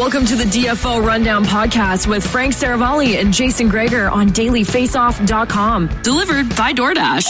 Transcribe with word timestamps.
Welcome 0.00 0.24
to 0.24 0.34
the 0.34 0.44
DFO 0.44 1.06
Rundown 1.06 1.44
Podcast 1.44 2.06
with 2.06 2.26
Frank 2.26 2.54
Seravalli 2.54 3.20
and 3.20 3.34
Jason 3.34 3.68
Gregor 3.68 4.08
on 4.08 4.30
dailyfaceoff.com. 4.30 5.88
Delivered 6.00 6.48
by 6.56 6.72
DoorDash. 6.72 7.26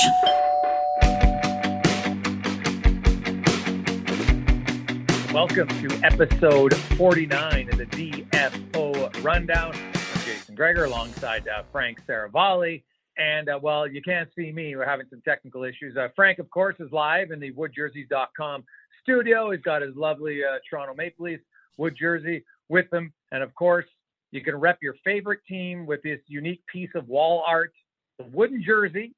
Welcome 5.35 5.67
to 5.67 6.01
episode 6.05 6.77
49 6.97 7.71
of 7.71 7.77
the 7.77 7.87
DFO 7.87 9.25
Rundown. 9.25 9.75
I'm 9.75 10.21
Jason 10.25 10.55
Gregor 10.55 10.85
alongside 10.85 11.49
uh, 11.49 11.65
Frank 11.73 12.01
Seravalli. 12.07 12.85
And 13.19 13.49
uh, 13.49 13.59
well, 13.61 13.89
you 13.89 14.01
can't 14.01 14.29
see 14.37 14.53
me. 14.53 14.77
We're 14.77 14.87
having 14.87 15.07
some 15.11 15.23
technical 15.23 15.65
issues. 15.65 15.97
Uh, 15.97 16.07
Frank, 16.15 16.39
of 16.39 16.49
course, 16.51 16.77
is 16.79 16.93
live 16.93 17.33
in 17.33 17.41
the 17.41 17.53
woodjerseys.com 17.53 18.63
studio. 19.03 19.51
He's 19.51 19.61
got 19.63 19.83
his 19.83 19.97
lovely 19.97 20.45
uh, 20.45 20.61
Toronto 20.71 20.95
Maple 20.95 21.25
Leafs 21.25 21.43
wood 21.77 21.97
jersey 21.99 22.45
with 22.71 22.89
them. 22.91 23.13
And 23.33 23.43
of 23.43 23.55
course, 23.55 23.85
you 24.31 24.41
can 24.43 24.57
rep 24.57 24.79
your 24.81 24.95
favorite 25.05 25.41
team 25.47 25.85
with 25.85 26.03
this 26.03 26.21
unique 26.29 26.63
piece 26.73 26.91
of 26.95 27.09
wall 27.09 27.45
art, 27.47 27.73
the 28.19 28.25
wooden 28.25 28.63
jersey, 28.63 29.13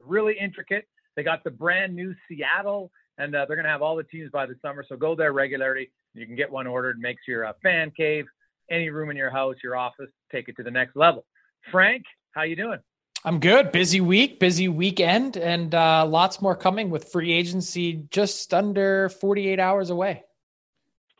really 0.00 0.36
intricate. 0.38 0.86
They 1.16 1.22
got 1.22 1.44
the 1.44 1.50
brand 1.50 1.94
new 1.94 2.14
Seattle, 2.28 2.90
and 3.18 3.34
uh, 3.34 3.44
they're 3.46 3.56
going 3.56 3.64
to 3.64 3.70
have 3.70 3.82
all 3.82 3.96
the 3.96 4.04
teams 4.04 4.30
by 4.30 4.46
the 4.46 4.54
summer. 4.62 4.84
So 4.88 4.96
go 4.96 5.14
there 5.14 5.32
regularly. 5.32 5.90
You 6.14 6.26
can 6.26 6.36
get 6.36 6.50
one 6.50 6.66
ordered. 6.66 6.98
Makes 6.98 7.22
your 7.26 7.46
uh, 7.46 7.52
fan 7.62 7.90
cave, 7.90 8.26
any 8.70 8.90
room 8.90 9.10
in 9.10 9.16
your 9.16 9.30
house, 9.30 9.56
your 9.62 9.76
office, 9.76 10.10
take 10.30 10.48
it 10.48 10.56
to 10.56 10.62
the 10.62 10.70
next 10.70 10.96
level. 10.96 11.24
Frank, 11.72 12.04
how 12.32 12.42
you 12.42 12.56
doing? 12.56 12.78
I'm 13.24 13.40
good. 13.40 13.72
Busy 13.72 14.00
week, 14.00 14.38
busy 14.38 14.68
weekend, 14.68 15.36
and 15.36 15.74
uh, 15.74 16.06
lots 16.06 16.40
more 16.40 16.54
coming 16.54 16.90
with 16.90 17.10
free 17.10 17.32
agency 17.32 18.04
just 18.10 18.54
under 18.54 19.08
48 19.08 19.58
hours 19.58 19.90
away. 19.90 20.22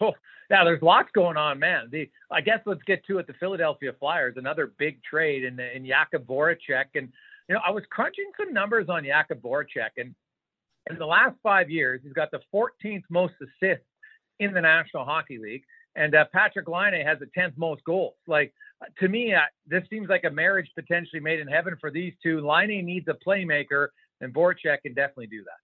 Oh, 0.01 0.13
yeah, 0.51 0.65
there's 0.65 0.83
lots 0.83 1.09
going 1.15 1.37
on, 1.37 1.59
man. 1.59 1.89
The 1.91 2.09
I 2.31 2.41
guess 2.41 2.61
let's 2.67 2.83
get 2.87 3.05
to 3.07 3.19
it. 3.19 3.27
The 3.27 3.35
Philadelphia 3.35 3.93
Flyers, 3.99 4.35
another 4.37 4.73
big 4.79 5.03
trade 5.03 5.45
in 5.45 5.59
in 5.59 5.85
Jakub 5.85 6.25
Voracek, 6.25 6.87
and 6.95 7.09
you 7.49 7.55
know 7.55 7.61
I 7.67 7.71
was 7.71 7.85
crunching 7.91 8.31
some 8.39 8.53
numbers 8.53 8.89
on 8.89 9.05
Jakub 9.05 9.41
Voracek, 9.41 9.91
and 9.97 10.15
in 10.91 10.99
the 10.99 11.07
last 11.07 11.37
five 11.43 11.69
years, 11.69 12.01
he's 12.05 12.13
got 12.13 12.31
the 12.31 12.41
14th 12.55 13.03
most 13.11 13.35
assists 13.43 13.87
in 14.39 14.53
the 14.53 14.61
National 14.61 15.05
Hockey 15.05 15.39
League, 15.39 15.65
and 15.97 16.15
uh, 16.15 16.27
Patrik 16.35 16.69
Laine 16.69 17.05
has 17.05 17.19
the 17.19 17.29
10th 17.37 17.57
most 17.57 17.83
goals. 17.85 18.15
Like 18.29 18.53
to 18.99 19.09
me, 19.09 19.35
uh, 19.35 19.41
this 19.67 19.83
seems 19.91 20.09
like 20.09 20.25
a 20.25 20.31
marriage 20.31 20.71
potentially 20.75 21.21
made 21.21 21.41
in 21.41 21.49
heaven 21.49 21.77
for 21.81 21.91
these 21.91 22.13
two. 22.23 22.47
Laine 22.47 22.85
needs 22.85 23.09
a 23.09 23.15
playmaker, 23.27 23.89
and 24.21 24.33
Voracek 24.33 24.83
can 24.83 24.95
definitely 24.95 25.27
do 25.27 25.43
that. 25.45 25.61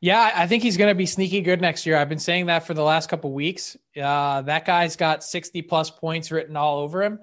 Yeah, 0.00 0.32
I 0.34 0.46
think 0.46 0.62
he's 0.62 0.76
going 0.76 0.90
to 0.90 0.96
be 0.96 1.06
sneaky 1.06 1.40
good 1.42 1.60
next 1.60 1.86
year. 1.86 1.96
I've 1.96 2.08
been 2.08 2.18
saying 2.18 2.46
that 2.46 2.66
for 2.66 2.74
the 2.74 2.82
last 2.82 3.08
couple 3.08 3.32
weeks. 3.32 3.76
Uh, 3.96 4.42
that 4.42 4.64
guy's 4.64 4.96
got 4.96 5.22
60 5.22 5.62
plus 5.62 5.90
points 5.90 6.32
written 6.32 6.56
all 6.56 6.80
over 6.80 7.02
him. 7.02 7.20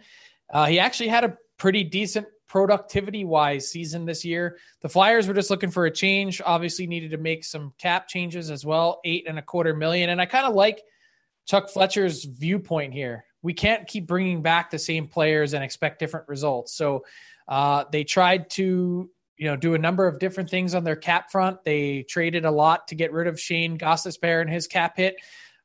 Uh, 0.50 0.66
he 0.66 0.80
actually 0.80 1.10
had 1.10 1.26
a 1.26 1.38
pretty 1.58 1.84
decent 1.84 2.26
productivity 2.48 3.26
wise 3.26 3.70
season 3.70 4.06
this 4.06 4.26
year. 4.26 4.58
The 4.82 4.90
Flyers 4.90 5.28
were 5.28 5.34
just 5.34 5.50
looking 5.50 5.72
for 5.72 5.86
a 5.86 5.92
change. 5.92 6.42
Obviously, 6.44 6.88
needed 6.88 7.12
to 7.12 7.18
make 7.18 7.44
some 7.44 7.74
cap 7.78 8.08
changes 8.08 8.50
as 8.50 8.66
well, 8.66 9.02
eight 9.06 9.26
and 9.28 9.38
a 9.38 9.44
quarter 9.44 9.76
million. 9.76 10.10
And 10.10 10.22
I 10.22 10.26
kind 10.26 10.48
of 10.48 10.56
like 10.56 10.82
Chuck 11.46 11.70
Fletcher's 11.70 12.24
viewpoint 12.26 12.94
here. 12.94 13.26
We 13.42 13.54
can't 13.54 13.88
keep 13.88 14.08
bringing 14.08 14.42
back 14.42 14.72
the 14.72 14.80
same 14.80 15.08
players 15.08 15.54
and 15.54 15.64
expect 15.64 16.00
different 16.00 16.28
results. 16.28 16.74
So 16.74 17.06
uh, 17.48 17.86
they 17.92 18.04
tried 18.04 18.50
to 18.52 19.10
you 19.40 19.48
know, 19.48 19.56
do 19.56 19.74
a 19.74 19.78
number 19.78 20.06
of 20.06 20.20
different 20.20 20.50
things 20.50 20.76
on 20.76 20.84
their 20.84 20.98
cap 20.98 21.32
front. 21.32 21.64
They 21.64 22.04
traded 22.04 22.44
a 22.44 22.52
lot 22.52 22.90
to 22.90 22.96
get 22.96 23.14
rid 23.14 23.26
of 23.26 23.40
Shane 23.40 23.78
Gostisbehere 23.78 24.42
and 24.42 24.50
his 24.50 24.68
cap 24.68 24.98
hit. 24.98 25.16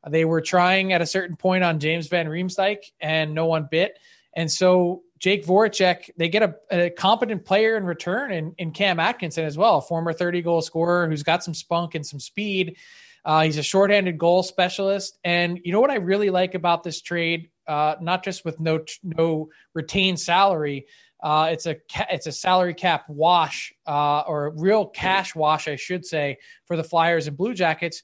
They 0.08 0.24
were 0.24 0.40
trying 0.40 0.92
at 0.92 1.02
a 1.02 1.06
certain 1.06 1.34
point 1.34 1.64
on 1.64 1.80
James 1.80 2.06
Van 2.08 2.26
Riemsdyk, 2.26 2.78
and 3.00 3.34
no 3.34 3.46
one 3.46 3.66
bit. 3.68 3.98
And 4.36 4.50
so 4.50 5.02
Jake 5.18 5.44
Voracek, 5.44 6.10
they 6.16 6.28
get 6.28 6.42
a, 6.42 6.54
a 6.70 6.90
competent 6.90 7.44
player 7.44 7.76
in 7.76 7.84
return 7.84 8.54
in 8.58 8.70
Cam 8.70 9.00
Atkinson 9.00 9.44
as 9.44 9.58
well, 9.58 9.78
a 9.78 9.82
former 9.82 10.12
30 10.12 10.42
goal 10.42 10.62
scorer 10.62 11.08
who's 11.08 11.22
got 11.22 11.42
some 11.42 11.54
spunk 11.54 11.96
and 11.96 12.06
some 12.06 12.20
speed. 12.20 12.76
Uh, 13.24 13.42
he's 13.42 13.58
a 13.58 13.62
shorthanded 13.62 14.18
goal 14.18 14.42
specialist. 14.42 15.18
And 15.24 15.58
you 15.64 15.72
know 15.72 15.80
what 15.80 15.90
I 15.90 15.96
really 15.96 16.30
like 16.30 16.54
about 16.54 16.82
this 16.84 17.00
trade, 17.00 17.48
uh, 17.66 17.96
not 18.00 18.22
just 18.22 18.44
with 18.44 18.60
no 18.60 18.84
no 19.02 19.48
retained 19.72 20.20
salary, 20.20 20.86
uh, 21.22 21.48
it's 21.50 21.66
a 21.66 21.76
it's 22.10 22.26
a 22.26 22.32
salary 22.32 22.74
cap 22.74 23.04
wash 23.08 23.72
uh, 23.86 24.20
or 24.20 24.52
real 24.56 24.86
cash 24.86 25.34
wash, 25.34 25.68
I 25.68 25.76
should 25.76 26.04
say, 26.04 26.38
for 26.66 26.76
the 26.76 26.84
Flyers 26.84 27.26
and 27.26 27.36
Blue 27.36 27.54
Jackets. 27.54 28.02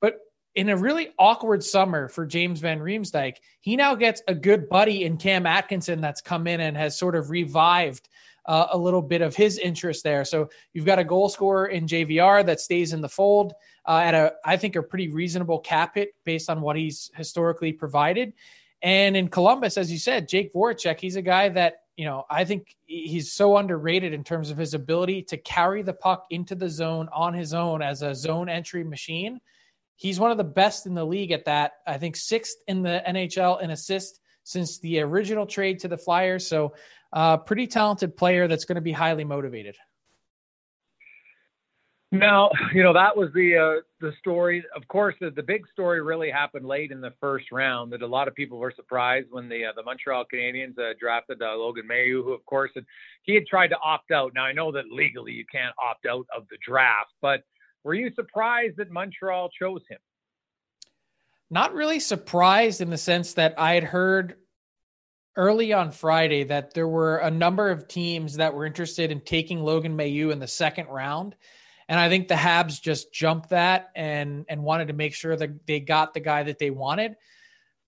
But 0.00 0.18
in 0.54 0.68
a 0.68 0.76
really 0.76 1.10
awkward 1.18 1.62
summer 1.62 2.08
for 2.08 2.24
James 2.24 2.60
Van 2.60 2.78
Riemsdyk, 2.78 3.36
he 3.60 3.76
now 3.76 3.94
gets 3.94 4.22
a 4.28 4.34
good 4.34 4.68
buddy 4.68 5.04
in 5.04 5.16
Cam 5.16 5.46
Atkinson 5.46 6.00
that's 6.00 6.20
come 6.20 6.46
in 6.46 6.60
and 6.60 6.76
has 6.76 6.98
sort 6.98 7.16
of 7.16 7.30
revived 7.30 8.08
uh, 8.46 8.68
a 8.70 8.78
little 8.78 9.02
bit 9.02 9.22
of 9.22 9.34
his 9.34 9.58
interest 9.58 10.04
there. 10.04 10.24
So 10.24 10.48
you've 10.72 10.84
got 10.84 10.98
a 10.98 11.04
goal 11.04 11.28
scorer 11.28 11.66
in 11.66 11.86
JVR 11.86 12.44
that 12.46 12.60
stays 12.60 12.92
in 12.92 13.00
the 13.00 13.08
fold 13.08 13.54
uh, 13.86 14.00
at 14.02 14.14
a 14.14 14.34
I 14.44 14.56
think 14.56 14.76
a 14.76 14.82
pretty 14.82 15.08
reasonable 15.08 15.60
cap 15.60 15.94
hit 15.94 16.14
based 16.24 16.48
on 16.50 16.60
what 16.60 16.76
he's 16.76 17.10
historically 17.14 17.72
provided. 17.72 18.32
And 18.82 19.16
in 19.16 19.28
Columbus, 19.28 19.78
as 19.78 19.90
you 19.90 19.98
said, 19.98 20.28
Jake 20.28 20.52
Voracek, 20.52 21.00
he's 21.00 21.16
a 21.16 21.22
guy 21.22 21.48
that 21.50 21.83
you 21.96 22.04
know, 22.04 22.24
I 22.28 22.44
think 22.44 22.76
he's 22.86 23.32
so 23.32 23.56
underrated 23.56 24.12
in 24.12 24.24
terms 24.24 24.50
of 24.50 24.58
his 24.58 24.74
ability 24.74 25.22
to 25.24 25.36
carry 25.36 25.82
the 25.82 25.92
puck 25.92 26.26
into 26.30 26.54
the 26.54 26.68
zone 26.68 27.08
on 27.12 27.34
his 27.34 27.54
own 27.54 27.82
as 27.82 28.02
a 28.02 28.14
zone 28.14 28.48
entry 28.48 28.82
machine. 28.82 29.40
He's 29.96 30.18
one 30.18 30.32
of 30.32 30.36
the 30.36 30.44
best 30.44 30.86
in 30.86 30.94
the 30.94 31.04
league 31.04 31.30
at 31.30 31.44
that. 31.44 31.72
I 31.86 31.98
think 31.98 32.16
sixth 32.16 32.56
in 32.66 32.82
the 32.82 33.02
NHL 33.06 33.62
in 33.62 33.70
assist 33.70 34.20
since 34.42 34.78
the 34.80 35.00
original 35.00 35.46
trade 35.46 35.78
to 35.80 35.88
the 35.88 35.96
Flyers. 35.96 36.46
So, 36.46 36.74
uh, 37.12 37.36
pretty 37.36 37.68
talented 37.68 38.16
player 38.16 38.48
that's 38.48 38.64
going 38.64 38.74
to 38.74 38.82
be 38.82 38.92
highly 38.92 39.24
motivated. 39.24 39.76
Now, 42.14 42.50
you 42.72 42.84
know 42.84 42.92
that 42.92 43.16
was 43.16 43.30
the 43.34 43.56
uh, 43.56 43.82
the 44.00 44.12
story. 44.20 44.64
Of 44.76 44.86
course, 44.86 45.16
the, 45.20 45.30
the 45.30 45.42
big 45.42 45.66
story 45.72 46.00
really 46.00 46.30
happened 46.30 46.64
late 46.64 46.92
in 46.92 47.00
the 47.00 47.12
first 47.20 47.46
round. 47.50 47.92
That 47.92 48.02
a 48.02 48.06
lot 48.06 48.28
of 48.28 48.36
people 48.36 48.58
were 48.58 48.72
surprised 48.74 49.26
when 49.30 49.48
the 49.48 49.64
uh, 49.64 49.72
the 49.74 49.82
Montreal 49.82 50.24
Canadiens 50.32 50.78
uh, 50.78 50.94
drafted 51.00 51.42
uh, 51.42 51.56
Logan 51.56 51.88
Mailloux, 51.90 52.22
who 52.22 52.32
of 52.32 52.44
course 52.46 52.70
had, 52.76 52.84
he 53.22 53.34
had 53.34 53.46
tried 53.48 53.68
to 53.68 53.76
opt 53.84 54.12
out. 54.12 54.32
Now 54.32 54.44
I 54.44 54.52
know 54.52 54.70
that 54.70 54.84
legally 54.92 55.32
you 55.32 55.44
can't 55.50 55.74
opt 55.76 56.06
out 56.06 56.24
of 56.34 56.46
the 56.50 56.58
draft, 56.64 57.10
but 57.20 57.42
were 57.82 57.94
you 57.94 58.12
surprised 58.14 58.76
that 58.76 58.92
Montreal 58.92 59.50
chose 59.58 59.82
him? 59.88 59.98
Not 61.50 61.74
really 61.74 61.98
surprised 61.98 62.80
in 62.80 62.90
the 62.90 62.96
sense 62.96 63.34
that 63.34 63.54
I 63.58 63.74
had 63.74 63.84
heard 63.84 64.36
early 65.36 65.72
on 65.72 65.90
Friday 65.90 66.44
that 66.44 66.74
there 66.74 66.88
were 66.88 67.18
a 67.18 67.30
number 67.30 67.70
of 67.70 67.88
teams 67.88 68.36
that 68.36 68.54
were 68.54 68.66
interested 68.66 69.10
in 69.10 69.20
taking 69.20 69.64
Logan 69.64 69.96
Mailloux 69.96 70.30
in 70.30 70.38
the 70.38 70.46
second 70.46 70.86
round 70.86 71.34
and 71.88 72.00
I 72.00 72.08
think 72.08 72.28
the 72.28 72.34
Habs 72.34 72.80
just 72.80 73.12
jumped 73.12 73.50
that 73.50 73.90
and 73.94 74.46
and 74.48 74.62
wanted 74.62 74.88
to 74.88 74.94
make 74.94 75.14
sure 75.14 75.36
that 75.36 75.66
they 75.66 75.80
got 75.80 76.14
the 76.14 76.20
guy 76.20 76.44
that 76.44 76.58
they 76.58 76.70
wanted. 76.70 77.16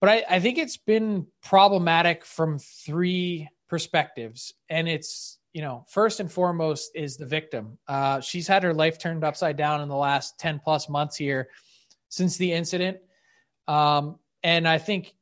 But 0.01 0.11
I, 0.11 0.25
I 0.29 0.41
think 0.41 0.59
it's 0.59 0.77
been 0.77 1.27
problematic 1.43 2.25
from 2.25 2.59
three 2.59 3.49
perspectives. 3.69 4.55
And 4.69 4.89
it's, 4.89 5.39
you 5.53 5.63
know, 5.63 5.85
first 5.89 6.21
and 6.21 6.31
foremost 6.31 6.93
is 6.95 7.17
the 7.17 7.27
victim. 7.27 7.79
Uh, 7.89 8.21
she's 8.21 8.47
had 8.47 8.63
her 8.63 8.75
life 8.75 8.99
turned 8.99 9.25
upside 9.25 9.57
down 9.57 9.81
in 9.81 9.89
the 9.89 9.97
last 9.97 10.39
10 10.39 10.61
plus 10.63 10.89
months 10.89 11.17
here 11.17 11.49
since 12.09 12.37
the 12.37 12.53
incident. 12.53 12.99
Um, 13.67 14.19
and 14.43 14.69
I 14.69 14.79
think 14.79 15.15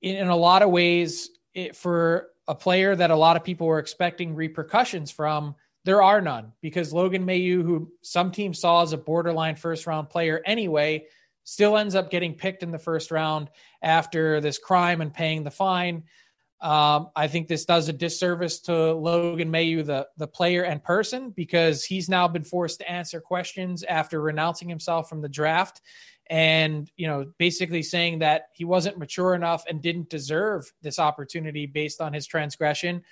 in, 0.00 0.16
in 0.16 0.28
a 0.28 0.36
lot 0.36 0.62
of 0.62 0.70
ways, 0.70 1.30
it, 1.52 1.74
for 1.74 2.28
a 2.46 2.54
player 2.54 2.94
that 2.94 3.10
a 3.10 3.16
lot 3.16 3.36
of 3.36 3.44
people 3.44 3.66
were 3.66 3.78
expecting 3.78 4.34
repercussions 4.34 5.10
from, 5.10 5.56
there 5.84 6.02
are 6.02 6.20
none 6.20 6.52
because 6.60 6.92
Logan 6.92 7.24
Mailloux, 7.24 7.62
who 7.62 7.90
some 8.02 8.30
teams 8.32 8.60
saw 8.60 8.82
as 8.82 8.92
a 8.92 8.98
borderline 8.98 9.56
first 9.56 9.86
round 9.86 10.10
player 10.10 10.42
anyway, 10.44 11.06
still 11.44 11.76
ends 11.76 11.94
up 11.94 12.10
getting 12.10 12.34
picked 12.34 12.62
in 12.62 12.70
the 12.70 12.78
first 12.78 13.10
round 13.10 13.50
after 13.82 14.40
this 14.40 14.58
crime 14.58 15.00
and 15.00 15.12
paying 15.12 15.42
the 15.42 15.50
fine. 15.50 16.04
Um, 16.60 17.08
I 17.16 17.26
think 17.26 17.48
this 17.48 17.64
does 17.64 17.88
a 17.88 17.92
disservice 17.92 18.60
to 18.62 18.92
Logan 18.92 19.50
Mailloux, 19.50 19.84
the, 19.86 20.06
the 20.18 20.26
player 20.26 20.64
and 20.64 20.84
person, 20.84 21.30
because 21.30 21.84
he's 21.84 22.08
now 22.10 22.28
been 22.28 22.44
forced 22.44 22.80
to 22.80 22.90
answer 22.90 23.18
questions 23.18 23.82
after 23.82 24.20
renouncing 24.20 24.68
himself 24.68 25.08
from 25.08 25.22
the 25.22 25.28
draft 25.28 25.80
and, 26.28 26.90
you 26.96 27.08
know, 27.08 27.32
basically 27.38 27.82
saying 27.82 28.20
that 28.20 28.48
he 28.52 28.64
wasn't 28.64 28.98
mature 28.98 29.34
enough 29.34 29.64
and 29.68 29.82
didn't 29.82 30.10
deserve 30.10 30.70
this 30.82 30.98
opportunity 30.98 31.64
based 31.66 32.00
on 32.00 32.12
his 32.12 32.26
transgression. 32.26 33.02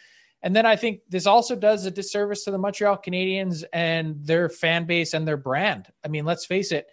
And 0.43 0.55
then 0.55 0.67
I 0.67 0.77
think 0.77 1.01
this 1.09 1.27
also 1.27 1.57
does 1.57 1.85
a 1.85 1.91
disservice 1.91 2.45
to 2.45 2.51
the 2.51 2.59
Montreal 2.59 2.99
Canadiens 3.05 3.65
and 3.73 4.25
their 4.25 4.49
fan 4.49 4.85
base 4.85 5.15
and 5.15 5.27
their 5.27 5.37
brand. 5.37 5.89
I 6.05 6.09
mean, 6.09 6.25
let's 6.25 6.47
face 6.47 6.71
it, 6.73 6.87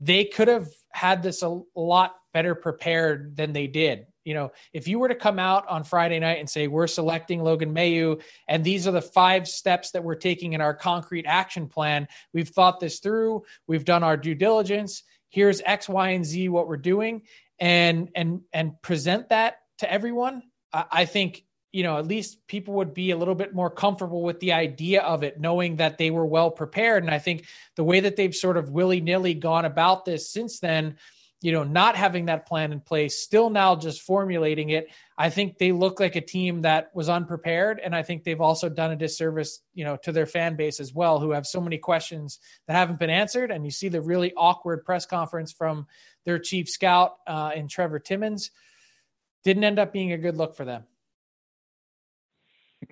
they 0.00 0.24
could 0.24 0.48
have 0.48 0.68
had 0.90 1.22
this 1.22 1.42
a 1.42 1.60
lot 1.74 2.14
better 2.32 2.54
prepared 2.54 3.36
than 3.36 3.52
they 3.52 3.66
did. 3.66 4.06
You 4.24 4.34
know, 4.34 4.52
if 4.72 4.88
you 4.88 4.98
were 4.98 5.08
to 5.08 5.14
come 5.14 5.38
out 5.38 5.68
on 5.68 5.84
Friday 5.84 6.18
night 6.18 6.38
and 6.38 6.48
say, 6.48 6.66
we're 6.66 6.86
selecting 6.86 7.42
Logan 7.42 7.74
Mailloux, 7.74 8.22
and 8.48 8.64
these 8.64 8.86
are 8.86 8.90
the 8.90 9.02
five 9.02 9.46
steps 9.46 9.90
that 9.90 10.02
we're 10.02 10.14
taking 10.14 10.54
in 10.54 10.62
our 10.62 10.74
concrete 10.74 11.26
action 11.26 11.68
plan, 11.68 12.08
we've 12.32 12.48
thought 12.48 12.80
this 12.80 13.00
through, 13.00 13.44
we've 13.66 13.84
done 13.84 14.02
our 14.02 14.16
due 14.16 14.34
diligence, 14.34 15.02
here's 15.28 15.60
X, 15.66 15.88
Y, 15.88 16.10
and 16.10 16.24
Z 16.24 16.48
what 16.48 16.66
we're 16.66 16.78
doing, 16.78 17.22
and 17.58 18.10
and 18.14 18.40
and 18.52 18.80
present 18.80 19.28
that 19.28 19.58
to 19.78 19.92
everyone, 19.92 20.42
I 20.72 21.04
think 21.04 21.44
you 21.74 21.82
know, 21.82 21.98
at 21.98 22.06
least 22.06 22.46
people 22.46 22.74
would 22.74 22.94
be 22.94 23.10
a 23.10 23.16
little 23.16 23.34
bit 23.34 23.52
more 23.52 23.68
comfortable 23.68 24.22
with 24.22 24.38
the 24.38 24.52
idea 24.52 25.02
of 25.02 25.24
it, 25.24 25.40
knowing 25.40 25.74
that 25.76 25.98
they 25.98 26.08
were 26.08 26.24
well 26.24 26.48
prepared. 26.48 27.02
And 27.02 27.12
I 27.12 27.18
think 27.18 27.46
the 27.74 27.82
way 27.82 27.98
that 27.98 28.14
they've 28.14 28.34
sort 28.34 28.56
of 28.56 28.70
willy 28.70 29.00
nilly 29.00 29.34
gone 29.34 29.64
about 29.64 30.04
this 30.04 30.30
since 30.30 30.60
then, 30.60 30.98
you 31.42 31.50
know, 31.50 31.64
not 31.64 31.96
having 31.96 32.26
that 32.26 32.46
plan 32.46 32.70
in 32.70 32.78
place, 32.78 33.20
still 33.20 33.50
now 33.50 33.74
just 33.74 34.02
formulating 34.02 34.70
it, 34.70 34.86
I 35.18 35.30
think 35.30 35.58
they 35.58 35.72
look 35.72 35.98
like 35.98 36.14
a 36.14 36.20
team 36.20 36.62
that 36.62 36.92
was 36.94 37.08
unprepared. 37.08 37.80
And 37.80 37.92
I 37.92 38.04
think 38.04 38.22
they've 38.22 38.40
also 38.40 38.68
done 38.68 38.92
a 38.92 38.96
disservice, 38.96 39.60
you 39.74 39.84
know, 39.84 39.96
to 40.04 40.12
their 40.12 40.26
fan 40.26 40.54
base 40.54 40.78
as 40.78 40.94
well, 40.94 41.18
who 41.18 41.32
have 41.32 41.44
so 41.44 41.60
many 41.60 41.78
questions 41.78 42.38
that 42.68 42.74
haven't 42.74 43.00
been 43.00 43.10
answered. 43.10 43.50
And 43.50 43.64
you 43.64 43.72
see 43.72 43.88
the 43.88 44.00
really 44.00 44.32
awkward 44.36 44.84
press 44.84 45.06
conference 45.06 45.50
from 45.50 45.88
their 46.24 46.38
chief 46.38 46.68
scout 46.68 47.16
uh, 47.26 47.50
in 47.52 47.66
Trevor 47.66 47.98
Timmins. 47.98 48.52
Didn't 49.42 49.64
end 49.64 49.80
up 49.80 49.92
being 49.92 50.12
a 50.12 50.18
good 50.18 50.36
look 50.36 50.54
for 50.54 50.64
them. 50.64 50.84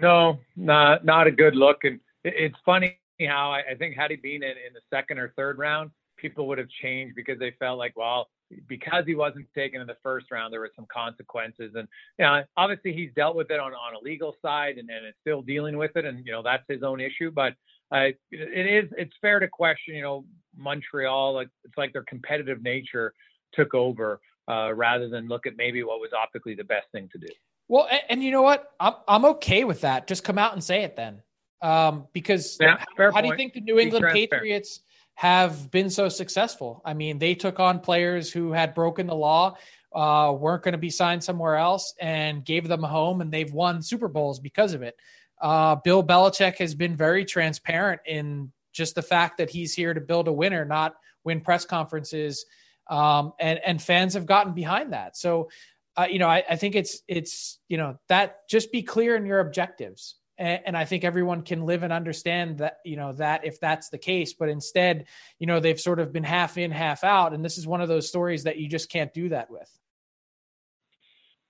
No, 0.01 0.39
not 0.57 1.05
not 1.05 1.27
a 1.27 1.31
good 1.31 1.55
look. 1.55 1.85
And 1.85 2.01
it's 2.25 2.57
funny 2.65 2.99
how 3.21 3.53
I, 3.53 3.63
I 3.73 3.75
think 3.75 3.97
had 3.97 4.11
he 4.11 4.17
been 4.17 4.43
in, 4.43 4.51
in 4.51 4.73
the 4.75 4.81
second 4.91 5.19
or 5.19 5.33
third 5.37 5.59
round, 5.59 5.91
people 6.17 6.47
would 6.49 6.59
have 6.59 6.69
changed 6.83 7.15
because 7.15 7.39
they 7.39 7.53
felt 7.59 7.79
like, 7.79 7.97
well, 7.97 8.29
because 8.69 9.05
he 9.07 9.15
wasn't 9.15 9.47
taken 9.55 9.81
in 9.81 9.87
the 9.87 9.97
first 10.03 10.31
round, 10.31 10.53
there 10.53 10.61
were 10.61 10.71
some 10.77 10.87
consequences. 10.93 11.73
And 11.75 11.89
you 12.19 12.25
know, 12.25 12.43
obviously 12.57 12.93
he's 12.93 13.11
dealt 13.17 13.37
with 13.37 13.51
it 13.51 13.61
on, 13.61 13.73
on 13.73 13.95
a 13.95 14.05
legal 14.05 14.37
side 14.43 14.79
and, 14.79 14.89
and 14.91 15.07
is 15.07 15.15
still 15.21 15.43
dealing 15.43 15.77
with 15.77 15.97
it. 15.97 16.05
And, 16.05 16.25
you 16.27 16.33
know, 16.33 16.43
that's 16.43 16.65
his 16.69 16.83
own 16.83 17.01
issue. 17.01 17.31
But 17.31 17.55
uh, 17.91 18.11
it 18.31 18.67
is, 18.85 18.91
it's 18.97 19.15
fair 19.21 19.39
to 19.41 19.49
question, 19.49 19.95
you 19.95 20.03
know, 20.03 20.25
Montreal, 20.57 21.41
it's 21.41 21.51
like 21.77 21.93
their 21.93 22.05
competitive 22.05 22.63
nature 22.63 23.15
took 23.53 23.75
over 23.75 24.21
uh, 24.49 24.73
rather 24.75 25.09
than 25.09 25.29
look 25.29 25.47
at 25.47 25.57
maybe 25.57 25.83
what 25.83 26.01
was 26.01 26.11
optically 26.13 26.55
the 26.55 26.65
best 26.65 26.87
thing 26.93 27.09
to 27.13 27.19
do. 27.19 27.33
Well, 27.73 27.89
and, 27.91 28.01
and, 28.11 28.23
you 28.23 28.33
know 28.33 28.43
what? 28.43 28.71
I'm 28.79 28.93
I'm 29.09 29.25
okay 29.25 29.65
with 29.65 29.81
that. 29.81 30.07
Just 30.07 30.25
come 30.25 30.37
out 30.37 30.53
and 30.53 30.63
say 30.63 30.83
it 30.83 30.95
then. 30.95 31.23
Um, 31.63 32.07
because 32.13 32.59
yeah, 32.61 32.77
how, 32.99 33.13
how 33.13 33.21
do 33.23 33.29
you 33.29 33.35
think 33.35 33.55
the 33.55 33.63
New 33.63 33.79
England 33.79 34.05
Patriots 34.13 34.81
have 35.15 35.71
been 35.71 35.89
so 35.89 36.11
successful? 36.11 36.83
I 36.85 36.93
mean, 36.93 37.19
they 37.19 37.35
took 37.35 37.61
on 37.61 37.81
players 37.81 38.31
who 38.31 38.53
had 38.53 38.75
broken 38.75 39.07
the 39.07 39.15
law, 39.15 39.57
uh, 39.95 40.35
weren't 40.39 40.63
going 40.65 40.73
to 40.73 40.79
be 40.79 40.91
signed 40.91 41.25
somewhere 41.25 41.57
else, 41.57 41.95
and 41.99 42.45
gave 42.45 42.69
them 42.69 42.85
a 42.85 42.89
home, 42.89 43.23
and 43.23 43.33
they've 43.33 43.55
won 43.55 43.81
Super 43.81 44.09
Bowls 44.09 44.39
because 44.39 44.75
of 44.75 44.83
it. 44.83 44.95
Uh, 45.41 45.77
Bill 45.77 46.05
Belichick 46.05 46.59
has 46.59 46.75
been 46.75 46.95
very 46.95 47.25
transparent 47.25 48.03
in 48.05 48.53
just 48.75 48.95
the 48.95 49.03
fact 49.03 49.39
that 49.39 49.49
he's 49.49 49.73
here 49.73 49.95
to 49.95 50.01
build 50.03 50.29
a 50.29 50.33
winner, 50.33 50.67
not 50.67 50.95
win 51.25 51.41
press 51.41 51.65
conferences. 51.65 52.45
Um, 52.91 53.33
and 53.41 53.61
and 53.65 53.81
fans 53.81 54.13
have 54.13 54.27
gotten 54.27 54.53
behind 54.53 54.93
that. 54.93 55.17
So 55.17 55.49
uh, 55.97 56.07
you 56.11 56.19
know, 56.19 56.29
I, 56.29 56.43
I, 56.49 56.57
think 56.57 56.75
it's 56.75 57.03
it's 57.07 57.59
you 57.69 57.77
know 57.77 57.99
that 58.09 58.49
just 58.49 58.73
be 58.73 58.83
clear 58.83 59.15
in 59.15 59.27
your 59.27 59.41
objectives, 59.41 60.17
and, 60.39 60.61
and, 60.67 60.77
I 60.77 60.87
think 60.87 61.05
everyone 61.05 61.43
can 61.43 61.67
live 61.67 61.83
and 61.83 61.93
understand 61.93 62.59
that 62.59 62.79
you 62.85 62.97
know 62.97 63.13
that 63.15 63.45
if 63.45 63.61
that's 63.61 63.91
the 63.91 63.99
case. 63.99 64.33
But 64.33 64.49
instead, 64.49 65.07
you 65.39 65.47
know, 65.47 65.61
they've 65.61 65.79
sort 65.79 66.01
of 66.01 66.13
been 66.13 66.25
half 66.25 66.57
in, 66.57 66.71
half 66.71 67.05
out, 67.05 67.35
and 67.35 67.45
this 67.45 67.59
is 67.59 67.67
one 67.67 67.83
of 67.83 67.89
those 67.89 68.09
stories 68.09 68.45
that 68.45 68.57
you 68.57 68.69
just 68.69 68.91
can't 68.91 69.13
do 69.13 69.29
that 69.31 69.51
with. 69.51 69.69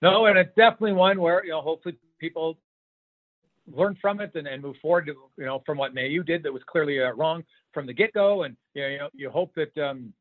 No, 0.01 0.25
and 0.25 0.37
it's 0.37 0.53
definitely 0.55 0.93
one 0.93 1.21
where 1.21 1.43
you 1.45 1.51
know 1.51 1.61
hopefully 1.61 1.95
people 2.19 2.57
learn 3.71 3.95
from 3.95 4.19
it 4.19 4.35
and, 4.35 4.45
and 4.45 4.61
move 4.61 4.75
forward 4.81 5.05
to 5.05 5.15
you 5.37 5.45
know 5.45 5.63
from 5.65 5.77
what 5.77 5.95
Mailloux 5.95 6.25
did 6.25 6.43
that 6.43 6.51
was 6.51 6.63
clearly 6.65 7.01
uh, 7.01 7.11
wrong 7.11 7.45
from 7.71 7.85
the 7.85 7.93
get 7.93 8.11
go, 8.11 8.43
and 8.43 8.57
you 8.73 8.97
know 8.97 9.09
you 9.13 9.29
hope 9.29 9.53
that 9.55 9.77
um, 9.77 10.13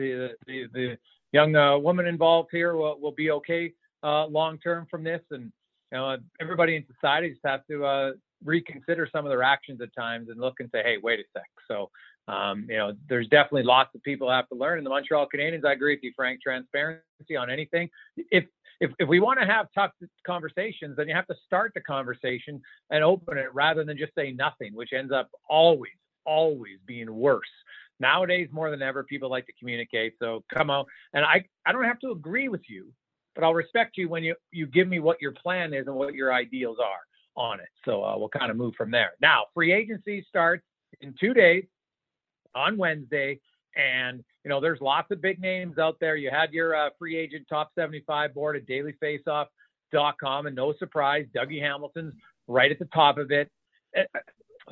the 0.00 0.30
the 0.46 0.66
the 0.72 0.98
young 1.32 1.54
uh, 1.54 1.78
woman 1.78 2.06
involved 2.06 2.48
here 2.52 2.74
will, 2.74 2.98
will 3.00 3.12
be 3.12 3.30
okay 3.30 3.72
uh, 4.02 4.26
long 4.26 4.58
term 4.58 4.86
from 4.90 5.04
this. 5.04 5.20
And 5.30 5.52
you 5.92 5.98
know, 5.98 6.16
everybody 6.40 6.76
in 6.76 6.84
society 6.94 7.30
just 7.30 7.40
have 7.44 7.66
to 7.70 7.84
uh, 7.84 8.10
reconsider 8.44 9.08
some 9.10 9.24
of 9.24 9.30
their 9.30 9.42
actions 9.42 9.80
at 9.80 9.94
times 9.94 10.28
and 10.28 10.40
look 10.40 10.60
and 10.60 10.70
say, 10.72 10.82
hey, 10.82 10.96
wait 11.02 11.20
a 11.20 11.24
sec. 11.32 11.48
So, 11.68 11.90
um, 12.28 12.66
you 12.68 12.76
know, 12.76 12.92
there's 13.08 13.28
definitely 13.28 13.64
lots 13.64 13.94
of 13.94 14.02
people 14.02 14.30
have 14.30 14.48
to 14.48 14.54
learn. 14.54 14.78
And 14.78 14.86
the 14.86 14.90
Montreal 14.90 15.26
Canadiens, 15.34 15.64
I 15.64 15.72
agree 15.72 15.94
with 15.94 16.02
you, 16.02 16.12
Frank. 16.14 16.40
Transparency 16.42 17.36
on 17.38 17.50
anything. 17.50 17.88
If 18.16 18.44
if, 18.80 18.92
if 18.98 19.08
we 19.08 19.20
want 19.20 19.38
to 19.40 19.46
have 19.46 19.66
tough 19.74 19.90
conversations, 20.26 20.96
then 20.96 21.06
you 21.06 21.14
have 21.14 21.26
to 21.26 21.34
start 21.44 21.72
the 21.74 21.82
conversation 21.82 22.62
and 22.88 23.04
open 23.04 23.36
it 23.36 23.52
rather 23.52 23.84
than 23.84 23.98
just 23.98 24.14
say 24.14 24.32
nothing, 24.32 24.74
which 24.74 24.94
ends 24.94 25.12
up 25.12 25.28
always, 25.50 25.92
always 26.24 26.78
being 26.86 27.14
worse 27.14 27.44
nowadays 28.00 28.48
more 28.52 28.70
than 28.70 28.82
ever 28.82 29.04
people 29.04 29.30
like 29.30 29.46
to 29.46 29.52
communicate 29.58 30.14
so 30.18 30.44
come 30.52 30.70
on 30.70 30.84
and 31.14 31.24
i 31.24 31.44
i 31.66 31.72
don't 31.72 31.84
have 31.84 31.98
to 31.98 32.10
agree 32.10 32.48
with 32.48 32.62
you 32.68 32.92
but 33.34 33.44
i'll 33.44 33.54
respect 33.54 33.96
you 33.96 34.08
when 34.08 34.22
you 34.22 34.34
you 34.52 34.66
give 34.66 34.88
me 34.88 34.98
what 34.98 35.20
your 35.20 35.32
plan 35.32 35.72
is 35.74 35.86
and 35.86 35.94
what 35.94 36.14
your 36.14 36.32
ideals 36.32 36.78
are 36.82 37.42
on 37.42 37.60
it 37.60 37.68
so 37.84 38.02
uh, 38.04 38.16
we'll 38.16 38.28
kind 38.28 38.50
of 38.50 38.56
move 38.56 38.74
from 38.76 38.90
there 38.90 39.12
now 39.20 39.44
free 39.54 39.72
agency 39.72 40.24
starts 40.28 40.64
in 41.00 41.14
two 41.18 41.32
days 41.32 41.64
on 42.54 42.76
wednesday 42.76 43.38
and 43.76 44.24
you 44.44 44.48
know 44.48 44.60
there's 44.60 44.80
lots 44.80 45.10
of 45.10 45.20
big 45.22 45.40
names 45.40 45.78
out 45.78 45.96
there 46.00 46.16
you 46.16 46.30
had 46.30 46.52
your 46.52 46.74
uh, 46.74 46.90
free 46.98 47.16
agent 47.16 47.46
top 47.48 47.70
75 47.78 48.34
board 48.34 48.56
at 48.56 48.66
dailyfaceoff.com 48.66 50.46
and 50.46 50.56
no 50.56 50.74
surprise 50.78 51.26
dougie 51.34 51.62
hamilton's 51.62 52.14
right 52.50 52.70
at 52.70 52.78
the 52.78 52.86
top 52.86 53.16
of 53.16 53.30
it. 53.30 53.50
Uh, 53.96 54.02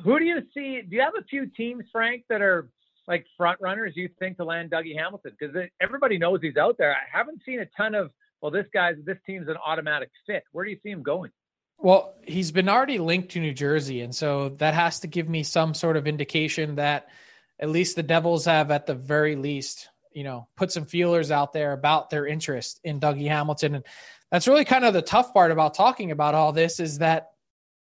who 0.03 0.19
do 0.19 0.25
you 0.25 0.41
see? 0.53 0.81
Do 0.81 0.95
you 0.95 1.01
have 1.01 1.13
a 1.19 1.23
few 1.23 1.47
teams, 1.47 1.85
Frank, 1.91 2.23
that 2.29 2.41
are 2.41 2.69
like 3.09 3.25
front 3.35 3.59
runners 3.59 3.93
you 3.95 4.07
think 4.19 4.37
to 4.37 4.45
land 4.45 4.71
Dougie 4.71 4.95
Hamilton? 4.95 5.35
Because 5.37 5.55
everybody 5.81 6.17
knows 6.17 6.39
he's 6.41 6.55
out 6.55 6.77
there. 6.77 6.93
I 6.93 7.17
haven't 7.17 7.41
seen 7.45 7.59
a 7.59 7.65
ton 7.75 7.95
of 7.95 8.11
well, 8.41 8.51
this 8.51 8.67
guy's 8.73 8.95
this 9.03 9.17
team's 9.25 9.49
an 9.49 9.57
automatic 9.57 10.11
fit. 10.25 10.43
Where 10.53 10.63
do 10.63 10.71
you 10.71 10.77
see 10.81 10.91
him 10.91 11.03
going? 11.03 11.31
Well, 11.77 12.13
he's 12.23 12.51
been 12.51 12.69
already 12.69 12.99
linked 12.99 13.29
to 13.31 13.39
New 13.39 13.53
Jersey, 13.53 14.01
and 14.01 14.13
so 14.13 14.49
that 14.59 14.73
has 14.73 15.01
to 15.01 15.07
give 15.07 15.27
me 15.27 15.43
some 15.43 15.73
sort 15.73 15.97
of 15.97 16.07
indication 16.07 16.75
that 16.75 17.09
at 17.59 17.69
least 17.69 17.95
the 17.95 18.03
Devils 18.03 18.45
have, 18.45 18.71
at 18.71 18.85
the 18.85 18.95
very 18.95 19.35
least, 19.35 19.89
you 20.13 20.23
know, 20.23 20.47
put 20.55 20.71
some 20.71 20.85
feelers 20.85 21.31
out 21.31 21.51
there 21.51 21.73
about 21.73 22.09
their 22.09 22.25
interest 22.25 22.79
in 22.83 22.99
Dougie 22.99 23.27
Hamilton. 23.27 23.75
And 23.75 23.85
that's 24.31 24.47
really 24.47 24.65
kind 24.65 24.85
of 24.85 24.93
the 24.93 25.01
tough 25.01 25.33
part 25.33 25.51
about 25.51 25.73
talking 25.73 26.11
about 26.11 26.35
all 26.35 26.51
this 26.51 26.79
is 26.79 26.99
that 26.99 27.31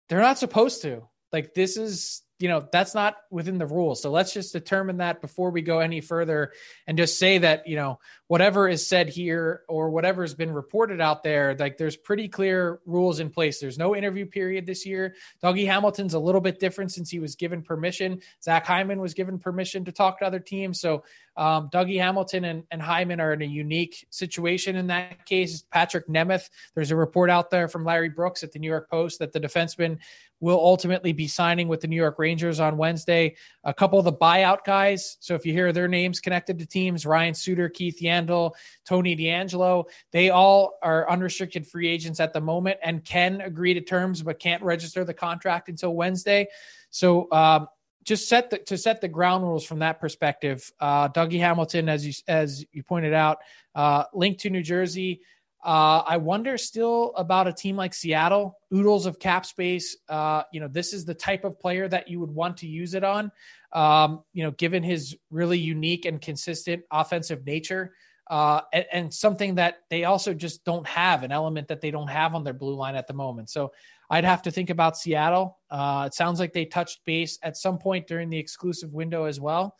they're 0.09 0.21
not 0.21 0.39
supposed 0.39 0.83
to. 0.83 1.07
Like 1.33 1.55
this 1.55 1.77
is 1.77 2.23
you 2.39 2.49
know 2.49 2.67
that's 2.71 2.95
not 2.95 3.17
within 3.31 3.59
the 3.59 3.67
rules. 3.67 4.03
So 4.03 4.11
let's 4.11 4.33
just 4.33 4.53
determine 4.53 4.99
that 4.99 5.21
before 5.21 5.51
we 5.51 5.63
go 5.63 5.81
any 5.81 6.01
further 6.01 6.53
and 6.87 6.97
just 6.97 7.19
say 7.19 7.39
that 7.39 7.67
you 7.67 7.77
know 7.77 7.99
whatever 8.29 8.69
is 8.69 8.87
said 8.87 9.09
here 9.09 9.63
or 9.69 9.91
whatever 9.91 10.23
has 10.23 10.35
been 10.35 10.53
reported 10.53 11.01
out 11.01 11.23
there 11.23 11.57
like 11.59 11.79
there's 11.79 11.97
pretty 11.97 12.29
clear 12.29 12.81
rules 12.87 13.21
in 13.21 13.31
place. 13.31 13.61
There's 13.61 13.79
no 13.79 13.97
interview 13.97 14.27
period 14.27 14.67
this 14.67 14.87
year. 14.87 15.15
Dougie 15.43 15.67
hamilton's 15.67 16.15
a 16.15 16.19
little 16.19 16.41
bit 16.41 16.61
different 16.61 16.93
since 16.93 17.11
he 17.11 17.19
was 17.19 17.37
given 17.37 17.63
permission. 17.63 18.21
Zach 18.43 18.67
hyman 18.67 19.01
was 19.01 19.15
given 19.15 19.39
permission 19.39 19.85
to 19.87 19.93
talk 19.93 20.19
to 20.21 20.27
other 20.27 20.41
teams. 20.41 20.81
So 20.81 21.05
um, 21.37 21.71
dougie 21.73 22.01
hamilton 22.01 22.45
and, 22.45 22.65
and 22.71 22.83
hyman 22.83 23.21
are 23.21 23.33
in 23.33 23.43
a 23.43 23.47
unique 23.47 24.07
situation 24.11 24.77
in 24.77 24.89
that 24.89 25.25
case. 25.25 25.63
Patrick 25.71 26.07
nemeth 26.09 26.49
there's 26.75 26.91
a 26.91 26.97
report 26.97 27.31
out 27.31 27.51
there 27.51 27.69
from 27.69 27.85
larry 27.85 28.09
brooks 28.09 28.43
at 28.43 28.53
the 28.53 28.59
new 28.59 28.69
york 28.69 28.91
post 28.91 29.19
that 29.19 29.33
the 29.33 29.41
defenseman 29.41 29.99
will 30.41 30.59
ultimately 30.59 31.13
be 31.13 31.27
signing 31.27 31.69
with 31.69 31.81
the 31.81 31.89
New 31.89 31.97
York 31.97 32.19
Rangers 32.19 32.61
on 32.61 32.77
Wednesday. 32.77 33.35
A 33.65 33.75
couple 33.75 33.99
of 33.99 34.05
the 34.05 34.13
buyout 34.13 34.65
guys. 34.65 35.17
So 35.21 35.35
if 35.35 35.45
you 35.45 35.53
hear 35.53 35.73
their 35.73 35.89
names 35.89 36.21
connected 36.21 36.59
to 36.59 36.67
teams, 36.67 37.05
Ryan 37.05 37.35
Suter, 37.35 37.69
Keith 37.69 37.99
Yandle, 38.01 38.53
Tony 38.87 39.17
DeAngelo, 39.17 39.85
they 40.13 40.31
all 40.31 40.79
are 40.83 41.11
unrestricted 41.11 41.67
free 41.67 41.89
agents 41.89 42.21
at 42.21 42.33
the 42.33 42.41
moment 42.41 42.79
and 42.83 43.05
can 43.05 43.41
agree 43.41 43.75
to 43.75 43.81
terms, 43.81 44.23
but 44.23 44.39
can't 44.39 44.63
register 44.63 45.05
the 45.05 45.15
contract 45.15 45.69
until 45.69 45.95
Wednesday. 45.95 46.47
So, 46.91 47.31
um, 47.33 47.69
just 48.05 48.27
set 48.27 48.49
the, 48.49 48.59
to 48.61 48.79
set 48.79 49.03
the 49.03 49.09
ground 49.09 49.45
rules 49.45 49.65
from 49.65 49.81
that 49.81 50.01
perspective. 50.01 50.73
Uh, 50.81 51.11
Dougie 51.11 51.39
Hamilton, 51.39 51.91
as 51.91 52.07
you 52.07 52.15
as 52.27 52.65
you 52.73 52.83
pointed 52.83 53.13
out, 53.13 53.39
uh, 53.75 54.05
linked 54.15 54.41
to 54.41 54.51
New 54.51 54.63
Jersey. 54.63 55.21
Uh, 55.69 56.03
I 56.07 56.17
wonder 56.17 56.57
still 56.57 57.13
about 57.15 57.47
a 57.47 57.53
team 57.53 57.77
like 57.77 57.93
Seattle, 57.93 58.59
oodles 58.75 59.05
of 59.05 59.19
cap 59.19 59.45
space. 59.45 59.99
Uh, 60.09 60.45
you 60.51 60.61
know, 60.61 60.69
this 60.69 60.95
is 60.95 61.05
the 61.05 61.13
type 61.13 61.45
of 61.45 61.61
player 61.61 61.87
that 61.89 62.09
you 62.09 62.21
would 62.21 62.31
want 62.31 62.57
to 62.59 62.67
use 62.67 62.95
it 62.95 63.05
on. 63.05 63.31
Um, 63.75 64.23
you 64.33 64.45
know, 64.45 64.51
given 64.53 64.83
his 64.83 65.15
really 65.31 65.59
unique 65.59 66.07
and 66.07 66.23
consistent 66.23 66.85
offensive 66.91 67.45
nature, 67.45 67.93
uh, 68.29 68.63
and, 68.73 68.87
and, 68.93 69.15
something 69.15 69.57
that 69.57 69.81
they 69.91 70.05
also 70.05 70.33
just 70.33 70.65
don't 70.65 70.87
have 70.87 71.23
an 71.23 71.33
element 71.33 71.69
that 71.69 71.83
they 71.83 71.91
don't 71.91 72.09
have 72.09 72.35
on 72.35 72.45
their 72.45 72.55
blue 72.55 72.75
line 72.75 72.95
at 72.95 73.07
the 73.07 73.13
moment. 73.13 73.51
So 73.51 73.73
I'd 74.09 74.25
have 74.25 74.41
to 74.43 74.51
think 74.51 74.71
about 74.71 74.97
Seattle. 74.97 75.59
Uh, 75.71 76.05
it 76.07 76.15
sounds 76.15 76.41
like 76.41 76.55
they 76.55 76.65
touched 76.65 77.05
base 77.05 77.39
at 77.43 77.59
some 77.59 77.77
point 77.77 78.07
during 78.07 78.31
the 78.31 78.39
exclusive 78.39 78.95
window 78.95 79.25
as 79.25 79.39
well. 79.39 79.77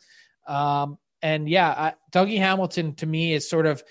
Um, 0.47 0.99
and 1.21 1.49
yeah, 1.49 1.69
I, 1.69 1.93
Dougie 2.11 2.37
Hamilton 2.37 2.95
to 2.95 3.05
me 3.05 3.33
is 3.33 3.49
sort 3.49 3.65
of 3.65 3.83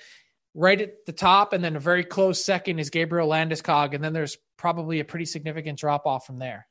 right 0.58 0.80
at 0.80 1.06
the 1.06 1.12
top, 1.12 1.52
and 1.52 1.62
then 1.62 1.76
a 1.76 1.80
very 1.80 2.02
close 2.02 2.44
second 2.44 2.80
is 2.80 2.90
Gabriel 2.90 3.28
Landeskog, 3.28 3.94
and 3.94 4.02
then 4.02 4.12
there's 4.12 4.36
probably 4.56 4.98
a 4.98 5.04
pretty 5.04 5.24
significant 5.24 5.78
drop 5.78 6.04
off 6.04 6.26
from 6.26 6.38
there. 6.38 6.66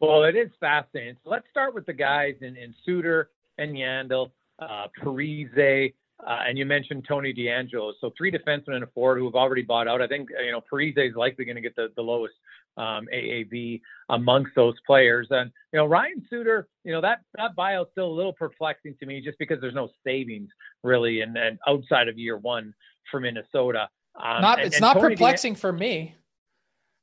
Well, 0.00 0.24
it 0.24 0.34
is 0.34 0.50
fascinating. 0.58 1.16
So 1.22 1.30
let's 1.30 1.46
start 1.48 1.74
with 1.74 1.86
the 1.86 1.92
guys 1.92 2.34
in, 2.40 2.56
in 2.56 2.74
Suter 2.84 3.30
and 3.56 3.74
Yandle, 3.74 4.32
uh, 4.58 4.88
Parise, 5.00 5.94
uh, 6.26 6.38
and 6.46 6.58
you 6.58 6.66
mentioned 6.66 7.06
Tony 7.08 7.32
DeAngelo. 7.32 7.92
So 8.00 8.12
three 8.18 8.32
defensemen 8.32 8.74
and 8.74 8.84
a 8.84 8.88
forward 8.88 9.18
who 9.18 9.26
have 9.26 9.36
already 9.36 9.62
bought 9.62 9.86
out. 9.86 10.02
I 10.02 10.08
think 10.08 10.28
you 10.44 10.50
know 10.50 10.60
Parise 10.60 10.98
is 10.98 11.14
likely 11.14 11.44
going 11.44 11.56
to 11.56 11.62
get 11.62 11.76
the, 11.76 11.92
the 11.94 12.02
lowest 12.02 12.34
um, 12.76 13.06
AAV 13.12 13.80
amongst 14.10 14.54
those 14.54 14.74
players. 14.86 15.28
And 15.30 15.50
you 15.72 15.78
know 15.78 15.86
Ryan 15.86 16.24
Suter, 16.28 16.68
you 16.84 16.92
know 16.92 17.00
that 17.00 17.20
that 17.36 17.56
buyout 17.56 17.82
is 17.82 17.88
still 17.92 18.08
a 18.08 18.16
little 18.16 18.32
perplexing 18.32 18.96
to 19.00 19.06
me, 19.06 19.20
just 19.20 19.38
because 19.38 19.60
there's 19.60 19.74
no 19.74 19.88
savings 20.04 20.50
really, 20.82 21.20
and, 21.20 21.36
and 21.36 21.58
outside 21.66 22.08
of 22.08 22.18
year 22.18 22.36
one 22.36 22.74
for 23.10 23.20
Minnesota. 23.20 23.88
Um, 24.14 24.42
not 24.42 24.58
and, 24.58 24.66
it's 24.66 24.76
and 24.76 24.82
not 24.82 24.94
Tony 24.94 25.14
perplexing 25.14 25.54
for 25.54 25.72
me. 25.72 26.14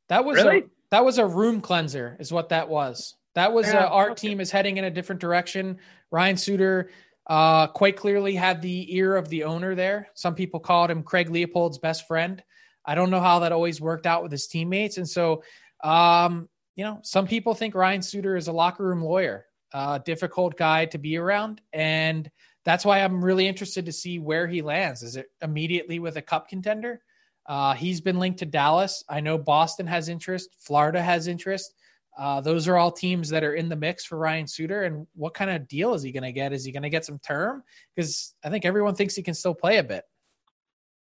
That 0.10 0.26
was 0.26 0.38
really? 0.38 0.60
a, 0.60 0.64
that 0.92 1.06
was 1.06 1.18
a 1.18 1.26
room 1.26 1.62
cleanser, 1.62 2.18
is 2.20 2.32
what 2.32 2.50
that 2.50 2.70
was. 2.70 3.16
That 3.36 3.52
was 3.52 3.68
yeah, 3.68 3.86
uh, 3.86 3.90
our 3.90 4.12
okay. 4.12 4.28
team 4.28 4.40
is 4.40 4.52
heading 4.52 4.78
in 4.78 4.84
a 4.84 4.92
different 4.92 5.22
direction. 5.22 5.80
Ryan 6.12 6.38
Suter 6.38 6.90
uh, 7.28 7.68
quite 7.68 7.96
clearly 7.96 8.36
had 8.36 8.62
the 8.62 8.96
ear 8.96 9.16
of 9.16 9.30
the 9.30 9.46
owner 9.46 9.76
there. 9.76 10.10
Some 10.14 10.36
people 10.36 10.60
called 10.60 10.92
him 10.92 11.04
Craig 11.04 11.30
Leopold's 11.30 11.78
best 11.78 12.08
friend. 12.08 12.44
I 12.86 12.96
don't 12.96 13.10
know 13.10 13.22
how 13.22 13.40
that 13.40 13.52
always 13.52 13.80
worked 13.80 14.06
out 14.06 14.24
with 14.24 14.32
his 14.32 14.48
teammates. 14.48 14.98
And 14.98 15.08
so, 15.08 15.44
um, 15.84 16.50
you 16.76 16.84
know, 16.84 17.00
some 17.04 17.28
people 17.28 17.54
think 17.54 17.76
Ryan 17.76 18.02
Suter 18.02 18.36
is 18.36 18.48
a 18.48 18.52
locker 18.52 18.84
room 18.84 19.04
lawyer, 19.04 19.46
uh, 19.74 20.00
difficult 20.00 20.58
guy 20.58 20.86
to 20.88 20.98
be 20.98 21.18
around. 21.18 21.62
And 21.72 22.30
that's 22.66 22.86
why 22.86 23.00
I'm 23.00 23.24
really 23.24 23.48
interested 23.48 23.86
to 23.86 23.92
see 23.92 24.20
where 24.20 24.48
he 24.48 24.62
lands. 24.62 25.04
Is 25.04 25.16
it 25.16 25.28
immediately 25.42 26.00
with 26.00 26.18
a 26.18 26.22
cup 26.22 26.48
contender? 26.48 27.02
Uh, 27.46 27.74
he's 27.74 28.02
been 28.02 28.20
linked 28.20 28.40
to 28.40 28.46
Dallas. 28.46 29.04
I 29.10 29.20
know 29.20 29.38
Boston 29.38 29.86
has 29.88 30.10
interest, 30.10 30.56
Florida 30.60 31.02
has 31.02 31.28
interest. 31.28 31.76
Uh, 32.18 32.40
those 32.40 32.68
are 32.68 32.78
all 32.78 32.92
teams 32.92 33.28
that 33.30 33.44
are 33.44 33.56
in 33.56 33.70
the 33.70 33.76
mix 33.76 34.06
for 34.06 34.18
Ryan 34.18 34.48
Suter. 34.48 34.84
And 34.84 35.08
what 35.16 35.34
kind 35.34 35.50
of 35.50 35.68
deal 35.68 35.96
is 35.96 36.04
he 36.04 36.12
going 36.12 36.24
to 36.24 36.32
get? 36.32 36.54
Is 36.54 36.64
he 36.64 36.72
going 36.72 36.84
to 36.84 36.90
get 36.90 37.06
some 37.06 37.18
term? 37.20 37.64
Because 37.96 38.36
I 38.44 38.50
think 38.50 38.66
everyone 38.66 38.94
thinks 38.94 39.16
he 39.16 39.24
can 39.24 39.34
still 39.34 39.56
play 39.56 39.78
a 39.78 39.84
bit. 39.84 40.04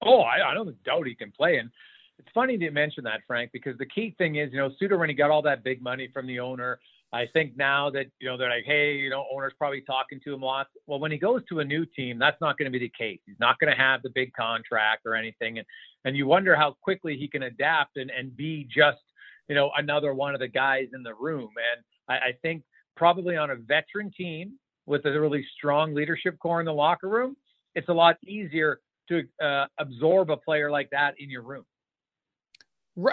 Oh, 0.02 0.20
I, 0.20 0.52
I 0.52 0.54
don't 0.54 0.84
doubt 0.84 1.08
he 1.08 1.16
can 1.16 1.32
play. 1.32 1.58
And 1.58 1.72
it's 2.20 2.30
funny 2.34 2.58
to 2.58 2.72
mention 2.72 3.04
that, 3.04 3.22
Frank, 3.28 3.52
because 3.52 3.78
the 3.78 3.86
key 3.86 4.16
thing 4.18 4.36
is, 4.36 4.52
you 4.52 4.58
know, 4.58 4.72
Suter, 4.80 4.98
when 4.98 5.10
he 5.10 5.16
got 5.16 5.32
all 5.32 5.42
that 5.44 5.64
big 5.64 5.82
money 5.82 6.10
from 6.14 6.28
the 6.28 6.40
owner, 6.40 6.80
I 7.14 7.26
think 7.32 7.56
now 7.56 7.90
that, 7.92 8.08
you 8.20 8.28
know, 8.28 8.38
they're 8.38 8.50
like, 8.50 8.66
hey, 8.66 8.96
you 8.96 9.10
know, 9.10 9.26
owner's 9.34 9.54
probably 9.58 9.82
talking 9.82 10.20
to 10.26 10.34
him 10.34 10.42
lots. 10.42 10.70
Well, 10.88 11.00
when 11.00 11.12
he 11.12 11.18
goes 11.18 11.42
to 11.50 11.60
a 11.60 11.66
new 11.66 11.86
team, 11.86 12.20
that's 12.20 12.40
not 12.42 12.58
going 12.58 12.66
to 12.66 12.78
be 12.78 12.86
the 12.86 12.92
case. 12.98 13.20
He's 13.26 13.40
not 13.40 13.60
going 13.60 13.72
to 13.72 13.78
have 13.78 14.02
the 14.02 14.10
big 14.10 14.34
contract 14.34 15.04
or 15.06 15.16
anything. 15.16 15.60
And, 15.60 15.68
and 16.04 16.18
you 16.18 16.28
wonder 16.28 16.56
how 16.56 16.76
quickly 16.82 17.16
he 17.18 17.28
can 17.28 17.44
adapt 17.44 17.96
and, 17.96 18.12
and 18.12 18.36
be 18.36 18.68
just 18.70 18.98
you 19.48 19.56
know, 19.56 19.72
another 19.78 20.14
one 20.14 20.34
of 20.34 20.40
the 20.40 20.48
guys 20.48 20.88
in 20.94 21.04
the 21.04 21.14
room. 21.14 21.50
And 21.74 21.84
I, 22.10 22.28
I 22.30 22.32
think 22.42 22.64
probably 22.96 23.38
on 23.38 23.52
a 23.52 23.56
veteran 23.56 24.12
team 24.16 24.54
with 24.86 25.06
a 25.06 25.20
really 25.20 25.46
strong 25.58 25.94
leadership 25.94 26.38
core 26.40 26.60
in 26.60 26.66
the 26.66 26.74
locker 26.74 27.10
room, 27.10 27.36
it's 27.76 27.90
a 27.90 27.94
lot 27.94 28.18
easier 28.26 28.80
to 29.10 29.24
uh, 29.42 29.66
absorb 29.80 30.30
a 30.30 30.38
player 30.38 30.70
like 30.70 30.90
that 30.92 31.14
in 31.20 31.30
your 31.30 31.44
room. 31.44 31.66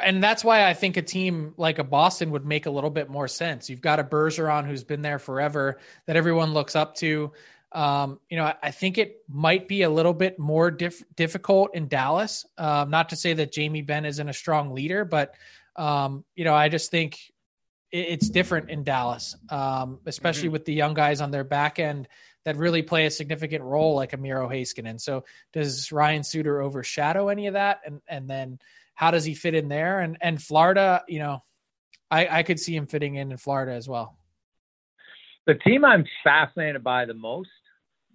And 0.03 0.23
that's 0.25 0.43
why 0.43 0.67
I 0.67 0.73
think 0.73 0.97
a 0.97 1.03
team 1.03 1.53
like 1.57 1.79
a 1.79 1.85
Boston 1.85 2.31
would 2.31 2.47
make 2.47 2.67
a 2.67 2.71
little 2.71 2.91
bit 2.91 3.11
more 3.11 3.29
sense. 3.29 3.69
You've 3.69 3.83
got 3.83 4.01
a 4.01 4.05
Bergeron 4.05 4.67
who's 4.67 4.85
been 4.85 5.03
there 5.03 5.19
forever 5.19 5.79
that 6.07 6.17
everyone 6.17 6.55
looks 6.55 6.75
up 6.75 6.95
to. 6.97 7.33
Um, 7.73 8.21
you 8.31 8.37
know, 8.37 8.45
I, 8.45 8.55
I, 8.63 8.71
think 8.71 8.99
it 8.99 9.25
might 9.29 9.67
be 9.67 9.83
a 9.83 9.91
little 9.91 10.15
bit 10.15 10.39
more 10.39 10.71
difficult 10.71 11.75
in 11.75 11.89
Dallas. 11.89 12.47
Um, 12.57 12.89
not 12.89 13.09
to 13.09 13.17
say 13.17 13.33
that 13.35 13.51
Jamie 13.51 13.83
Benn 13.83 14.05
isn't 14.05 14.29
a 14.29 14.33
strong 14.33 14.73
leader, 14.75 15.05
but 15.05 15.35
um, 15.75 16.25
you 16.37 16.45
know, 16.45 16.55
I 16.55 16.69
just 16.69 16.93
think 16.93 17.19
it, 17.91 18.07
it's 18.11 18.29
different 18.31 18.71
in 18.71 18.85
Dallas, 18.85 19.37
um, 19.51 19.99
especially 20.07 20.45
mm-hmm. 20.45 20.53
with 20.53 20.65
the 20.67 20.73
young 20.73 20.95
guys 20.95 21.21
on 21.21 21.33
their 21.33 21.43
back 21.43 21.81
end 21.81 22.07
that 22.45 22.57
really 22.57 22.83
play 22.83 23.07
a 23.07 23.11
significant 23.11 23.65
role, 23.65 23.97
like 23.97 24.13
a 24.13 24.19
Miro 24.19 24.49
Heiskanen. 24.49 25.01
So, 25.01 25.25
does 25.53 25.91
Ryan 25.91 26.23
Suter 26.23 26.63
overshadow 26.63 27.29
any 27.29 27.49
of 27.49 27.55
that? 27.55 27.81
And 27.85 28.01
and 28.07 28.31
then 28.31 28.61
how 28.95 29.11
does 29.11 29.25
he 29.25 29.35
fit 29.35 29.55
in 29.55 29.69
there? 29.69 30.01
And 30.01 30.17
and 30.21 30.43
Florida, 30.43 31.03
you 31.09 31.19
know, 31.19 31.43
I, 32.11 32.39
I 32.39 32.43
could 32.43 32.61
see 32.61 32.77
him 32.77 32.87
fitting 32.87 33.17
in 33.17 33.31
in 33.31 33.37
Florida 33.37 33.73
as 33.73 33.89
well. 33.89 34.17
The 35.47 35.55
team 35.55 35.85
I'm 35.85 36.05
fascinated 36.23 36.83
by 36.83 37.05
the 37.05 37.15
most, 37.15 37.51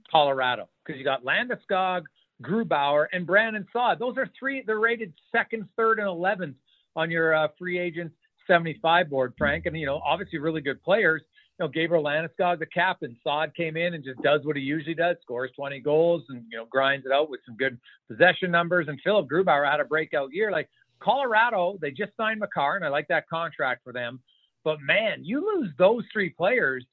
Colorado, 0.10 0.68
because 0.84 0.98
you 0.98 1.06
got 1.06 1.24
Landeskog, 1.24 2.04
Grubauer, 2.42 3.06
and 3.14 3.28
Brandon 3.28 3.68
Saad. 3.72 4.00
Those 4.00 4.18
are 4.18 4.30
three. 4.38 4.64
They're 4.66 4.80
rated 4.80 5.14
second, 5.32 5.68
third, 5.78 6.00
and 6.00 6.08
eleventh 6.08 6.56
on 6.96 7.12
your 7.12 7.36
uh, 7.36 7.50
free 7.58 7.78
agents 7.78 8.16
75 8.50 9.10
board, 9.10 9.34
Frank. 9.38 9.66
And, 9.66 9.78
you 9.78 9.86
know, 9.86 10.02
obviously 10.04 10.40
really 10.40 10.62
good 10.62 10.84
players. 10.84 11.22
You 11.60 11.66
know, 11.66 11.70
Gabriel 11.70 12.04
Landeskog, 12.04 12.60
the 12.60 12.66
captain, 12.66 13.18
Saad 13.22 13.54
came 13.54 13.76
in 13.76 13.94
and 13.94 14.02
just 14.02 14.22
does 14.22 14.46
what 14.46 14.56
he 14.56 14.62
usually 14.62 14.96
does, 14.96 15.18
scores 15.22 15.52
20 15.58 15.82
goals 15.82 16.24
and, 16.30 16.46
you 16.50 16.58
know, 16.58 16.66
grinds 16.66 17.06
it 17.06 17.12
out 17.12 17.30
with 17.30 17.42
some 17.46 17.58
good 17.58 17.78
possession 18.10 18.50
numbers. 18.50 18.88
And 18.88 18.98
Philip 19.04 19.28
Grubauer 19.28 19.70
had 19.70 19.82
a 19.82 19.86
breakout 19.86 20.34
year. 20.34 20.52
Like 20.52 20.70
Colorado, 21.00 21.78
they 21.82 21.92
just 21.92 22.16
signed 22.16 22.40
Makar, 22.40 22.78
and 22.78 22.86
I 22.86 22.88
like 22.88 23.10
that 23.10 23.28
contract 23.28 23.84
for 23.84 23.92
them. 23.92 24.22
But 24.64 24.80
man, 24.82 25.24
you 25.24 25.42
lose 25.42 25.72
those 25.78 26.06
three 26.14 26.30
players. 26.30 26.86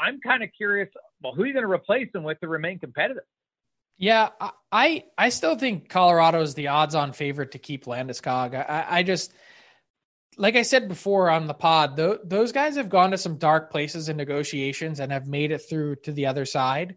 I'm 0.00 0.20
kind 0.20 0.42
of 0.42 0.50
curious. 0.56 0.88
Well, 1.22 1.34
who 1.34 1.42
are 1.42 1.46
you 1.46 1.52
going 1.52 1.64
to 1.64 1.70
replace 1.70 2.10
them 2.12 2.24
with 2.24 2.40
to 2.40 2.48
remain 2.48 2.80
competitive? 2.80 3.24
Yeah, 3.98 4.30
I 4.70 5.04
I 5.16 5.28
still 5.28 5.56
think 5.56 5.88
Colorado 5.88 6.40
is 6.40 6.54
the 6.54 6.68
odds-on 6.68 7.12
favorite 7.12 7.52
to 7.52 7.58
keep 7.58 7.84
Landeskog. 7.84 8.54
I, 8.54 8.86
I 8.88 9.02
just 9.02 9.32
like 10.38 10.56
I 10.56 10.62
said 10.62 10.88
before 10.88 11.28
on 11.28 11.46
the 11.46 11.54
pod, 11.54 11.96
th- 11.96 12.20
those 12.24 12.52
guys 12.52 12.76
have 12.76 12.88
gone 12.88 13.10
to 13.10 13.18
some 13.18 13.36
dark 13.36 13.70
places 13.70 14.08
in 14.08 14.16
negotiations 14.16 15.00
and 15.00 15.12
have 15.12 15.26
made 15.26 15.50
it 15.50 15.58
through 15.58 15.96
to 15.96 16.12
the 16.12 16.26
other 16.26 16.44
side. 16.44 16.96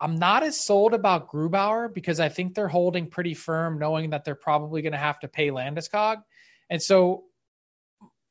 I'm 0.00 0.16
not 0.16 0.42
as 0.42 0.60
sold 0.60 0.94
about 0.94 1.30
Grubauer 1.30 1.92
because 1.92 2.20
I 2.20 2.28
think 2.28 2.54
they're 2.54 2.68
holding 2.68 3.08
pretty 3.08 3.34
firm, 3.34 3.78
knowing 3.78 4.10
that 4.10 4.24
they're 4.24 4.34
probably 4.34 4.82
going 4.82 4.92
to 4.92 4.98
have 4.98 5.18
to 5.20 5.28
pay 5.28 5.48
Landeskog. 5.48 6.22
And 6.70 6.80
so 6.80 7.24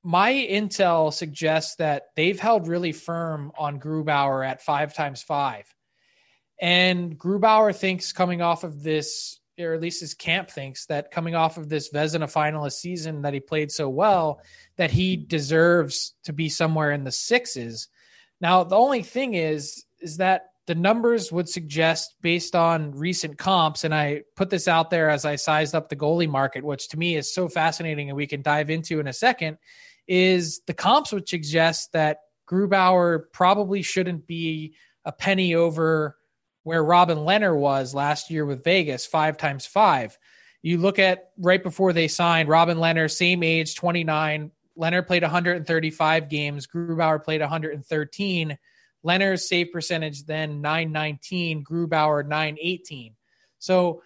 my 0.04 0.32
intel 0.32 1.12
suggests 1.12 1.76
that 1.78 2.04
they've 2.16 2.40
held 2.40 2.68
really 2.68 2.92
firm 2.92 3.52
on 3.58 3.80
Grubauer 3.80 4.48
at 4.48 4.62
five 4.62 4.94
times 4.94 5.24
five. 5.24 5.66
And 6.62 7.18
Grubauer 7.18 7.76
thinks 7.76 8.14
coming 8.14 8.42
off 8.42 8.64
of 8.64 8.84
this, 8.84 9.40
or 9.60 9.74
at 9.74 9.82
least 9.82 10.02
his 10.02 10.14
camp 10.14 10.50
thinks 10.50 10.86
that 10.88 11.12
coming 11.12 11.36
off 11.36 11.58
of 11.58 11.70
this 11.70 11.90
Vezina 11.92 12.32
finalist 12.32 12.74
season 12.74 13.22
that 13.22 13.34
he 13.34 13.40
played 13.40 13.72
so 13.72 13.88
well, 13.88 14.42
that 14.76 14.92
he 14.92 15.16
deserves 15.16 16.14
to 16.24 16.34
be 16.34 16.50
somewhere 16.50 16.92
in 16.92 17.04
the 17.04 17.12
sixes. 17.12 17.88
Now, 18.42 18.64
the 18.64 18.76
only 18.76 19.04
thing 19.04 19.34
is, 19.34 19.86
is 20.00 20.18
that 20.18 20.48
the 20.68 20.76
numbers 20.76 21.32
would 21.32 21.48
suggest 21.48 22.16
based 22.22 22.56
on 22.56 22.92
recent 22.92 23.38
comps, 23.38 23.84
and 23.84 23.94
I 23.94 24.24
put 24.36 24.50
this 24.50 24.68
out 24.68 24.90
there 24.90 25.10
as 25.10 25.24
I 25.24 25.36
sized 25.36 25.76
up 25.76 25.90
the 25.90 25.96
goalie 25.96 26.30
market, 26.30 26.64
which 26.64 26.90
to 26.90 26.98
me 26.98 27.16
is 27.16 27.34
so 27.34 27.48
fascinating 27.48 28.10
and 28.10 28.18
we 28.18 28.28
can 28.28 28.42
dive 28.42 28.70
into 28.70 29.00
in 29.00 29.08
a 29.08 29.14
second, 29.14 29.58
is 30.08 30.62
the 30.66 30.74
comps 30.74 31.12
would 31.14 31.30
suggest 31.30 31.94
that 31.94 32.20
Grubauer 32.50 33.24
probably 33.32 33.82
shouldn't 33.82 34.28
be 34.28 34.76
a 35.04 35.12
penny 35.12 35.56
over 35.56 36.18
where 36.66 36.84
Robin 36.84 37.20
Lehner 37.20 37.56
was 37.56 37.94
last 37.94 38.32
year 38.32 38.44
with 38.44 38.64
Vegas, 38.64 39.06
five 39.06 39.38
times 39.38 39.68
five. 39.68 40.18
You 40.64 40.80
look 40.80 40.98
at 40.98 41.30
right 41.38 41.62
before 41.62 41.94
they 41.94 42.08
signed 42.08 42.50
Robin 42.50 42.80
Lehner, 42.80 43.10
same 43.10 43.44
age, 43.44 43.76
29. 43.76 44.50
Lehner 44.76 45.06
played 45.06 45.22
135 45.22 46.28
games. 46.28 46.66
Grubauer 46.66 47.24
played 47.24 47.42
113 47.42 48.58
Lehner's 49.06 49.48
save 49.48 49.72
percentage 49.72 50.26
then 50.26 50.60
919, 50.62 51.64
Grubauer 51.64 52.26
918. 52.26 53.14
So, 53.60 54.02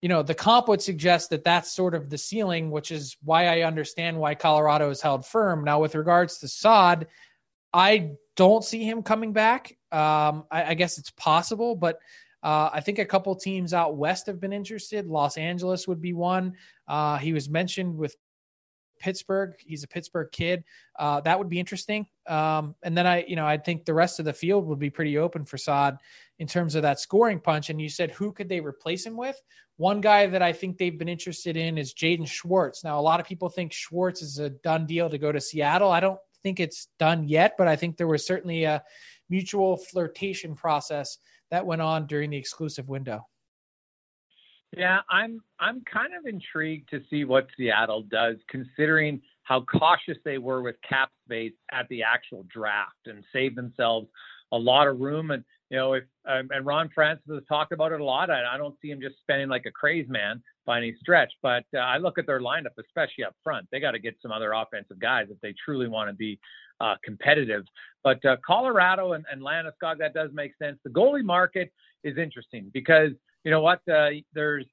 you 0.00 0.08
know, 0.08 0.24
the 0.24 0.34
comp 0.34 0.66
would 0.66 0.82
suggest 0.82 1.30
that 1.30 1.44
that's 1.44 1.70
sort 1.70 1.94
of 1.94 2.10
the 2.10 2.18
ceiling, 2.18 2.72
which 2.72 2.90
is 2.90 3.16
why 3.22 3.46
I 3.46 3.62
understand 3.62 4.18
why 4.18 4.34
Colorado 4.34 4.90
is 4.90 5.00
held 5.00 5.24
firm. 5.24 5.62
Now, 5.62 5.80
with 5.80 5.94
regards 5.94 6.38
to 6.38 6.48
Saad, 6.48 7.06
I 7.72 8.14
don't 8.36 8.64
see 8.64 8.84
him 8.84 9.02
coming 9.02 9.32
back. 9.32 9.76
Um, 9.90 10.44
I, 10.50 10.64
I, 10.68 10.74
guess 10.74 10.98
it's 10.98 11.10
possible, 11.10 11.76
but 11.76 11.98
uh, 12.42 12.70
I 12.72 12.80
think 12.80 12.98
a 12.98 13.04
couple 13.04 13.34
teams 13.36 13.74
out 13.74 13.96
west 13.96 14.26
have 14.26 14.40
been 14.40 14.52
interested. 14.52 15.06
Los 15.06 15.36
Angeles 15.36 15.86
would 15.86 16.00
be 16.00 16.12
one. 16.12 16.54
Uh, 16.88 17.18
he 17.18 17.32
was 17.32 17.48
mentioned 17.48 17.96
with 17.96 18.16
Pittsburgh. 18.98 19.54
He's 19.58 19.84
a 19.84 19.88
Pittsburgh 19.88 20.30
kid. 20.32 20.64
Uh, 20.98 21.20
that 21.20 21.38
would 21.38 21.48
be 21.48 21.60
interesting. 21.60 22.06
Um, 22.26 22.74
and 22.82 22.96
then 22.96 23.06
I, 23.06 23.24
you 23.26 23.36
know, 23.36 23.46
I 23.46 23.58
think 23.58 23.84
the 23.84 23.92
rest 23.92 24.18
of 24.18 24.24
the 24.24 24.32
field 24.32 24.66
would 24.66 24.78
be 24.78 24.90
pretty 24.90 25.18
open 25.18 25.44
for 25.44 25.58
Saad 25.58 25.98
in 26.38 26.46
terms 26.46 26.74
of 26.74 26.82
that 26.82 27.00
scoring 27.00 27.40
punch. 27.40 27.68
And 27.68 27.80
you 27.80 27.88
said 27.88 28.12
who 28.12 28.32
could 28.32 28.48
they 28.48 28.60
replace 28.60 29.04
him 29.04 29.16
with? 29.16 29.40
One 29.76 30.00
guy 30.00 30.26
that 30.26 30.42
I 30.42 30.52
think 30.52 30.78
they've 30.78 30.98
been 30.98 31.08
interested 31.08 31.56
in 31.56 31.76
is 31.76 31.94
Jaden 31.94 32.28
Schwartz. 32.28 32.84
Now, 32.84 32.98
a 32.98 33.02
lot 33.02 33.20
of 33.20 33.26
people 33.26 33.48
think 33.48 33.72
Schwartz 33.72 34.22
is 34.22 34.38
a 34.38 34.50
done 34.50 34.86
deal 34.86 35.10
to 35.10 35.18
go 35.18 35.32
to 35.32 35.40
Seattle. 35.40 35.90
I 35.90 36.00
don't 36.00 36.20
think 36.42 36.60
it's 36.60 36.88
done 36.98 37.28
yet, 37.28 37.54
but 37.58 37.68
I 37.68 37.76
think 37.76 37.96
there 37.96 38.06
was 38.06 38.26
certainly 38.26 38.64
a 38.64 38.82
mutual 39.28 39.76
flirtation 39.76 40.54
process 40.54 41.18
that 41.50 41.66
went 41.66 41.82
on 41.82 42.06
during 42.06 42.30
the 42.30 42.36
exclusive 42.36 42.88
window. 42.88 43.26
Yeah, 44.76 45.00
I'm 45.10 45.40
I'm 45.60 45.82
kind 45.82 46.14
of 46.18 46.26
intrigued 46.26 46.88
to 46.90 47.02
see 47.10 47.24
what 47.24 47.46
Seattle 47.56 48.02
does, 48.04 48.36
considering 48.48 49.20
how 49.42 49.60
cautious 49.62 50.16
they 50.24 50.38
were 50.38 50.62
with 50.62 50.76
cap 50.88 51.10
space 51.26 51.52
at 51.70 51.86
the 51.88 52.02
actual 52.02 52.46
draft 52.48 53.06
and 53.06 53.22
save 53.32 53.54
themselves 53.54 54.08
a 54.50 54.56
lot 54.56 54.88
of 54.88 55.00
room. 55.00 55.30
And 55.30 55.44
you 55.72 55.78
know, 55.78 55.94
if 55.94 56.04
um, 56.28 56.48
and 56.50 56.66
Ron 56.66 56.90
Francis 56.94 57.24
has 57.30 57.42
talked 57.48 57.72
about 57.72 57.92
it 57.92 58.00
a 58.00 58.04
lot. 58.04 58.30
I, 58.30 58.44
I 58.54 58.58
don't 58.58 58.76
see 58.82 58.90
him 58.90 59.00
just 59.00 59.16
spending 59.22 59.48
like 59.48 59.64
a 59.64 59.70
crazy 59.70 60.08
man 60.10 60.42
by 60.66 60.76
any 60.76 60.94
stretch. 61.00 61.32
But 61.42 61.64
uh, 61.74 61.78
I 61.78 61.96
look 61.96 62.18
at 62.18 62.26
their 62.26 62.40
lineup, 62.40 62.76
especially 62.78 63.24
up 63.24 63.34
front. 63.42 63.66
They 63.72 63.80
got 63.80 63.92
to 63.92 63.98
get 63.98 64.14
some 64.20 64.30
other 64.30 64.52
offensive 64.52 65.00
guys 65.00 65.28
if 65.30 65.40
they 65.40 65.54
truly 65.64 65.88
want 65.88 66.10
to 66.10 66.14
be 66.14 66.38
uh, 66.82 66.96
competitive. 67.02 67.64
But 68.04 68.22
uh, 68.22 68.36
Colorado 68.46 69.14
and, 69.14 69.24
and 69.32 69.40
Landeskog, 69.40 69.96
that 69.98 70.12
does 70.12 70.28
make 70.34 70.52
sense. 70.60 70.78
The 70.84 70.90
goalie 70.90 71.24
market 71.24 71.72
is 72.04 72.18
interesting 72.18 72.70
because 72.74 73.12
you 73.42 73.50
know 73.50 73.62
what? 73.62 73.80
Uh, 73.88 74.10
there's, 74.34 74.66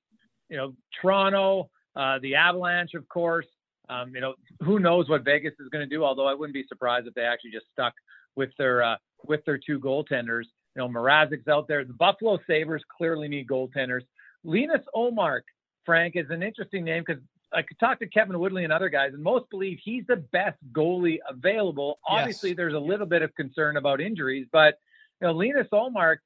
you 0.49 0.57
know, 0.57 0.75
Toronto, 1.01 1.69
uh, 1.95 2.19
the 2.21 2.35
Avalanche, 2.35 2.93
of 2.93 3.07
course. 3.07 3.47
Um, 3.87 4.13
you 4.13 4.19
know, 4.19 4.33
who 4.59 4.79
knows 4.79 5.07
what 5.07 5.23
Vegas 5.23 5.53
is 5.61 5.69
going 5.69 5.87
to 5.87 5.95
do? 5.95 6.03
Although 6.03 6.27
I 6.27 6.33
wouldn't 6.33 6.53
be 6.53 6.65
surprised 6.67 7.07
if 7.07 7.13
they 7.13 7.23
actually 7.23 7.51
just 7.51 7.67
stuck 7.71 7.93
with 8.35 8.49
their 8.57 8.83
uh, 8.83 8.97
with 9.25 9.45
their 9.45 9.57
two 9.57 9.79
goaltenders. 9.79 10.43
You 10.79 10.87
know, 10.87 10.93
Mrazek's 10.93 11.49
out 11.49 11.67
there. 11.67 11.83
The 11.83 11.91
Buffalo 11.91 12.39
Sabres 12.47 12.81
clearly 12.97 13.27
need 13.27 13.47
goaltenders. 13.47 14.03
Linus 14.45 14.81
Ullmark, 14.95 15.41
Frank, 15.85 16.15
is 16.15 16.27
an 16.29 16.41
interesting 16.41 16.85
name 16.85 17.03
because 17.05 17.21
I 17.51 17.63
could 17.63 17.77
talk 17.79 17.99
to 17.99 18.07
Kevin 18.07 18.39
Woodley 18.39 18.63
and 18.63 18.71
other 18.71 18.87
guys, 18.87 19.11
and 19.13 19.21
most 19.21 19.49
believe 19.49 19.79
he's 19.83 20.05
the 20.07 20.15
best 20.15 20.57
goalie 20.71 21.17
available. 21.27 21.99
Obviously, 22.07 22.51
yes. 22.51 22.57
there's 22.57 22.75
a 22.75 22.79
little 22.79 23.07
bit 23.07 23.23
of 23.23 23.35
concern 23.35 23.75
about 23.75 23.99
injuries, 23.99 24.47
but 24.53 24.75
you 25.19 25.27
know, 25.27 25.33
Linus 25.33 25.67
Ullmark, 25.73 26.19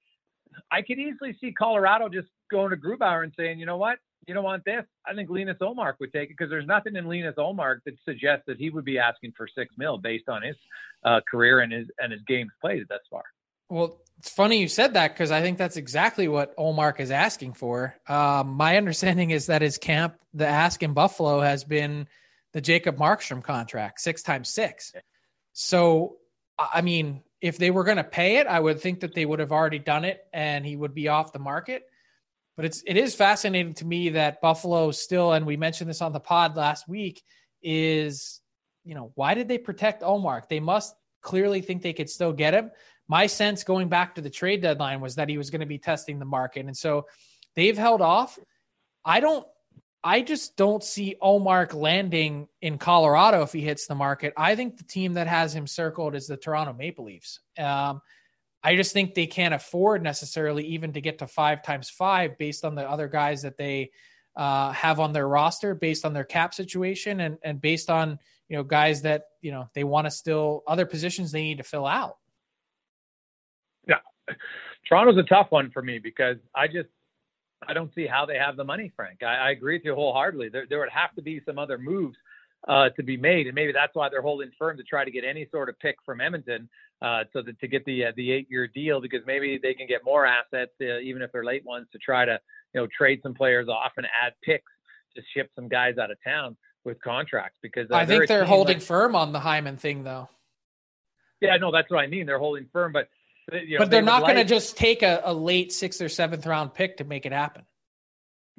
I 0.70 0.84
could 0.84 1.00
easily 1.00 1.36
see 1.42 1.52
Colorado 1.52 2.08
just 2.08 2.28
going 2.52 2.70
to 2.70 2.78
Grubauer 2.78 3.24
and 3.24 3.34
saying, 3.36 3.58
you 3.58 3.66
know 3.66 3.78
what, 3.78 3.98
you 4.28 4.36
don't 4.36 4.44
want 4.44 4.66
this. 4.66 4.86
I 5.08 5.16
think 5.16 5.32
Linus 5.32 5.58
Ullmark 5.62 5.94
would 6.00 6.14
take 6.14 6.30
it 6.30 6.36
because 6.38 6.52
there's 6.52 6.68
nothing 6.68 6.96
in 6.96 7.08
Linus 7.08 7.36
Ullmark 7.40 7.80
that 7.88 7.96
suggests 8.06 8.44
that 8.46 8.60
he 8.60 8.70
would 8.70 8.86
be 8.86 9.00
asking 9.00 9.34
for 9.36 9.48
six 9.48 9.74
mil 9.80 9.98
based 9.98 10.30
on 10.30 10.44
his 10.44 10.58
uh, 11.04 11.22
career 11.28 11.62
and 11.62 11.74
his 11.74 11.88
and 11.98 12.12
his 12.12 12.22
games 12.28 12.52
played 12.62 12.84
thus 12.88 13.02
far. 13.10 13.24
Well, 13.70 14.00
it's 14.20 14.30
funny 14.30 14.60
you 14.60 14.68
said 14.68 14.94
that 14.94 15.14
because 15.14 15.32
I 15.32 15.42
think 15.42 15.58
that's 15.58 15.76
exactly 15.76 16.28
what 16.28 16.56
Ullmark 16.56 17.00
is 17.00 17.12
asking 17.12 17.54
for. 17.54 17.96
Um, 18.08 18.54
my 18.54 18.78
understanding 18.78 19.32
is 19.32 19.48
that 19.48 19.62
his 19.62 19.78
camp, 19.78 20.16
the 20.34 20.48
ask 20.48 20.82
in 20.82 20.94
Buffalo, 20.94 21.42
has 21.42 21.64
been 21.64 22.08
the 22.54 22.62
Jacob 22.62 22.98
Markstrom 22.98 23.44
contract, 23.44 24.00
six 24.00 24.24
times 24.24 24.48
six. 24.48 24.94
So, 25.52 26.18
I 26.58 26.82
mean, 26.82 27.24
if 27.42 27.58
they 27.58 27.72
were 27.72 27.84
going 27.84 27.98
to 27.98 28.04
pay 28.06 28.38
it, 28.38 28.48
I 28.48 28.60
would 28.60 28.80
think 28.80 29.02
that 29.02 29.14
they 29.14 29.26
would 29.26 29.40
have 29.40 29.52
already 29.52 29.80
done 29.80 30.06
it 30.06 30.22
and 30.32 30.66
he 30.66 30.78
would 30.78 30.94
be 30.94 31.10
off 31.10 31.34
the 31.34 31.40
market. 31.40 31.84
But 32.56 32.66
it's 32.66 32.84
it 32.86 32.96
is 32.96 33.16
fascinating 33.16 33.74
to 33.76 33.86
me 33.86 34.10
that 34.10 34.40
Buffalo 34.40 34.92
still, 34.92 35.34
and 35.34 35.46
we 35.46 35.58
mentioned 35.58 35.90
this 35.90 36.02
on 36.02 36.14
the 36.14 36.20
pod 36.20 36.56
last 36.56 36.88
week, 36.88 37.24
is 37.62 38.40
you 38.86 38.96
know 38.96 39.12
why 39.16 39.34
did 39.34 39.48
they 39.48 39.58
protect 39.58 40.04
Ullmark? 40.04 40.48
They 40.48 40.60
must 40.60 40.96
clearly 41.22 41.62
think 41.62 41.82
they 41.82 41.94
could 41.94 42.10
still 42.10 42.32
get 42.32 42.54
him. 42.54 42.72
My 43.08 43.28
sense 43.28 43.64
going 43.64 43.90
back 43.90 44.16
to 44.16 44.22
the 44.22 44.30
trade 44.30 44.62
deadline 44.62 45.02
was 45.02 45.16
that 45.16 45.30
he 45.30 45.38
was 45.38 45.50
going 45.50 45.62
to 45.62 45.68
be 45.68 45.78
testing 45.78 46.20
the 46.20 46.26
market, 46.26 46.66
and 46.66 46.76
so 46.76 47.06
they've 47.56 47.78
held 47.78 48.02
off. 48.02 48.40
I 49.06 49.20
don't 49.20 49.46
I 50.04 50.22
just 50.22 50.58
don't 50.58 50.84
see 50.84 51.16
Ullmark 51.22 51.74
landing 51.74 52.50
in 52.62 52.78
Colorado 52.78 53.42
if 53.44 53.54
he 53.54 53.62
hits 53.62 53.88
the 53.88 53.96
market. 53.96 54.34
I 54.36 54.56
think 54.56 54.78
the 54.78 54.84
team 54.84 55.14
that 55.14 55.28
has 55.28 55.56
him 55.56 55.66
circled 55.66 56.14
is 56.14 56.28
the 56.28 56.36
Toronto 56.36 56.74
Maple 56.74 57.06
Leafs. 57.06 57.40
Um, 57.58 58.02
I 58.62 58.76
just 58.76 58.92
think 58.92 59.14
they 59.14 59.28
can't 59.28 59.54
afford 59.54 60.04
necessarily 60.04 60.66
even 60.68 60.94
to 60.94 61.02
get 61.02 61.20
to 61.20 61.28
five 61.28 61.64
times 61.64 61.90
five 61.90 62.38
based 62.38 62.66
on 62.66 62.76
the 62.76 62.90
other 62.90 63.08
guys 63.08 63.44
that 63.44 63.58
they 63.58 63.92
uh, 64.36 64.72
have 64.72 65.00
on 65.00 65.14
their 65.14 65.28
roster, 65.28 65.74
based 65.74 66.06
on 66.06 66.14
their 66.14 66.24
cap 66.24 66.54
situation, 66.54 67.20
and 67.20 67.38
and 67.44 67.62
based 67.62 67.90
on 67.90 68.20
you 68.50 68.58
know 68.58 68.64
guys 68.64 69.04
that 69.04 69.24
you 69.42 69.52
know 69.52 69.70
they 69.74 69.84
want 69.84 70.06
to 70.06 70.12
still 70.12 70.64
other 70.68 70.86
positions 70.86 71.32
they 71.32 71.44
need 71.44 71.60
to 71.60 71.64
fill 71.64 71.86
out. 71.86 72.18
Toronto's 74.88 75.18
a 75.18 75.24
tough 75.24 75.48
one 75.50 75.72
for 75.72 75.82
me 75.82 76.00
because 76.00 76.38
I 76.56 76.68
just 76.68 76.90
I 77.68 77.74
don't 77.74 77.94
see 77.96 78.06
how 78.06 78.26
they 78.26 78.38
have 78.38 78.58
the 78.58 78.64
money, 78.64 78.92
Frank. 78.96 79.24
I, 79.24 79.36
I 79.36 79.52
agree 79.52 79.76
with 79.76 79.86
you 79.86 79.96
wholeheartedly. 79.96 80.50
There, 80.50 80.66
there 80.68 80.80
would 80.80 80.90
have 80.90 81.14
to 81.16 81.22
be 81.22 81.42
some 81.46 81.58
other 81.58 81.78
moves 81.78 82.18
uh, 82.68 82.90
to 82.90 83.04
be 83.04 83.18
made, 83.18 83.48
and 83.48 83.56
maybe 83.56 83.72
that's 83.72 83.96
why 83.96 84.10
they're 84.10 84.22
holding 84.22 84.52
firm 84.58 84.78
to 84.78 84.84
try 84.84 85.04
to 85.04 85.12
get 85.12 85.24
any 85.24 85.48
sort 85.52 85.70
of 85.70 85.80
pick 85.80 85.96
from 86.06 86.22
Edmonton, 86.22 86.70
uh, 87.02 87.24
so 87.34 87.42
that 87.42 87.60
to 87.60 87.68
get 87.68 87.84
the 87.86 88.06
uh, 88.06 88.12
the 88.16 88.32
eight 88.32 88.48
year 88.50 88.68
deal 88.68 89.02
because 89.02 89.22
maybe 89.26 89.60
they 89.62 89.74
can 89.74 89.88
get 89.88 90.04
more 90.04 90.26
assets, 90.26 90.72
uh, 90.82 91.00
even 91.00 91.22
if 91.22 91.32
they're 91.32 91.44
late 91.44 91.66
ones, 91.66 91.88
to 91.92 91.98
try 91.98 92.26
to 92.26 92.40
you 92.74 92.82
know 92.82 92.88
trade 92.96 93.20
some 93.24 93.34
players 93.34 93.68
off 93.68 93.92
and 93.98 94.08
add 94.24 94.34
picks 94.44 94.72
to 95.16 95.22
ship 95.34 95.50
some 95.56 95.68
guys 95.68 95.98
out 95.98 96.12
of 96.12 96.18
town 96.24 96.56
with 96.86 97.02
contracts. 97.02 97.60
Because 97.62 97.90
uh, 97.92 97.96
I 97.96 98.06
think 98.06 98.28
they're 98.28 98.46
holding 98.46 98.78
like, 98.78 98.84
firm 98.84 99.16
on 99.16 99.34
the 99.34 99.40
Hyman 99.40 99.78
thing, 99.78 100.04
though. 100.04 100.30
Yeah, 101.42 101.58
no, 101.58 101.72
that's 101.72 101.92
what 101.92 102.00
I 102.00 102.08
mean. 102.08 102.26
They're 102.26 102.40
holding 102.40 102.68
firm, 102.72 102.94
but 102.94 103.10
you 103.52 103.78
know, 103.78 103.80
but 103.80 103.90
they're 103.90 104.02
they 104.02 104.06
not 104.06 104.22
going 104.22 104.36
to 104.36 104.44
just 104.44 104.78
take 104.78 105.04
a, 105.04 105.22
a 105.26 105.34
late 105.34 105.72
sixth 105.72 106.02
or 106.02 106.10
seventh 106.10 106.46
round 106.46 106.74
pick 106.74 106.98
to 106.98 107.04
make 107.04 107.26
it 107.26 107.32
happen. 107.32 107.64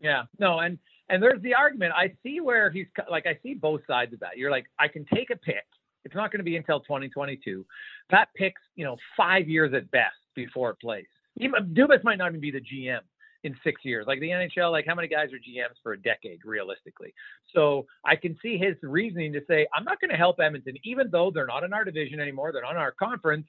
Yeah, 0.01 0.25
no, 0.39 0.59
and 0.59 0.79
and 1.09 1.23
there's 1.23 1.41
the 1.43 1.55
argument. 1.55 1.93
I 1.97 2.13
see 2.23 2.41
where 2.41 2.71
he's 2.71 2.87
like, 3.11 3.27
I 3.27 3.39
see 3.43 3.55
both 3.55 3.83
sides 3.87 4.13
of 4.13 4.21
that. 4.21 4.37
You're 4.37 4.51
like, 4.51 4.67
I 4.79 4.89
can 4.89 5.05
take 5.13 5.31
a 5.31 5.37
pick. 5.37 5.65
It's 6.05 6.15
not 6.15 6.31
going 6.31 6.41
to 6.41 6.45
be 6.45 6.57
until 6.57 6.81
2022. 6.81 7.65
That 8.11 8.29
pick's, 8.35 8.61
you 8.75 8.85
know, 8.85 8.97
five 9.17 9.49
years 9.49 9.73
at 9.75 9.91
best 9.91 10.17
before 10.35 10.71
it 10.71 10.81
plays. 10.81 11.07
Even, 11.39 11.75
Dubas 11.75 12.05
might 12.05 12.19
not 12.19 12.29
even 12.29 12.41
be 12.41 12.51
the 12.51 12.61
GM 12.61 13.01
in 13.43 13.57
six 13.63 13.85
years. 13.85 14.07
Like 14.07 14.21
the 14.21 14.29
NHL, 14.29 14.71
like 14.71 14.87
how 14.87 14.95
many 14.95 15.09
guys 15.09 15.29
are 15.33 15.37
GMs 15.37 15.77
for 15.83 15.93
a 15.93 16.01
decade, 16.01 16.41
realistically? 16.45 17.15
So 17.55 17.87
I 18.05 18.17
can 18.17 18.37
see 18.43 18.59
his 18.59 18.75
reasoning 18.83 19.33
to 19.35 19.41
say, 19.49 19.67
I'm 19.75 19.85
not 19.85 20.01
going 20.01 20.11
to 20.11 20.17
help 20.17 20.41
Edmonton, 20.41 20.77
even 20.85 21.11
though 21.11 21.31
they're 21.31 21.47
not 21.47 21.65
in 21.65 21.73
our 21.73 21.85
division 21.85 22.21
anymore, 22.21 22.53
they're 22.53 22.63
not 22.63 22.73
in 22.73 22.79
our 22.79 22.93
conference. 22.93 23.47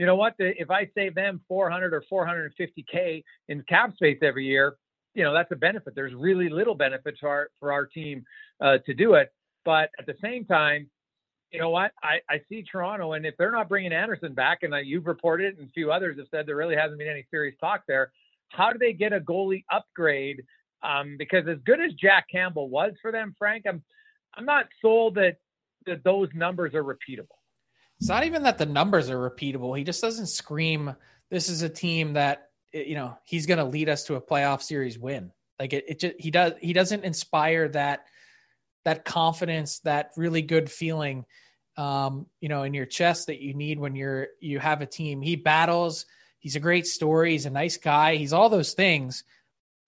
You 0.00 0.06
know 0.06 0.16
what? 0.16 0.34
If 0.38 0.70
I 0.70 0.88
save 0.94 1.14
them 1.14 1.42
400 1.46 1.92
or 1.92 2.02
450k 2.10 3.22
in 3.48 3.62
cap 3.68 3.92
space 3.96 4.16
every 4.22 4.46
year, 4.46 4.76
you 5.12 5.22
know 5.22 5.34
that's 5.34 5.52
a 5.52 5.56
benefit. 5.56 5.94
There's 5.94 6.14
really 6.14 6.48
little 6.48 6.74
benefit 6.74 7.16
for 7.20 7.28
our 7.28 7.50
for 7.60 7.70
our 7.70 7.84
team 7.84 8.24
uh, 8.62 8.78
to 8.86 8.94
do 8.94 9.12
it, 9.12 9.30
but 9.62 9.90
at 9.98 10.06
the 10.06 10.14
same 10.22 10.46
time, 10.46 10.88
you 11.52 11.60
know 11.60 11.68
what? 11.68 11.92
I, 12.02 12.20
I 12.30 12.40
see 12.48 12.62
Toronto, 12.62 13.12
and 13.12 13.26
if 13.26 13.34
they're 13.36 13.52
not 13.52 13.68
bringing 13.68 13.92
Andersen 13.92 14.32
back, 14.32 14.60
and 14.62 14.72
uh, 14.72 14.78
you've 14.78 15.04
reported, 15.04 15.58
and 15.58 15.68
a 15.68 15.72
few 15.72 15.92
others 15.92 16.16
have 16.16 16.28
said 16.30 16.46
there 16.46 16.56
really 16.56 16.76
hasn't 16.76 16.98
been 16.98 17.06
any 17.06 17.26
serious 17.30 17.54
talk 17.60 17.82
there. 17.86 18.10
How 18.48 18.72
do 18.72 18.78
they 18.78 18.94
get 18.94 19.12
a 19.12 19.20
goalie 19.20 19.64
upgrade? 19.70 20.42
Um, 20.82 21.16
because 21.18 21.46
as 21.46 21.58
good 21.66 21.78
as 21.78 21.92
Jack 21.92 22.24
Campbell 22.32 22.70
was 22.70 22.94
for 23.02 23.12
them, 23.12 23.34
Frank, 23.38 23.66
I'm 23.68 23.82
I'm 24.34 24.46
not 24.46 24.64
sold 24.80 25.16
that 25.16 25.36
that 25.84 26.04
those 26.04 26.30
numbers 26.34 26.72
are 26.72 26.84
repeatable. 26.84 27.39
It's 28.00 28.08
not 28.08 28.24
even 28.24 28.44
that 28.44 28.56
the 28.56 28.64
numbers 28.64 29.10
are 29.10 29.30
repeatable. 29.30 29.76
He 29.76 29.84
just 29.84 30.00
doesn't 30.00 30.28
scream. 30.28 30.96
This 31.30 31.50
is 31.50 31.60
a 31.60 31.68
team 31.68 32.14
that 32.14 32.48
you 32.72 32.94
know 32.94 33.16
he's 33.24 33.44
going 33.44 33.58
to 33.58 33.64
lead 33.64 33.90
us 33.90 34.04
to 34.04 34.14
a 34.14 34.22
playoff 34.22 34.62
series 34.62 34.98
win. 34.98 35.32
Like 35.58 35.74
it, 35.74 35.84
it 35.86 36.00
just 36.00 36.14
he 36.18 36.30
does 36.30 36.54
he 36.60 36.72
doesn't 36.72 37.04
inspire 37.04 37.68
that 37.68 38.06
that 38.86 39.04
confidence, 39.04 39.80
that 39.80 40.12
really 40.16 40.40
good 40.40 40.70
feeling, 40.70 41.26
um, 41.76 42.24
you 42.40 42.48
know, 42.48 42.62
in 42.62 42.72
your 42.72 42.86
chest 42.86 43.26
that 43.26 43.42
you 43.42 43.52
need 43.52 43.78
when 43.78 43.94
you're 43.94 44.28
you 44.40 44.58
have 44.58 44.80
a 44.80 44.86
team. 44.86 45.20
He 45.20 45.36
battles. 45.36 46.06
He's 46.38 46.56
a 46.56 46.60
great 46.60 46.86
story. 46.86 47.32
He's 47.32 47.44
a 47.44 47.50
nice 47.50 47.76
guy. 47.76 48.16
He's 48.16 48.32
all 48.32 48.48
those 48.48 48.72
things. 48.72 49.24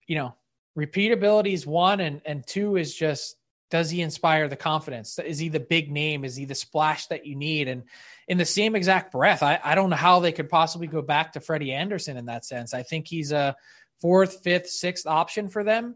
You 0.05 0.17
know, 0.17 0.35
repeatability 0.77 1.53
is 1.53 1.65
one, 1.65 1.99
and 1.99 2.21
and 2.25 2.45
two 2.45 2.75
is 2.75 2.93
just 2.93 3.37
does 3.73 3.89
he 3.89 4.03
inspire 4.03 4.47
the 4.47 4.55
confidence? 4.55 5.17
Is 5.17 5.39
he 5.39 5.49
the 5.49 5.59
big 5.59 5.89
name? 5.89 6.23
Is 6.23 6.35
he 6.35 6.45
the 6.45 6.53
splash 6.53 7.07
that 7.07 7.25
you 7.25 7.35
need? 7.35 7.67
And 7.67 7.85
in 8.27 8.37
the 8.37 8.45
same 8.45 8.75
exact 8.75 9.11
breath, 9.11 9.41
I, 9.41 9.59
I 9.63 9.73
don't 9.73 9.89
know 9.89 9.95
how 9.95 10.19
they 10.19 10.31
could 10.31 10.47
possibly 10.47 10.85
go 10.85 11.01
back 11.01 11.33
to 11.33 11.39
Freddie 11.39 11.73
Andersen 11.73 12.15
in 12.15 12.27
that 12.27 12.45
sense. 12.45 12.75
I 12.75 12.83
think 12.83 13.07
he's 13.07 13.31
a 13.31 13.55
fourth, 13.99 14.43
fifth, 14.43 14.69
sixth 14.69 15.07
option 15.07 15.49
for 15.49 15.63
them 15.63 15.95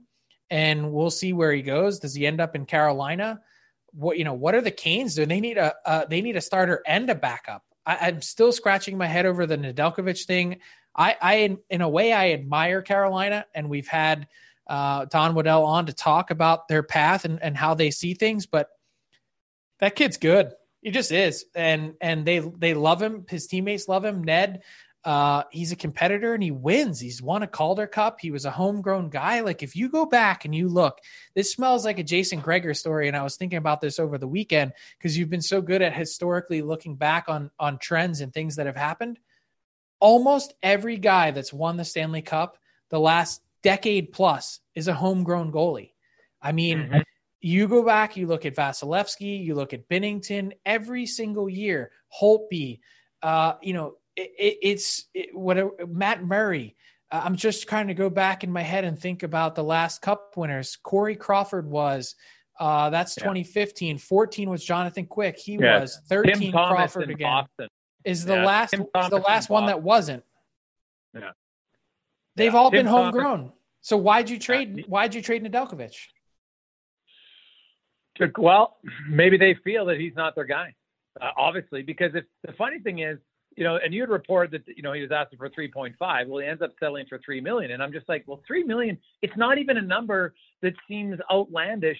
and 0.49 0.91
we'll 0.91 1.11
see 1.11 1.33
where 1.33 1.51
he 1.51 1.61
goes. 1.61 1.99
Does 1.99 2.15
he 2.15 2.25
end 2.25 2.41
up 2.41 2.55
in 2.55 2.65
Carolina? 2.65 3.41
What 3.91 4.17
you 4.17 4.23
know? 4.23 4.33
What 4.33 4.55
are 4.55 4.61
the 4.61 4.71
Canes 4.71 5.13
Do 5.13 5.27
They 5.27 5.39
need 5.39 5.59
a 5.59 5.75
uh, 5.85 6.05
they 6.05 6.21
need 6.21 6.35
a 6.35 6.41
starter 6.41 6.81
and 6.87 7.07
a 7.11 7.15
backup. 7.15 7.63
I, 7.85 8.09
am 8.09 8.23
still 8.23 8.51
scratching 8.51 8.97
my 8.97 9.05
head 9.05 9.27
over 9.27 9.45
the 9.45 9.55
Nedeljkovic 9.55 10.25
thing. 10.25 10.61
I, 10.95 11.15
I 11.21 11.57
in 11.69 11.81
a 11.81 11.89
way 11.89 12.11
I 12.11 12.31
admire 12.31 12.81
Carolina, 12.81 13.45
and 13.53 13.69
we've 13.69 13.87
had 13.87 14.27
uh, 14.67 15.05
Don 15.05 15.35
Waddell 15.35 15.65
on 15.65 15.85
to 15.87 15.93
talk 15.93 16.31
about 16.31 16.67
their 16.67 16.83
path 16.83 17.25
and, 17.25 17.41
and 17.41 17.55
how 17.55 17.73
they 17.73 17.91
see 17.91 18.13
things. 18.13 18.45
But 18.45 18.69
that 19.79 19.95
kid's 19.95 20.17
good. 20.17 20.53
He 20.81 20.91
just 20.91 21.11
is, 21.11 21.45
and 21.55 21.95
and 21.99 22.25
they 22.25 22.39
they 22.39 22.73
love 22.73 23.01
him. 23.01 23.25
His 23.27 23.47
teammates 23.47 23.87
love 23.87 24.05
him. 24.05 24.23
Ned, 24.23 24.61
uh, 25.07 25.43
he's 25.51 25.71
a 25.71 25.77
competitor 25.77 26.33
and 26.33 26.43
he 26.43 26.51
wins. 26.51 26.99
He's 26.99 27.21
won 27.21 27.41
a 27.41 27.47
Calder 27.47 27.87
Cup. 27.87 28.19
He 28.19 28.29
was 28.29 28.43
a 28.43 28.51
homegrown 28.51 29.09
guy. 29.09 29.39
Like 29.39 29.63
if 29.63 29.75
you 29.75 29.89
go 29.89 30.05
back 30.05 30.43
and 30.43 30.53
you 30.53 30.67
look, 30.67 30.99
this 31.33 31.51
smells 31.51 31.85
like 31.85 31.97
a 31.97 32.03
Jason 32.03 32.41
Gregor 32.41 32.73
story. 32.73 33.07
And 33.07 33.15
I 33.15 33.23
was 33.23 33.37
thinking 33.37 33.57
about 33.57 33.79
this 33.79 33.99
over 33.99 34.17
the 34.17 34.27
weekend 34.27 34.73
because 34.97 35.17
you've 35.17 35.29
been 35.29 35.41
so 35.41 35.61
good 35.61 35.81
at 35.81 35.93
historically 35.93 36.61
looking 36.61 36.95
back 36.95 37.29
on 37.29 37.51
on 37.57 37.77
trends 37.77 38.21
and 38.21 38.33
things 38.33 38.57
that 38.57 38.65
have 38.65 38.75
happened. 38.75 39.17
Almost 40.01 40.53
every 40.61 40.97
guy 40.97 41.31
that's 41.31 41.53
won 41.53 41.77
the 41.77 41.85
Stanley 41.85 42.21
Cup 42.21 42.57
the 42.89 42.99
last 42.99 43.41
decade 43.67 44.13
plus 44.13 44.61
is 44.75 44.87
a 44.87 44.93
homegrown 44.93 45.51
goalie. 45.51 45.91
I 46.41 46.53
mean, 46.53 46.77
mm-hmm. 46.77 46.99
you 47.41 47.67
go 47.67 47.83
back, 47.83 48.15
you 48.15 48.25
look 48.25 48.45
at 48.45 48.55
Vasilevskiy, 48.55 49.43
you 49.43 49.55
look 49.55 49.73
at 49.73 49.89
Binnington 49.89 50.53
every 50.65 51.05
single 51.05 51.49
year, 51.49 51.91
Holtby, 52.17 52.79
uh, 53.21 53.55
you 53.61 53.73
know, 53.73 53.95
it, 54.15 54.57
it's 54.61 55.07
it, 55.13 55.37
what 55.37 55.57
Matt 55.89 56.23
Murray. 56.23 56.77
Uh, 57.11 57.21
I'm 57.25 57.35
just 57.35 57.67
trying 57.67 57.87
to 57.87 57.93
go 57.93 58.09
back 58.09 58.45
in 58.45 58.51
my 58.53 58.61
head 58.61 58.85
and 58.85 58.97
think 58.97 59.23
about 59.23 59.53
the 59.53 59.65
last 59.65 60.01
Cup 60.01 60.37
winners. 60.37 60.77
Corey 60.81 61.17
Crawford 61.17 61.69
was. 61.69 62.15
Uh, 62.57 62.89
that's 62.89 63.17
yeah. 63.17 63.23
2015. 63.25 63.97
14 63.97 64.49
was 64.49 64.63
Jonathan 64.63 65.05
Quick. 65.05 65.37
He 65.37 65.57
yeah. 65.59 65.81
was 65.81 65.99
13. 66.07 66.53
Crawford 66.53 67.09
again. 67.09 67.27
Boston. 67.27 67.67
Is 68.05 68.23
the 68.23 68.35
yeah. 68.35 68.45
last 68.45 68.73
is 68.73 69.09
the 69.09 69.19
last 69.27 69.49
one 69.49 69.65
that 69.65 69.83
wasn't. 69.83 70.23
Yeah. 71.13 71.31
They've 72.37 72.55
all 72.55 72.71
Tim 72.71 72.79
been 72.79 72.85
homegrown. 72.85 73.39
Thomas. 73.39 73.56
So 73.87 73.95
why'd 73.95 74.29
you 74.29 74.37
trade? 74.37 74.83
Why'd 74.89 75.15
you 75.15 75.21
trade 75.21 75.45
Nedeljkovic? 75.45 75.95
Well, 78.37 78.75
maybe 79.09 79.37
they 79.37 79.55
feel 79.63 79.85
that 79.85 79.97
he's 79.97 80.11
not 80.13 80.35
their 80.35 80.43
guy. 80.43 80.75
Uh, 81.21 81.29
obviously, 81.37 81.83
because 81.83 82.11
if 82.13 82.25
the 82.45 82.51
funny 82.57 82.79
thing 82.79 82.99
is, 82.99 83.17
you 83.55 83.63
know, 83.63 83.79
and 83.81 83.93
you 83.93 84.01
had 84.01 84.09
reported 84.09 84.51
that, 84.51 84.75
you 84.75 84.83
know, 84.83 84.91
he 84.91 84.99
was 84.99 85.11
asking 85.13 85.39
for 85.39 85.49
3.5. 85.49 86.27
Well, 86.27 86.41
he 86.41 86.45
ends 86.45 86.61
up 86.61 86.73
settling 86.81 87.05
for 87.07 87.17
3 87.23 87.39
million. 87.39 87.71
And 87.71 87.81
I'm 87.81 87.93
just 87.93 88.09
like, 88.09 88.25
well, 88.27 88.41
3 88.45 88.65
million, 88.65 88.97
it's 89.21 89.37
not 89.37 89.57
even 89.57 89.77
a 89.77 89.81
number 89.81 90.33
that 90.61 90.73
seems 90.85 91.17
outlandish 91.31 91.99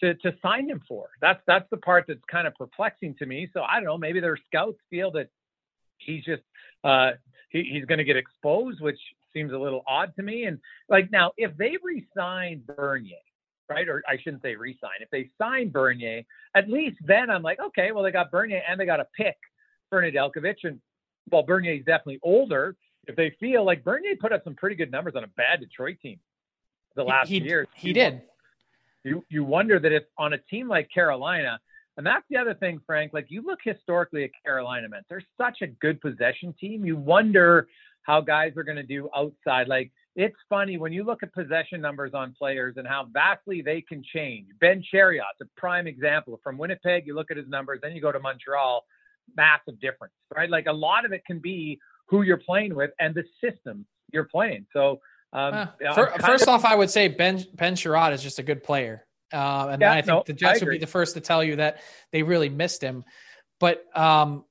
to, 0.00 0.14
to 0.14 0.36
sign 0.40 0.70
him 0.70 0.82
for. 0.86 1.08
That's, 1.20 1.40
that's 1.48 1.68
the 1.72 1.78
part 1.78 2.04
that's 2.06 2.22
kind 2.30 2.46
of 2.46 2.54
perplexing 2.54 3.16
to 3.16 3.26
me. 3.26 3.48
So 3.52 3.62
I 3.62 3.80
don't 3.80 3.86
know, 3.86 3.98
maybe 3.98 4.20
their 4.20 4.38
scouts 4.46 4.78
feel 4.88 5.10
that 5.12 5.30
he's 5.98 6.22
just, 6.24 6.42
uh, 6.84 7.12
he, 7.50 7.68
he's 7.72 7.86
going 7.86 7.98
to 7.98 8.04
get 8.04 8.16
exposed, 8.16 8.80
which 8.80 9.00
seems 9.34 9.52
a 9.52 9.58
little 9.58 9.82
odd 9.86 10.14
to 10.16 10.22
me. 10.22 10.44
And 10.44 10.58
like, 10.88 11.10
now 11.10 11.32
if 11.36 11.56
they 11.56 11.76
resign 11.82 12.62
Bernier, 12.66 13.16
right? 13.68 13.88
Or 13.88 14.02
I 14.08 14.16
shouldn't 14.16 14.42
say 14.42 14.56
resign. 14.56 15.00
If 15.00 15.10
they 15.10 15.30
sign 15.38 15.70
Bernier, 15.70 16.22
at 16.54 16.68
least 16.68 16.98
then 17.04 17.30
I'm 17.30 17.42
like, 17.42 17.58
okay, 17.60 17.92
well, 17.92 18.02
they 18.02 18.10
got 18.10 18.30
Bernier 18.30 18.62
and 18.68 18.78
they 18.78 18.86
got 18.86 19.00
a 19.00 19.06
pick 19.16 19.36
for 19.90 20.02
Nedeljkovic. 20.02 20.56
And 20.64 20.80
well, 21.30 21.42
Bernier 21.42 21.74
is 21.74 21.84
definitely 21.84 22.20
older, 22.22 22.76
if 23.06 23.16
they 23.16 23.34
feel 23.40 23.64
like 23.64 23.84
Bernier 23.84 24.16
put 24.16 24.32
up 24.32 24.44
some 24.44 24.54
pretty 24.54 24.76
good 24.76 24.90
numbers 24.90 25.14
on 25.16 25.24
a 25.24 25.28
bad 25.28 25.60
Detroit 25.60 25.98
team 26.00 26.18
the 26.96 27.04
last 27.04 27.28
he, 27.28 27.40
year. 27.40 27.66
He, 27.74 27.88
he 27.88 27.92
did. 27.92 28.22
You 29.02 29.24
you 29.28 29.44
wonder 29.44 29.78
that 29.78 29.92
if 29.92 30.04
on 30.16 30.32
a 30.32 30.38
team 30.38 30.68
like 30.68 30.88
Carolina, 30.90 31.60
and 31.96 32.06
that's 32.06 32.24
the 32.30 32.38
other 32.38 32.54
thing, 32.54 32.80
Frank. 32.86 33.12
Like 33.12 33.26
you 33.28 33.42
look 33.42 33.58
historically 33.62 34.24
at 34.24 34.30
Carolina, 34.44 34.88
man, 34.88 35.02
they're 35.08 35.22
such 35.38 35.60
a 35.60 35.66
good 35.66 36.00
possession 36.00 36.54
team. 36.58 36.84
You 36.84 36.96
wonder 36.96 37.68
how 38.04 38.20
guys 38.20 38.52
are 38.56 38.62
going 38.62 38.76
to 38.76 38.82
do 38.82 39.10
outside. 39.14 39.68
Like 39.68 39.90
it's 40.16 40.36
funny 40.48 40.76
when 40.76 40.92
you 40.92 41.04
look 41.04 41.22
at 41.22 41.32
possession 41.32 41.80
numbers 41.80 42.12
on 42.14 42.34
players 42.38 42.76
and 42.76 42.86
how 42.86 43.08
vastly 43.12 43.62
they 43.62 43.80
can 43.80 44.02
change. 44.14 44.46
Ben 44.60 44.82
Chiarot's 44.82 45.40
a 45.42 45.46
prime 45.56 45.86
example. 45.86 46.40
From 46.42 46.56
Winnipeg, 46.56 47.06
you 47.06 47.14
look 47.14 47.30
at 47.30 47.36
his 47.36 47.48
numbers, 47.48 47.80
then 47.82 47.92
you 47.92 48.00
go 48.00 48.12
to 48.12 48.20
Montreal, 48.20 48.84
massive 49.36 49.80
difference, 49.80 50.14
right? 50.34 50.48
Like 50.48 50.66
a 50.66 50.72
lot 50.72 51.04
of 51.04 51.12
it 51.12 51.24
can 51.26 51.40
be 51.40 51.80
who 52.06 52.22
you're 52.22 52.36
playing 52.36 52.74
with 52.74 52.90
and 53.00 53.14
the 53.14 53.24
system 53.42 53.86
you're 54.12 54.24
playing. 54.24 54.66
So, 54.72 55.00
um, 55.32 55.54
uh, 55.54 55.94
for, 55.94 56.12
first 56.20 56.44
of, 56.44 56.50
off, 56.50 56.64
I 56.64 56.76
would 56.76 56.90
say 56.90 57.08
Ben 57.08 57.44
Ben 57.54 57.74
Chiarot 57.74 58.12
is 58.12 58.22
just 58.22 58.38
a 58.38 58.42
good 58.44 58.62
player, 58.62 59.04
uh, 59.32 59.68
and 59.72 59.82
yeah, 59.82 59.92
I 59.92 59.96
think 59.96 60.06
no, 60.06 60.22
the 60.24 60.32
Jets 60.32 60.60
would 60.60 60.70
be 60.70 60.78
the 60.78 60.86
first 60.86 61.14
to 61.14 61.20
tell 61.20 61.42
you 61.42 61.56
that 61.56 61.80
they 62.12 62.22
really 62.22 62.48
missed 62.48 62.80
him. 62.80 63.04
But 63.58 63.84
um, 63.96 64.44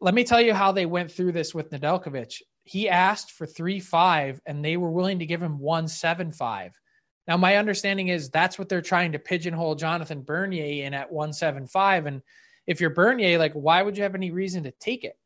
let 0.00 0.14
me 0.14 0.22
tell 0.22 0.40
you 0.40 0.54
how 0.54 0.70
they 0.70 0.86
went 0.86 1.10
through 1.10 1.32
this 1.32 1.52
with 1.52 1.70
Nedeljkovic. 1.70 2.42
He 2.68 2.88
asked 2.88 3.32
for 3.32 3.46
three 3.46 3.80
five, 3.80 4.40
and 4.44 4.64
they 4.64 4.76
were 4.76 4.90
willing 4.90 5.20
to 5.20 5.26
give 5.26 5.42
him 5.42 5.58
one 5.58 5.88
seven 5.88 6.32
five. 6.32 6.78
Now, 7.26 7.36
my 7.36 7.56
understanding 7.56 8.08
is 8.08 8.30
that's 8.30 8.58
what 8.58 8.68
they're 8.68 8.82
trying 8.82 9.12
to 9.12 9.18
pigeonhole 9.18 9.74
Jonathan 9.74 10.22
Bernier 10.22 10.86
in 10.86 10.94
at 10.94 11.10
one 11.10 11.32
seven 11.32 11.66
five, 11.66 12.06
and 12.06 12.22
if 12.66 12.80
you're 12.80 12.90
Bernier, 12.90 13.38
like 13.38 13.54
why 13.54 13.82
would 13.82 13.96
you 13.96 14.02
have 14.02 14.14
any 14.14 14.30
reason 14.30 14.64
to 14.64 14.70
take 14.72 15.04
it? 15.04 15.16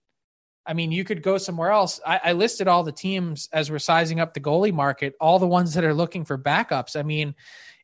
I 0.65 0.75
mean, 0.75 0.93
you 0.93 1.05
could 1.05 1.23
go 1.23 1.39
somewhere 1.39 1.73
else. 1.73 2.01
I, 2.07 2.21
I, 2.23 2.33
listed 2.35 2.69
all 2.69 2.85
the 2.85 2.93
teams 2.93 3.49
as 3.53 3.69
we're 3.69 3.81
sizing 3.81 4.21
up 4.21 4.33
the 4.33 4.41
goalie 4.41 4.73
market, 4.73 5.15
all 5.21 5.41
the 5.41 5.47
ones 5.47 5.75
that 5.75 5.83
are 5.83 5.93
looking 5.93 6.25
for 6.25 6.39
backups. 6.39 6.95
I 6.95 7.03
mean, 7.03 7.35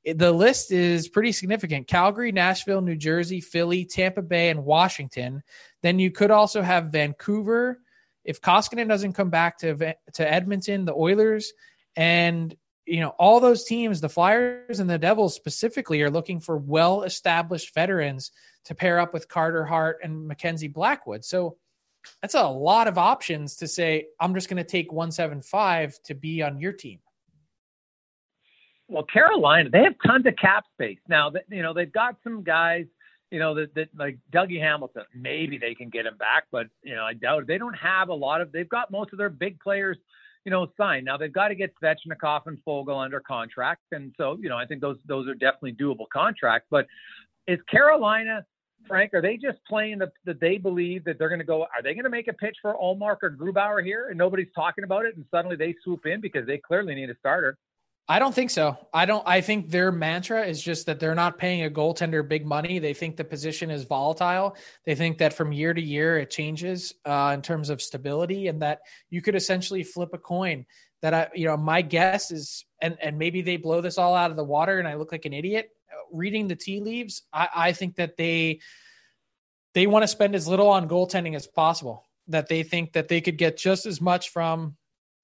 the 0.04 0.30
list 0.30 0.70
is 0.70 1.08
pretty 1.08 1.32
significant 1.32 1.88
Calgary, 1.88 2.30
Nashville, 2.30 2.80
New 2.80 2.94
Jersey, 2.94 3.40
Philly, 3.40 3.84
Tampa 3.84 4.22
Bay, 4.22 4.50
and 4.50 4.64
Washington. 4.64 5.42
Then 5.82 5.98
you 5.98 6.12
could 6.12 6.30
also 6.30 6.62
have 6.62 6.92
Vancouver. 6.92 7.80
If 8.28 8.42
Koskinen 8.42 8.88
doesn't 8.88 9.14
come 9.14 9.30
back 9.30 9.56
to, 9.60 9.96
to 10.12 10.32
Edmonton, 10.32 10.84
the 10.84 10.92
Oilers, 10.92 11.50
and 11.96 12.54
you 12.84 13.00
know 13.00 13.08
all 13.18 13.40
those 13.40 13.64
teams 13.64 14.02
the 14.02 14.08
flyers 14.10 14.80
and 14.80 14.88
the 14.88 14.98
devils 14.98 15.34
specifically 15.34 16.02
are 16.02 16.10
looking 16.10 16.38
for 16.38 16.58
well 16.58 17.04
established 17.04 17.74
veterans 17.74 18.30
to 18.66 18.74
pair 18.74 18.98
up 18.98 19.14
with 19.14 19.28
carter 19.28 19.64
hart 19.64 20.00
and 20.02 20.28
mackenzie 20.28 20.68
blackwood. 20.68 21.24
So 21.24 21.56
that's 22.20 22.34
a 22.34 22.46
lot 22.46 22.86
of 22.86 22.98
options 22.98 23.56
to 23.56 23.66
say 23.66 24.08
i'm 24.20 24.34
just 24.34 24.50
going 24.50 24.62
to 24.62 24.64
take 24.64 24.92
175 24.92 25.98
to 26.04 26.14
be 26.14 26.42
on 26.42 26.58
your 26.58 26.72
team. 26.72 26.98
Well 28.88 29.04
carolina 29.04 29.70
they 29.70 29.84
have 29.84 29.94
tons 30.06 30.26
of 30.26 30.36
cap 30.36 30.64
space. 30.74 31.00
Now 31.08 31.30
that 31.30 31.44
you 31.48 31.62
know 31.62 31.72
they've 31.72 31.92
got 31.92 32.16
some 32.22 32.42
guys 32.42 32.84
you 33.30 33.38
know 33.38 33.54
that, 33.54 33.74
that 33.74 33.88
like 33.96 34.18
dougie 34.32 34.60
hamilton 34.60 35.02
maybe 35.14 35.58
they 35.58 35.74
can 35.74 35.88
get 35.88 36.06
him 36.06 36.16
back 36.16 36.44
but 36.50 36.66
you 36.82 36.94
know 36.94 37.04
i 37.04 37.12
doubt 37.12 37.42
it. 37.42 37.46
they 37.46 37.58
don't 37.58 37.76
have 37.76 38.08
a 38.08 38.14
lot 38.14 38.40
of 38.40 38.50
they've 38.52 38.68
got 38.68 38.90
most 38.90 39.12
of 39.12 39.18
their 39.18 39.30
big 39.30 39.58
players 39.60 39.96
you 40.48 40.50
know, 40.50 40.66
signed. 40.78 41.04
Now 41.04 41.18
they've 41.18 41.30
got 41.30 41.48
to 41.48 41.54
get 41.54 41.74
Svechnikov 41.82 42.46
and 42.46 42.58
Foegele 42.66 43.04
under 43.04 43.20
contract, 43.20 43.82
and 43.92 44.14
so 44.16 44.38
you 44.40 44.48
know, 44.48 44.56
I 44.56 44.64
think 44.64 44.80
those 44.80 44.96
those 45.06 45.28
are 45.28 45.34
definitely 45.34 45.74
doable 45.74 46.06
contracts. 46.10 46.68
But 46.70 46.86
is 47.46 47.58
Carolina, 47.70 48.46
Frank, 48.86 49.12
are 49.12 49.20
they 49.20 49.36
just 49.36 49.58
playing 49.68 49.98
that 49.98 50.10
the, 50.24 50.32
they 50.32 50.56
believe 50.56 51.04
that 51.04 51.18
they're 51.18 51.28
going 51.28 51.40
to 51.40 51.44
go? 51.44 51.62
Are 51.62 51.82
they 51.82 51.92
going 51.92 52.04
to 52.04 52.10
make 52.10 52.28
a 52.28 52.32
pitch 52.32 52.56
for 52.62 52.74
Ullmark 52.74 53.18
or 53.22 53.30
Grubauer 53.30 53.84
here, 53.84 54.08
and 54.08 54.16
nobody's 54.16 54.48
talking 54.54 54.84
about 54.84 55.04
it, 55.04 55.16
and 55.16 55.26
suddenly 55.30 55.56
they 55.56 55.74
swoop 55.84 56.06
in 56.06 56.20
because 56.20 56.46
they 56.46 56.56
clearly 56.56 56.94
need 56.94 57.10
a 57.10 57.16
starter? 57.18 57.58
I 58.10 58.18
don't 58.18 58.34
think 58.34 58.50
so. 58.50 58.76
I 58.94 59.04
don't. 59.04 59.22
I 59.26 59.42
think 59.42 59.70
their 59.70 59.92
mantra 59.92 60.46
is 60.46 60.62
just 60.62 60.86
that 60.86 60.98
they're 60.98 61.14
not 61.14 61.36
paying 61.36 61.64
a 61.64 61.70
goaltender 61.70 62.26
big 62.26 62.46
money. 62.46 62.78
They 62.78 62.94
think 62.94 63.16
the 63.16 63.24
position 63.24 63.70
is 63.70 63.84
volatile. 63.84 64.56
They 64.86 64.94
think 64.94 65.18
that 65.18 65.34
from 65.34 65.52
year 65.52 65.74
to 65.74 65.80
year 65.80 66.18
it 66.18 66.30
changes 66.30 66.94
uh, 67.04 67.32
in 67.34 67.42
terms 67.42 67.68
of 67.68 67.82
stability, 67.82 68.48
and 68.48 68.62
that 68.62 68.80
you 69.10 69.20
could 69.20 69.34
essentially 69.34 69.82
flip 69.82 70.10
a 70.14 70.18
coin. 70.18 70.64
That 71.02 71.12
I, 71.12 71.28
you 71.34 71.46
know, 71.46 71.58
my 71.58 71.82
guess 71.82 72.30
is, 72.30 72.64
and 72.80 72.96
and 73.02 73.18
maybe 73.18 73.42
they 73.42 73.58
blow 73.58 73.82
this 73.82 73.98
all 73.98 74.14
out 74.14 74.30
of 74.30 74.38
the 74.38 74.44
water, 74.44 74.78
and 74.78 74.88
I 74.88 74.94
look 74.94 75.12
like 75.12 75.26
an 75.26 75.34
idiot 75.34 75.70
reading 76.10 76.48
the 76.48 76.56
tea 76.56 76.80
leaves. 76.80 77.22
I, 77.30 77.48
I 77.54 77.72
think 77.72 77.96
that 77.96 78.16
they 78.16 78.60
they 79.74 79.86
want 79.86 80.02
to 80.04 80.08
spend 80.08 80.34
as 80.34 80.48
little 80.48 80.68
on 80.68 80.88
goaltending 80.88 81.36
as 81.36 81.46
possible. 81.46 82.04
That 82.28 82.48
they 82.48 82.62
think 82.62 82.94
that 82.94 83.08
they 83.08 83.20
could 83.20 83.36
get 83.36 83.58
just 83.58 83.84
as 83.84 84.00
much 84.00 84.30
from 84.30 84.76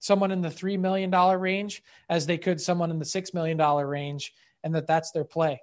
someone 0.04 0.30
in 0.30 0.42
the 0.42 0.50
$3 0.50 0.78
million 0.78 1.10
range 1.10 1.82
as 2.10 2.26
they 2.26 2.36
could 2.36 2.60
someone 2.60 2.90
in 2.90 2.98
the 2.98 3.06
$6 3.06 3.32
million 3.32 3.56
range, 3.56 4.34
and 4.62 4.74
that 4.74 4.86
that's 4.86 5.10
their 5.12 5.24
play. 5.24 5.62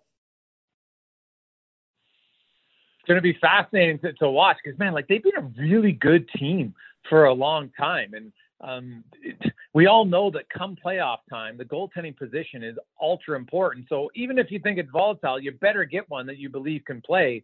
It's 3.00 3.08
going 3.08 3.18
to 3.18 3.22
be 3.22 3.38
fascinating 3.40 4.00
to, 4.00 4.14
to 4.14 4.30
watch 4.30 4.58
because, 4.64 4.80
man, 4.80 4.94
like 4.94 5.08
they've 5.08 5.22
been 5.22 5.38
a 5.38 5.52
really 5.62 5.92
good 5.92 6.28
team 6.30 6.74
for 7.08 7.26
a 7.26 7.34
long 7.34 7.70
time. 7.80 8.14
And 8.16 8.34
um, 8.62 9.04
it, 9.22 9.54
we 9.76 9.86
all 9.86 10.06
know 10.06 10.32
that 10.32 10.50
come 10.50 10.76
playoff 10.84 11.20
time, 11.30 11.56
the 11.58 11.66
goaltending 11.66 12.18
position 12.18 12.64
is 12.64 12.78
ultra 13.00 13.38
important. 13.38 13.86
So 13.90 14.10
even 14.16 14.40
if 14.40 14.50
you 14.50 14.60
think 14.60 14.80
it's 14.80 14.90
volatile, 14.90 15.40
you 15.40 15.52
better 15.52 15.86
get 15.86 16.10
one 16.10 16.26
that 16.26 16.38
you 16.38 16.50
believe 16.50 16.82
can 16.86 17.02
play 17.02 17.44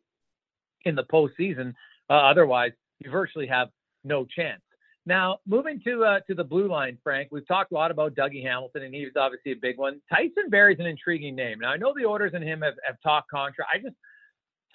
in 0.86 0.96
the 0.96 1.04
postseason. 1.04 1.76
Uh, 2.10 2.14
otherwise, 2.14 2.72
you 3.00 3.12
virtually 3.12 3.48
have 3.48 3.70
no 4.04 4.26
chance. 4.26 4.62
Now, 5.08 5.40
moving 5.48 5.80
to 5.86 6.04
uh, 6.04 6.20
to 6.28 6.36
the 6.36 6.44
blue 6.44 6.68
line, 6.68 6.98
Frank, 7.02 7.30
we've 7.32 7.48
talked 7.48 7.72
a 7.72 7.76
lot 7.76 7.92
about 7.92 8.14
Dougie 8.14 8.44
Hamilton, 8.44 8.84
and 8.84 8.94
he 8.94 9.06
he's 9.06 9.16
obviously 9.16 9.54
a 9.54 9.56
big 9.56 9.78
one. 9.78 10.02
Tyson 10.10 10.50
Barrie's 10.50 10.80
an 10.80 10.86
intriguing 10.86 11.34
name. 11.34 11.60
Now, 11.60 11.70
I 11.70 11.78
know 11.78 11.94
the 11.98 12.06
Oilers 12.06 12.34
and 12.34 12.44
him 12.44 12.62
have, 12.62 12.74
have 12.86 12.98
talked 13.02 13.32
contract. 13.32 13.72
I 13.74 13.78
just 13.78 13.96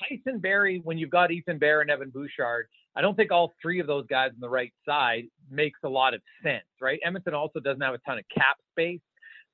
Tyson 0.01 0.39
Barrie, 0.39 0.81
when 0.85 0.97
you've 0.97 1.11
got 1.11 1.31
Ethan 1.31 1.59
Bear 1.59 1.83
and 1.83 1.91
Evan 1.91 2.09
Bouchard, 2.09 2.69
I 2.97 3.03
don't 3.03 3.15
think 3.15 3.31
all 3.31 3.53
three 3.61 3.79
of 3.79 3.87
those 3.87 4.07
guys 4.07 4.31
on 4.31 4.41
the 4.41 4.49
right 4.49 4.73
side 4.89 5.25
makes 5.51 5.79
a 5.85 5.89
lot 5.89 6.15
of 6.15 6.23
sense, 6.43 6.65
right? 6.81 6.99
Edmonton 7.05 7.35
also 7.35 7.61
doesn't 7.61 7.83
have 7.83 7.93
a 7.93 7.99
ton 7.99 8.17
of 8.17 8.25
cap 8.35 8.57
space. 8.71 9.01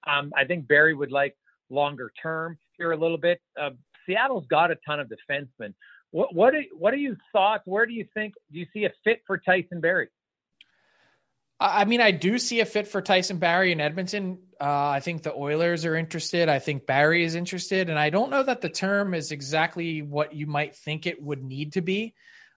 Um, 0.06 0.32
I 0.36 0.44
think 0.44 0.68
Barrie 0.68 0.94
would 0.94 1.10
like 1.10 1.36
longer 1.70 2.12
term 2.22 2.56
here 2.76 2.92
a 2.92 2.96
little 2.96 3.18
bit. 3.18 3.40
Uh, 3.60 3.70
Seattle's 4.06 4.46
got 4.48 4.70
a 4.70 4.76
ton 4.86 5.00
of 5.00 5.08
defensemen. 5.08 5.74
What 6.12 6.36
what 6.36 6.54
are, 6.54 6.62
what 6.72 6.94
are 6.94 6.98
your 6.98 7.16
thoughts? 7.32 7.64
Where 7.66 7.84
do 7.84 7.94
you 7.94 8.06
think 8.14 8.34
do 8.52 8.60
you 8.60 8.66
see 8.72 8.84
a 8.84 8.92
fit 9.02 9.22
for 9.26 9.38
Tyson 9.38 9.80
Barrie? 9.80 10.08
I 11.60 11.86
mean, 11.86 12.00
I 12.00 12.12
do 12.12 12.38
see 12.38 12.60
a 12.60 12.64
fit 12.64 12.86
for 12.86 13.02
Tyson 13.02 13.38
Barrie 13.38 13.72
in 13.72 13.80
Edmonton. 13.80 14.38
Uh, 14.60 14.90
I 14.90 15.00
think 15.00 15.22
the 15.22 15.34
Oilers 15.34 15.84
are 15.84 15.96
interested. 15.96 16.48
I 16.48 16.60
think 16.60 16.86
Barrie 16.86 17.24
is 17.24 17.34
interested. 17.34 17.90
And 17.90 17.98
I 17.98 18.10
don't 18.10 18.30
know 18.30 18.44
that 18.44 18.60
the 18.60 18.68
term 18.68 19.12
is 19.12 19.32
exactly 19.32 20.02
what 20.02 20.32
you 20.32 20.46
might 20.46 20.76
think 20.76 21.06
it 21.06 21.20
would 21.20 21.42
need 21.42 21.72
to 21.72 21.80
be. 21.80 22.14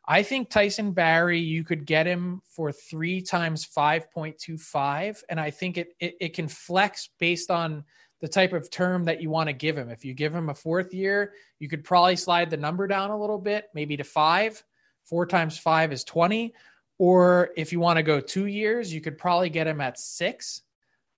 I 0.07 0.21
think 0.21 0.49
Tyson 0.49 0.91
Barrie, 0.91 1.39
you 1.39 1.63
could 1.63 1.85
get 1.85 2.05
him 2.05 2.41
for 2.55 2.71
three 2.71 3.21
times 3.21 3.67
5.25. 3.75 5.23
And 5.29 5.39
I 5.39 5.49
think 5.49 5.77
it, 5.77 5.93
it, 5.99 6.17
it 6.19 6.33
can 6.33 6.47
flex 6.47 7.09
based 7.19 7.49
on 7.49 7.83
the 8.19 8.27
type 8.27 8.53
of 8.53 8.69
term 8.69 9.05
that 9.05 9.21
you 9.21 9.31
want 9.31 9.47
to 9.47 9.53
give 9.53 9.77
him. 9.77 9.89
If 9.89 10.05
you 10.05 10.13
give 10.13 10.33
him 10.33 10.49
a 10.49 10.55
fourth 10.55 10.93
year, 10.93 11.33
you 11.57 11.67
could 11.67 11.83
probably 11.83 12.17
slide 12.17 12.51
the 12.51 12.57
number 12.57 12.85
down 12.85 13.09
a 13.09 13.19
little 13.19 13.39
bit, 13.39 13.65
maybe 13.73 13.97
to 13.97 14.03
five. 14.03 14.63
Four 15.05 15.25
times 15.25 15.57
five 15.57 15.91
is 15.91 16.03
20 16.03 16.53
or 17.01 17.49
if 17.57 17.71
you 17.71 17.79
want 17.79 17.97
to 17.97 18.03
go 18.03 18.19
two 18.19 18.45
years, 18.45 18.93
you 18.93 19.01
could 19.01 19.17
probably 19.17 19.49
get 19.49 19.65
him 19.65 19.81
at 19.81 19.97
six. 19.97 20.61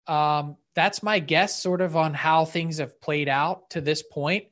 Um, 0.07 0.55
that's 0.75 1.03
my 1.03 1.19
guess, 1.19 1.61
sort 1.61 1.81
of 1.81 1.97
on 1.97 2.13
how 2.13 2.45
things 2.45 2.77
have 2.77 3.01
played 3.01 3.27
out 3.27 3.71
to 3.71 3.81
this 3.81 4.01
point. 4.01 4.45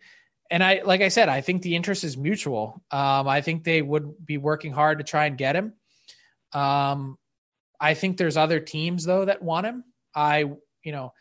And 0.50 0.62
I, 0.62 0.82
like 0.84 1.00
I 1.00 1.08
said, 1.08 1.30
I 1.30 1.40
think 1.40 1.62
the 1.62 1.78
interest 1.78 2.04
is 2.04 2.18
mutual. 2.18 2.84
Um, 2.92 3.30
I 3.30 3.40
think 3.40 3.64
they 3.64 3.82
would 3.82 4.26
be 4.26 4.38
working 4.38 4.74
hard 4.74 4.98
to 4.98 5.06
try 5.06 5.26
and 5.26 5.38
get 5.38 5.56
him. 5.56 5.72
Um, 6.52 7.18
I 7.80 7.94
think 7.94 8.18
there's 8.18 8.36
other 8.36 8.60
teams 8.60 9.06
though 9.06 9.24
that 9.24 9.42
want 9.42 9.66
him. 9.66 9.86
I, 10.14 10.52
you 10.84 10.92
know, 10.92 11.14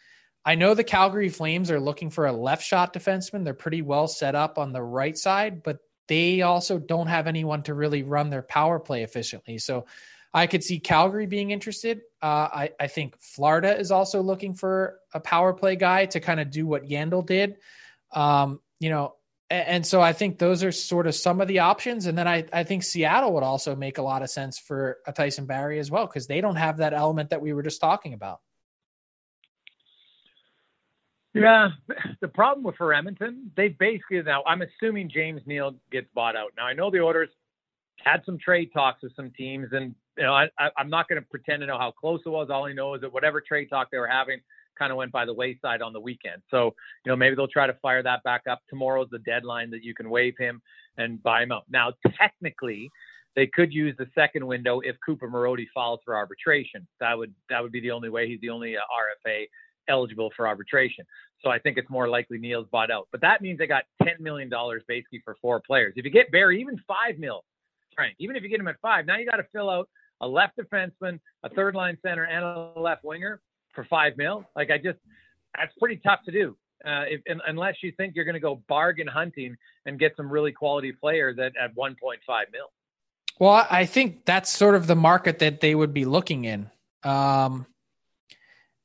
I 0.45 0.57
know 0.57 0.75
the 0.75 0.83
Calgary 0.83 1.29
Flames 1.29 1.71
are 1.71 1.79
looking 1.79 2.11
for 2.11 2.27
a 2.27 2.33
left 2.33 2.65
shot 2.65 2.93
defenseman. 2.93 3.45
They're 3.45 3.55
pretty 3.55 3.83
well 3.83 4.09
set 4.09 4.35
up 4.35 4.59
on 4.59 4.73
the 4.73 4.83
right 4.83 5.17
side, 5.17 5.63
but 5.63 5.79
they 6.11 6.43
also 6.43 6.79
don't 6.79 7.07
have 7.07 7.29
anyone 7.29 7.63
to 7.63 7.73
really 7.73 8.03
run 8.03 8.31
their 8.31 8.43
power 8.43 8.81
play 8.81 9.05
efficiently. 9.05 9.59
So 9.59 9.87
I 10.35 10.49
could 10.49 10.65
see 10.65 10.81
Calgary 10.81 11.27
being 11.27 11.53
interested. 11.53 12.01
Uh, 12.21 12.49
I, 12.53 12.71
I 12.79 12.89
think 12.89 13.15
Florida 13.21 13.79
is 13.79 13.93
also 13.93 14.21
looking 14.21 14.55
for 14.55 14.99
a 15.15 15.21
power 15.21 15.53
play 15.53 15.77
guy 15.77 16.07
to 16.07 16.19
kind 16.19 16.41
of 16.41 16.51
do 16.51 16.67
what 16.67 16.83
Yandle 16.83 17.25
did. 17.25 17.59
Um, 18.13 18.61
you 18.81 18.91
know, 18.91 19.15
and, 19.51 19.87
so 19.87 20.01
I 20.01 20.13
think 20.13 20.39
those 20.39 20.65
are 20.65 20.73
sort 20.73 21.07
of 21.07 21.15
some 21.15 21.41
of 21.41 21.49
the 21.49 21.61
options. 21.61 22.07
And 22.07 22.19
then 22.19 22.27
I, 22.27 22.45
I 22.53 22.65
think 22.65 22.83
Seattle 22.83 23.33
would 23.35 23.43
also 23.43 23.77
make 23.77 23.99
a 23.99 24.03
lot 24.03 24.23
of 24.23 24.31
sense 24.31 24.59
for 24.59 24.99
a 25.07 25.13
Tyson 25.13 25.47
Barrie 25.47 25.81
as 25.81 25.91
well, 25.91 26.07
because 26.07 26.27
they 26.27 26.41
don't 26.41 26.57
have 26.57 26.79
that 26.79 26.93
element 26.93 27.31
that 27.31 27.41
we 27.41 27.53
were 27.53 27.63
just 27.63 27.81
talking 27.81 28.15
about. 28.15 28.41
Yeah, 31.35 31.69
the 32.21 32.29
problem 32.29 32.65
with 32.65 32.77
for 32.77 32.93
Edmonton, 32.93 33.53
they 33.57 33.69
basically 33.69 34.21
now. 34.23 34.43
I'm 34.47 34.63
assuming 34.63 35.09
James 35.09 35.43
Neal 35.47 35.75
gets 35.93 36.09
bought 36.15 36.37
out. 36.37 36.53
Now 36.57 36.67
I 36.67 36.73
know 36.73 36.91
the 36.91 37.01
Oilers 37.01 37.29
had 38.03 38.23
some 38.27 38.39
trade 38.39 38.71
talks 38.73 39.03
with 39.03 39.15
some 39.15 39.31
teams, 39.31 39.69
and 39.73 39.95
you 40.17 40.25
know 40.25 40.33
I, 40.33 40.49
am 40.77 40.91
not 40.91 41.09
going 41.09 41.21
to 41.21 41.29
pretend 41.29 41.61
to 41.61 41.67
know 41.67 41.79
how 41.79 41.93
close 41.93 42.21
it 42.27 42.31
was. 42.31 42.49
All 42.51 42.65
I 42.65 42.73
know 42.73 42.95
is 42.95 43.03
that 43.03 43.13
whatever 43.13 43.41
trade 43.41 43.69
talk 43.71 43.91
they 43.91 43.99
were 43.99 44.09
having 44.09 44.41
kind 44.77 44.91
of 44.91 44.97
went 44.97 45.13
by 45.13 45.25
the 45.25 45.35
wayside 45.35 45.83
on 45.83 45.93
the 45.93 46.01
weekend. 46.01 46.43
So 46.51 46.75
you 47.05 47.13
know 47.13 47.17
maybe 47.17 47.37
they'll 47.37 47.47
try 47.47 47.69
to 47.69 47.77
fire 47.81 48.03
that 48.03 48.25
back 48.25 48.43
up. 48.51 48.61
Tomorrow's 48.69 49.09
the 49.11 49.21
deadline 49.21 49.71
that 49.71 49.85
you 49.85 49.95
can 49.95 50.11
waive 50.11 50.35
him 50.37 50.61
and 50.99 51.23
buy 51.23 51.45
him 51.45 51.53
out. 51.53 51.65
Now 51.71 51.93
technically, 52.19 52.91
they 53.37 53.47
could 53.47 53.73
use 53.73 53.95
the 53.99 54.07
second 54.17 54.45
window 54.45 54.81
if 54.81 54.97
Cooper 55.07 55.31
Marody 55.31 55.67
files 55.73 56.01
for 56.05 56.17
arbitration. 56.17 56.89
That 56.99 57.17
would 57.17 57.33
that 57.51 57.63
would 57.63 57.73
be 57.73 57.81
the 57.81 57.93
only 57.93 58.09
way. 58.09 58.27
He's 58.27 58.41
the 58.41 58.51
only 58.51 58.77
uh, 58.77 58.81
RFA 59.29 59.45
eligible 59.91 60.31
for 60.37 60.49
arbitration. 60.49 61.05
So 61.43 61.51
I 61.51 61.59
think 61.59 61.77
it's 61.77 61.91
more 61.91 62.09
likely 62.09 62.39
Neal's 62.39 62.67
bought 62.71 62.91
out. 62.91 63.09
But 63.13 63.21
that 63.23 63.43
means 63.43 63.59
they 63.59 63.67
got 63.67 63.85
$10 64.03 64.21
million 64.21 64.51
basically 64.87 65.21
for 65.25 65.37
four 65.43 65.61
players. 65.61 65.95
If 65.97 66.05
you 66.05 66.11
get 66.11 66.31
Barrie, 66.31 66.61
even 66.61 66.81
five 66.87 67.19
mil, 67.19 67.45
Frank, 67.95 68.15
even 68.19 68.37
if 68.37 68.43
you 68.43 68.49
get 68.49 68.61
him 68.61 68.69
at 68.69 68.77
five, 68.81 69.07
now 69.07 69.19
you 69.19 69.27
got 69.27 69.37
to 69.37 69.47
fill 69.53 69.69
out 69.69 69.89
a 70.21 70.29
left 70.29 70.59
defenseman, 70.59 71.19
a 71.43 71.51
third 71.51 71.75
line 71.75 71.99
center, 72.03 72.25
and 72.25 72.45
a 72.45 72.73
left 72.81 73.05
winger 73.05 73.41
for 73.75 73.85
five 73.85 74.17
mil. 74.17 74.45
Like 74.55 74.71
I 74.71 74.79
just, 74.79 74.99
that's 75.57 75.73
pretty 75.79 75.97
tough 75.97 76.21
to 76.27 76.33
do. 76.33 76.57
Uh, 76.85 77.05
if, 77.09 77.21
unless 77.47 77.77
you 77.83 77.93
think 77.97 78.15
you're 78.15 78.25
going 78.25 78.35
to 78.35 78.41
go 78.41 78.63
bargain 78.69 79.07
hunting 79.07 79.55
and 79.85 79.99
get 79.99 80.17
some 80.17 80.31
really 80.31 80.53
quality 80.53 80.93
players 80.93 81.39
at, 81.39 81.53
at 81.63 81.75
1.5 81.77 81.95
mil. 82.53 82.73
Well, 83.39 83.67
I 83.71 83.87
think 83.87 84.25
that's 84.25 84.51
sort 84.51 84.75
of 84.75 84.87
the 84.87 84.97
market 84.97 85.39
that 85.41 85.61
they 85.61 85.75
would 85.75 85.93
be 85.93 86.05
looking 86.05 86.45
in. 86.45 86.71
Um, 87.03 87.67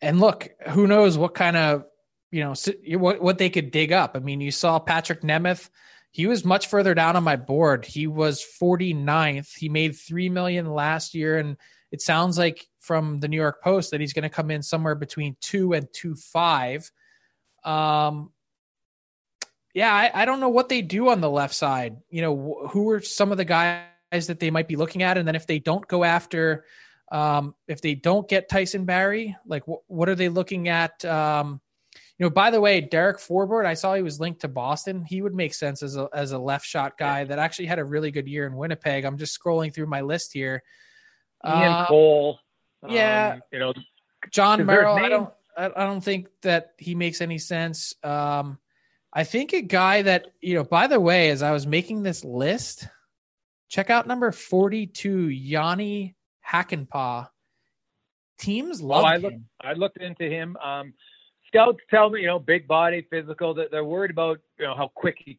and 0.06 0.20
look, 0.20 0.48
who 0.70 0.86
knows 0.86 1.18
what 1.18 1.34
kind 1.34 1.58
of 1.58 1.86
you 2.32 2.44
know 2.44 2.54
what 3.00 3.22
what 3.22 3.38
they 3.40 3.50
could 3.50 3.72
dig 3.72 3.92
up. 3.92 4.12
I 4.16 4.20
mean, 4.20 4.40
you 4.40 4.52
saw 4.52 4.78
Patrick 4.78 5.22
Nemeth. 5.22 5.70
He 6.12 6.28
was 6.28 6.46
much 6.46 6.68
further 6.68 6.94
down 6.94 7.16
on 7.16 7.24
my 7.24 7.36
board. 7.36 7.86
He 7.86 8.08
was 8.08 8.46
49th. 8.62 9.54
He 9.58 9.68
made 9.68 9.98
3 9.98 10.30
million 10.30 10.72
last 10.72 11.14
year 11.14 11.38
and 11.38 11.58
it 11.92 12.02
sounds 12.02 12.38
like 12.38 12.66
from 12.80 13.20
the 13.20 13.28
New 13.28 13.36
York 13.36 13.62
Post 13.62 13.92
that 13.92 14.00
he's 14.00 14.14
going 14.14 14.24
to 14.24 14.30
come 14.30 14.50
in 14.50 14.62
somewhere 14.62 14.96
between 14.96 15.36
2 15.42 15.74
and 15.74 15.88
2.5. 15.88 16.90
Um 17.70 18.32
yeah, 19.74 19.94
I, 19.94 20.22
I 20.22 20.26
don't 20.26 20.40
know 20.40 20.48
what 20.48 20.70
they 20.70 20.82
do 20.82 21.10
on 21.10 21.20
the 21.20 21.30
left 21.30 21.54
side. 21.54 21.98
You 22.10 22.22
know, 22.22 22.36
wh- 22.36 22.72
who 22.72 22.90
are 22.92 23.02
some 23.02 23.34
of 23.34 23.38
the 23.38 23.44
guys 23.44 24.28
that 24.28 24.40
they 24.40 24.52
might 24.52 24.70
be 24.70 24.78
looking 24.78 25.04
at 25.04 25.18
and 25.18 25.28
then 25.28 25.36
if 25.36 25.48
they 25.48 25.60
don't 25.60 25.86
go 25.86 26.06
after 26.06 26.64
um, 27.12 27.56
if 27.68 27.82
they 27.82 27.96
don't 27.96 28.28
get 28.28 28.50
Tyson 28.50 28.86
Barrie, 28.86 29.36
like 29.46 29.64
wh- 29.66 29.90
what 29.90 30.10
are 30.10 30.16
they 30.16 30.30
looking 30.30 30.70
at? 30.70 31.04
Um, 31.06 31.62
you 32.18 32.26
know, 32.26 32.30
by 32.30 32.50
the 32.50 32.62
way, 32.62 32.80
Derek 32.80 33.18
Forbort, 33.18 33.66
I 33.66 33.74
saw 33.74 33.94
he 33.94 34.02
was 34.02 34.20
linked 34.20 34.42
to 34.42 34.48
Boston. 34.48 35.04
He 35.04 35.22
would 35.22 35.36
make 35.36 35.54
sense 35.54 35.84
as 35.84 35.98
a 35.98 36.08
as 36.14 36.32
a 36.32 36.40
left 36.40 36.66
shot 36.66 36.98
guy 36.98 37.26
that 37.26 37.40
actually 37.40 37.66
had 37.66 37.80
a 37.80 37.84
really 37.84 38.10
good 38.10 38.28
year 38.28 38.48
in 38.48 38.56
Winnipeg. 38.56 39.04
I'm 39.04 39.18
just 39.18 39.38
scrolling 39.38 39.74
through 39.74 39.88
my 39.88 40.02
list 40.02 40.32
here. 40.34 40.64
Ian 41.46 41.56
uh, 41.56 41.86
Cole. 41.88 42.40
Yeah, 42.88 43.34
um, 43.36 43.42
you 43.52 43.60
know, 43.60 43.74
John 44.32 44.66
Merrill. 44.66 44.96
I 44.96 45.10
don't. 45.10 45.30
I 45.58 45.86
don't 45.86 46.02
think 46.02 46.28
that 46.42 46.72
he 46.78 46.96
makes 46.96 47.22
any 47.22 47.38
sense. 47.38 47.94
Um, 48.04 48.60
I 49.14 49.24
think 49.24 49.54
a 49.54 49.62
guy 49.62 50.02
that 50.02 50.28
you 50.42 50.56
know. 50.56 50.64
By 50.64 50.88
the 50.88 51.00
way, 51.00 51.30
as 51.30 51.42
I 51.42 51.52
was 51.52 51.68
making 51.68 52.04
this 52.04 52.24
list, 52.24 52.88
check 53.68 53.90
out 53.90 54.08
number 54.08 54.32
forty-two, 54.32 55.30
Jani 55.30 56.15
Hakanpää. 56.54 57.26
teams 58.38 58.82
love 58.82 59.04
oh, 59.04 59.08
I 59.08 59.18
looked, 59.18 59.34
him. 59.34 59.46
I 59.62 59.74
looked 59.74 59.98
into 59.98 60.24
him. 60.24 60.58
Um, 60.58 60.94
scouts 61.48 61.80
tell 61.90 62.10
me, 62.10 62.22
you 62.22 62.28
know, 62.28 62.40
big 62.40 62.68
body, 62.68 63.06
physical, 63.10 63.54
that 63.56 63.72
they're 63.72 63.86
worried 63.86 64.12
about, 64.12 64.40
you 64.60 64.66
know, 64.66 64.76
how 64.76 64.92
quick 64.94 65.18
he 65.24 65.38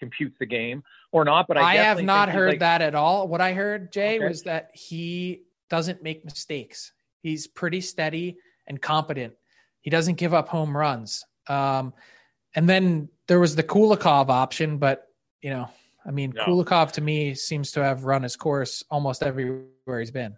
computes 0.00 0.36
the 0.38 0.46
game 0.46 0.82
or 1.12 1.24
not. 1.24 1.46
But 1.46 1.58
I, 1.58 1.72
I 1.72 1.76
have 1.76 2.02
not 2.02 2.28
heard 2.28 2.50
like, 2.50 2.60
that 2.60 2.82
at 2.82 2.94
all. 2.94 3.28
What 3.28 3.40
I 3.40 3.52
heard, 3.52 3.92
Jay, 3.92 4.16
okay. 4.16 4.26
was 4.26 4.42
that 4.42 4.70
he 4.74 5.42
doesn't 5.70 6.02
make 6.02 6.24
mistakes. 6.24 6.92
He's 7.22 7.46
pretty 7.46 7.80
steady 7.80 8.36
and 8.66 8.80
competent. 8.80 9.34
He 9.80 9.90
doesn't 9.90 10.16
give 10.16 10.34
up 10.34 10.48
home 10.48 10.76
runs. 10.76 11.24
Um, 11.46 11.92
and 12.54 12.68
then 12.68 13.08
there 13.28 13.40
was 13.40 13.56
the 13.56 13.62
Kulikov 13.62 14.28
option, 14.28 14.78
but 14.78 15.06
you 15.42 15.50
know, 15.50 15.68
I 16.06 16.10
mean, 16.10 16.32
no. 16.34 16.44
Kulikov 16.44 16.92
to 16.92 17.00
me 17.00 17.34
seems 17.34 17.72
to 17.72 17.82
have 17.82 18.04
run 18.04 18.22
his 18.22 18.36
course 18.36 18.84
almost 18.90 19.22
everywhere 19.22 20.00
he's 20.00 20.10
been. 20.10 20.36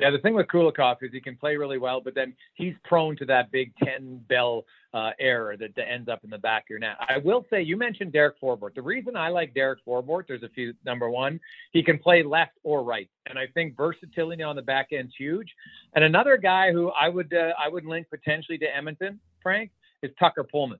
Yeah, 0.00 0.10
the 0.10 0.18
thing 0.18 0.34
with 0.34 0.48
Kulikov 0.48 0.96
is 1.02 1.12
he 1.12 1.20
can 1.20 1.36
play 1.36 1.56
really 1.56 1.78
well, 1.78 2.00
but 2.00 2.16
then 2.16 2.34
he's 2.54 2.74
prone 2.82 3.16
to 3.16 3.24
that 3.26 3.52
big 3.52 3.72
10 3.84 4.24
bell 4.28 4.64
uh, 4.92 5.10
error 5.20 5.56
that, 5.56 5.74
that, 5.76 5.88
ends 5.88 6.08
up 6.08 6.24
in 6.24 6.30
the 6.30 6.38
back 6.38 6.64
of 6.64 6.70
your 6.70 6.78
net. 6.80 6.96
I 6.98 7.18
will 7.18 7.46
say, 7.48 7.62
you 7.62 7.76
mentioned 7.76 8.12
Derek 8.12 8.40
Forbort. 8.40 8.74
The 8.74 8.82
reason 8.82 9.16
I 9.16 9.28
like 9.28 9.54
Derek 9.54 9.78
Forbort, 9.86 10.26
there's 10.26 10.42
a 10.42 10.48
few. 10.48 10.74
Number 10.84 11.08
one, 11.10 11.38
he 11.72 11.80
can 11.80 11.98
play 11.98 12.24
left 12.24 12.58
or 12.64 12.82
right, 12.82 13.08
and 13.26 13.38
I 13.38 13.46
think 13.54 13.76
versatility 13.76 14.42
on 14.42 14.56
the 14.56 14.62
back 14.62 14.88
end's 14.90 15.14
huge. 15.16 15.54
And 15.94 16.04
another 16.04 16.36
guy 16.38 16.72
who 16.72 16.90
I 16.90 17.08
would 17.08 17.32
uh, 17.32 17.52
I 17.62 17.68
would 17.68 17.84
link 17.84 18.08
potentially 18.10 18.58
to 18.58 18.76
Edmonton, 18.76 19.20
Frank, 19.42 19.70
is 20.02 20.10
Tucker 20.18 20.44
Poolman. 20.44 20.78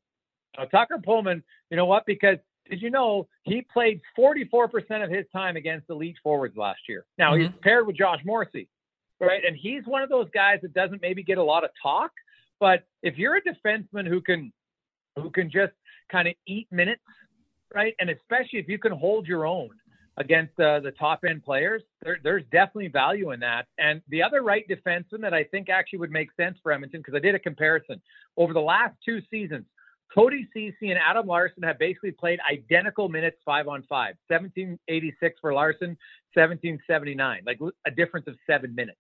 Now, 0.59 0.65
Tucker 0.65 0.99
Poolman, 1.05 1.43
you 1.71 1.77
know 1.77 1.87
what? 1.87 2.05
Because 2.07 2.39
did 2.69 2.81
you 2.83 2.91
know 2.91 3.29
he 3.43 3.63
played 3.73 4.01
44% 4.19 5.05
of 5.05 5.11
his 5.11 5.27
time 5.33 5.57
against 5.57 5.91
elite 5.91 6.17
forwards 6.23 6.57
last 6.57 6.81
year? 6.89 7.05
Now 7.19 7.33
mm-hmm. 7.33 7.53
he's 7.53 7.61
paired 7.63 7.87
with 7.87 7.97
Josh 7.97 8.21
Morrissey 8.25 8.69
right? 9.21 9.43
And 9.47 9.57
he's 9.57 9.83
one 9.87 10.03
of 10.03 10.09
those 10.09 10.29
guys 10.35 10.59
that 10.63 10.75
doesn't 10.75 11.03
maybe 11.03 11.23
get 11.23 11.39
a 11.39 11.43
lot 11.43 11.65
of 11.65 11.71
talk, 11.83 12.11
but 12.61 12.85
if 13.03 13.17
you're 13.17 13.37
a 13.37 13.43
defenseman 13.43 14.07
who 14.07 14.21
can 14.21 14.53
who 15.17 15.31
can 15.31 15.51
just 15.51 15.73
kind 16.11 16.27
of 16.27 16.35
eat 16.47 16.67
minutes, 16.73 17.03
right? 17.73 17.95
And 18.01 18.11
especially 18.11 18.59
if 18.59 18.69
you 18.69 18.79
can 18.79 18.93
hold 18.93 19.29
your 19.29 19.47
own 19.47 19.71
against 20.17 20.59
uh, 20.59 20.81
the 20.81 20.93
top 20.99 21.21
end 21.29 21.45
players, 21.45 21.83
there, 22.03 22.19
there's 22.25 22.43
definitely 22.51 22.89
value 22.89 23.31
in 23.31 23.39
that. 23.41 23.67
And 23.79 24.03
the 24.09 24.23
other 24.23 24.43
right 24.43 24.65
defenseman 24.69 25.21
that 25.21 25.33
I 25.33 25.45
think 25.45 25.69
actually 25.69 26.01
would 26.01 26.11
make 26.11 26.31
sense 26.37 26.59
for 26.63 26.73
Edmonton, 26.73 27.01
because 27.01 27.15
I 27.15 27.21
did 27.21 27.37
a 27.37 27.39
comparison 27.39 28.01
over 28.37 28.53
the 28.53 28.61
last 28.61 28.97
two 29.05 29.21
seasons, 29.31 29.67
Cody 30.15 30.47
Ceci 30.53 30.91
and 30.91 30.99
Adam 30.99 31.27
Larsson 31.27 31.63
have 31.65 31.79
basically 31.79 32.13
played 32.13 32.39
identical 32.51 33.09
minutes 33.09 33.39
five 33.45 33.67
on 33.67 33.83
five 33.89 34.15
1786 34.29 35.39
for 35.41 35.53
Larsson, 35.53 35.97
1779, 36.35 37.43
like 37.45 37.59
a 37.87 37.91
difference 37.91 38.27
of 38.29 38.37
seven 38.47 38.75
minutes. 38.75 38.99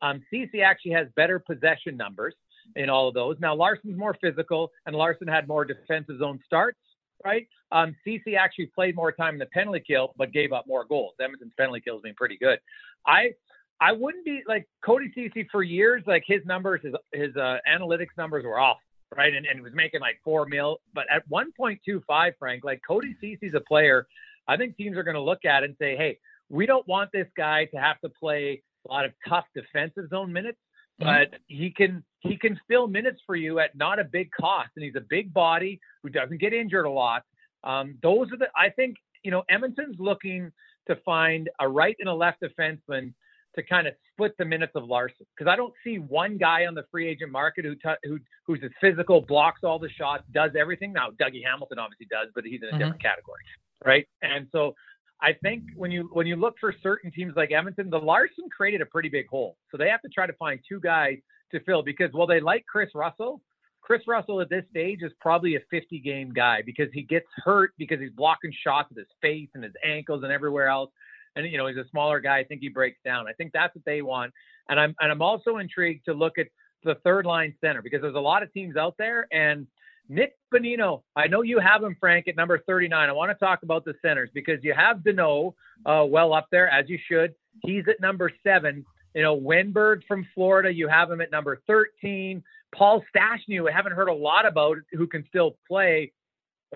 Um, 0.00 0.22
Ceci 0.30 0.62
actually 0.62 0.92
has 0.92 1.08
better 1.16 1.38
possession 1.38 1.96
numbers 1.96 2.34
in 2.76 2.88
all 2.88 3.08
of 3.08 3.14
those. 3.14 3.36
Now, 3.40 3.54
Larsson's 3.54 3.98
more 3.98 4.16
physical, 4.20 4.70
and 4.86 4.96
Larsson 4.96 5.28
had 5.28 5.46
more 5.46 5.64
defensive 5.64 6.18
zone 6.18 6.40
starts, 6.46 6.78
right? 7.24 7.46
Um, 7.70 7.94
actually 8.38 8.66
played 8.66 8.96
more 8.96 9.12
time 9.12 9.34
in 9.34 9.38
the 9.38 9.46
penalty 9.46 9.82
kill, 9.86 10.14
but 10.16 10.32
gave 10.32 10.52
up 10.52 10.66
more 10.66 10.84
goals. 10.84 11.14
Edmonton's 11.20 11.52
penalty 11.58 11.80
kill 11.80 11.96
has 11.96 12.02
been 12.02 12.14
pretty 12.14 12.38
good. 12.38 12.58
I 13.06 13.32
I 13.80 13.92
wouldn't 13.92 14.24
be 14.24 14.42
like 14.46 14.66
Cody 14.84 15.10
Ceci 15.14 15.46
for 15.50 15.62
years. 15.62 16.02
Like 16.06 16.24
his 16.26 16.40
numbers, 16.46 16.80
his 16.82 16.94
his 17.12 17.36
uh, 17.36 17.58
analytics 17.70 18.16
numbers 18.16 18.44
were 18.44 18.58
off, 18.58 18.78
right? 19.16 19.34
And 19.34 19.46
and 19.46 19.56
he 19.56 19.60
was 19.62 19.74
making 19.74 20.00
like 20.00 20.20
four 20.24 20.46
mil. 20.46 20.80
But 20.94 21.06
at 21.10 21.28
1.25, 21.28 22.32
Frank, 22.38 22.64
like 22.64 22.80
Cody 22.86 23.16
Ceci's 23.20 23.54
a 23.54 23.60
player. 23.60 24.06
I 24.46 24.56
think 24.56 24.76
teams 24.76 24.96
are 24.96 25.02
going 25.02 25.14
to 25.14 25.22
look 25.22 25.44
at 25.44 25.62
it 25.62 25.70
and 25.70 25.76
say, 25.78 25.96
hey, 25.96 26.18
we 26.50 26.66
don't 26.66 26.86
want 26.86 27.10
this 27.12 27.26
guy 27.36 27.64
to 27.66 27.76
have 27.78 28.00
to 28.00 28.08
play 28.08 28.62
a 28.86 28.92
lot 28.92 29.04
of 29.04 29.12
tough 29.26 29.46
defensive 29.54 30.08
zone 30.10 30.32
minutes, 30.32 30.58
mm-hmm. 31.00 31.30
but 31.30 31.40
he 31.46 31.70
can 31.70 32.04
he 32.20 32.36
can 32.36 32.58
fill 32.68 32.86
minutes 32.86 33.20
for 33.26 33.36
you 33.36 33.58
at 33.58 33.76
not 33.76 33.98
a 33.98 34.04
big 34.04 34.30
cost, 34.38 34.70
and 34.76 34.84
he's 34.84 34.96
a 34.96 35.04
big 35.08 35.32
body 35.32 35.80
who 36.02 36.10
doesn't 36.10 36.40
get 36.40 36.52
injured 36.52 36.86
a 36.86 36.90
lot. 36.90 37.22
Um, 37.62 37.96
those 38.02 38.30
are 38.32 38.36
the 38.36 38.48
I 38.56 38.70
think 38.70 38.96
you 39.22 39.30
know 39.30 39.42
Edmonton's 39.48 39.96
looking 39.98 40.52
to 40.86 40.96
find 40.96 41.48
a 41.60 41.68
right 41.68 41.96
and 41.98 42.08
a 42.08 42.14
left 42.14 42.42
defenseman 42.42 43.14
to 43.56 43.62
kind 43.62 43.86
of 43.86 43.94
split 44.12 44.36
the 44.38 44.44
minutes 44.44 44.72
of 44.74 44.84
Larsson 44.84 45.26
because 45.36 45.50
I 45.50 45.56
don't 45.56 45.72
see 45.84 45.98
one 45.98 46.38
guy 46.38 46.66
on 46.66 46.74
the 46.74 46.84
free 46.90 47.08
agent 47.08 47.30
market 47.30 47.64
who 47.64 47.74
t- 47.74 48.00
who 48.04 48.18
who's 48.46 48.60
as 48.64 48.70
physical, 48.80 49.20
blocks 49.20 49.60
all 49.62 49.78
the 49.78 49.90
shots, 49.90 50.24
does 50.32 50.50
everything. 50.58 50.92
Now 50.92 51.10
Dougie 51.10 51.44
Hamilton 51.44 51.78
obviously 51.78 52.06
does, 52.10 52.28
but 52.34 52.44
he's 52.44 52.62
in 52.62 52.68
a 52.68 52.70
mm-hmm. 52.72 52.78
different 52.78 53.02
category, 53.02 53.40
right? 53.84 54.06
And 54.22 54.48
so 54.52 54.74
I 55.20 55.32
think 55.42 55.62
when 55.76 55.90
you 55.90 56.10
when 56.12 56.26
you 56.26 56.36
look 56.36 56.54
for 56.60 56.74
certain 56.82 57.10
teams 57.10 57.34
like 57.36 57.52
Edmonton, 57.52 57.90
the 57.90 57.98
Larsson 57.98 58.44
created 58.54 58.80
a 58.80 58.86
pretty 58.86 59.08
big 59.08 59.26
hole. 59.28 59.56
So 59.70 59.76
they 59.76 59.88
have 59.88 60.02
to 60.02 60.08
try 60.08 60.26
to 60.26 60.34
find 60.34 60.60
two 60.68 60.80
guys 60.80 61.18
to 61.52 61.60
fill 61.60 61.82
because 61.82 62.10
while 62.12 62.26
they 62.26 62.40
like 62.40 62.64
Chris 62.66 62.90
Russell, 62.94 63.40
Chris 63.80 64.02
Russell 64.08 64.40
at 64.40 64.48
this 64.48 64.64
stage 64.70 65.00
is 65.02 65.12
probably 65.20 65.56
a 65.56 65.60
50 65.70 66.00
game 66.00 66.32
guy 66.32 66.62
because 66.64 66.88
he 66.92 67.02
gets 67.02 67.26
hurt 67.36 67.72
because 67.78 68.00
he's 68.00 68.12
blocking 68.12 68.52
shots 68.64 68.88
with 68.88 68.98
his 68.98 69.06
face 69.20 69.48
and 69.54 69.62
his 69.62 69.74
ankles 69.84 70.22
and 70.22 70.32
everywhere 70.32 70.68
else. 70.68 70.90
And 71.36 71.46
you 71.46 71.58
know 71.58 71.66
he's 71.66 71.76
a 71.76 71.88
smaller 71.90 72.20
guy. 72.20 72.38
I 72.38 72.44
think 72.44 72.60
he 72.60 72.68
breaks 72.68 72.98
down. 73.04 73.26
I 73.28 73.32
think 73.32 73.52
that's 73.52 73.74
what 73.74 73.84
they 73.84 74.02
want. 74.02 74.32
And 74.68 74.78
I'm 74.78 74.94
and 75.00 75.10
I'm 75.10 75.22
also 75.22 75.58
intrigued 75.58 76.04
to 76.06 76.14
look 76.14 76.38
at 76.38 76.46
the 76.84 76.96
third 76.96 77.26
line 77.26 77.54
center 77.60 77.82
because 77.82 78.02
there's 78.02 78.14
a 78.14 78.20
lot 78.20 78.42
of 78.42 78.52
teams 78.52 78.76
out 78.76 78.94
there 78.98 79.26
and 79.32 79.66
Nick 80.08 80.36
Bonino, 80.52 81.02
I 81.16 81.26
know 81.28 81.42
you 81.42 81.58
have 81.58 81.82
him, 81.82 81.96
Frank, 81.98 82.28
at 82.28 82.36
number 82.36 82.58
39. 82.58 83.08
I 83.08 83.12
want 83.12 83.30
to 83.30 83.34
talk 83.34 83.62
about 83.62 83.84
the 83.84 83.94
centers 84.02 84.30
because 84.34 84.62
you 84.62 84.74
have 84.74 84.98
Danault 84.98 85.54
uh, 85.86 86.04
well 86.06 86.34
up 86.34 86.48
there, 86.50 86.68
as 86.68 86.88
you 86.88 86.98
should. 87.08 87.34
He's 87.62 87.84
at 87.88 88.00
number 88.00 88.30
seven. 88.42 88.84
You 89.14 89.22
know, 89.22 89.38
Wennberg 89.38 90.02
from 90.06 90.26
Florida, 90.34 90.72
you 90.72 90.88
have 90.88 91.10
him 91.10 91.20
at 91.20 91.30
number 91.30 91.62
13. 91.66 92.42
Paul 92.74 93.02
Stastny, 93.14 93.66
I 93.66 93.74
haven't 93.74 93.92
heard 93.92 94.08
a 94.08 94.14
lot 94.14 94.44
about, 94.44 94.78
who 94.92 95.06
can 95.06 95.24
still 95.28 95.56
play, 95.66 96.12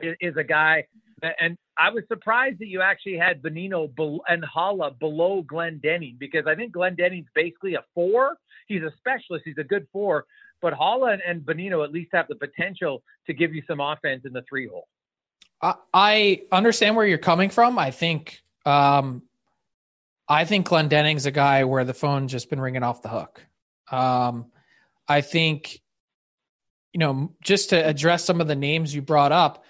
is 0.00 0.36
a 0.36 0.44
guy. 0.44 0.86
And 1.40 1.58
I 1.78 1.90
was 1.90 2.02
surprised 2.08 2.58
that 2.58 2.66
you 2.66 2.82
actually 2.82 3.16
had 3.16 3.40
Bonino 3.40 3.88
and 4.28 4.42
Haula 4.42 4.98
below 4.98 5.44
Glendening 5.44 6.18
because 6.18 6.44
I 6.46 6.54
think 6.54 6.72
Glendening's 6.72 7.28
basically 7.34 7.74
a 7.74 7.84
four. 7.94 8.36
He's 8.66 8.82
a 8.82 8.92
specialist. 8.98 9.44
He's 9.44 9.58
a 9.58 9.64
good 9.64 9.86
four. 9.92 10.26
But 10.60 10.74
Haula 10.74 11.18
and 11.24 11.42
Bonino 11.42 11.84
at 11.84 11.92
least 11.92 12.10
have 12.12 12.26
the 12.28 12.34
potential 12.34 13.02
to 13.26 13.32
give 13.32 13.54
you 13.54 13.62
some 13.68 13.78
offense 13.78 14.24
in 14.24 14.32
the 14.32 14.42
three 14.48 14.66
hole. 14.66 14.88
I 15.92 16.42
understand 16.52 16.96
where 16.96 17.06
you're 17.06 17.18
coming 17.18 17.50
from. 17.50 17.78
I 17.78 17.90
think 17.90 18.42
um, 18.66 19.22
I 20.28 20.44
think 20.44 20.68
Glendening's 20.68 21.26
a 21.26 21.30
guy 21.30 21.64
where 21.64 21.84
the 21.84 21.94
phone's 21.94 22.30
just 22.30 22.50
been 22.50 22.60
ringing 22.60 22.82
off 22.82 23.02
the 23.02 23.08
hook. 23.08 23.44
Um, 23.90 24.46
I 25.08 25.22
think, 25.22 25.80
you 26.92 26.98
know, 26.98 27.32
just 27.42 27.70
to 27.70 27.86
address 27.86 28.24
some 28.24 28.40
of 28.40 28.46
the 28.46 28.54
names 28.54 28.94
you 28.94 29.00
brought 29.00 29.32
up, 29.32 29.64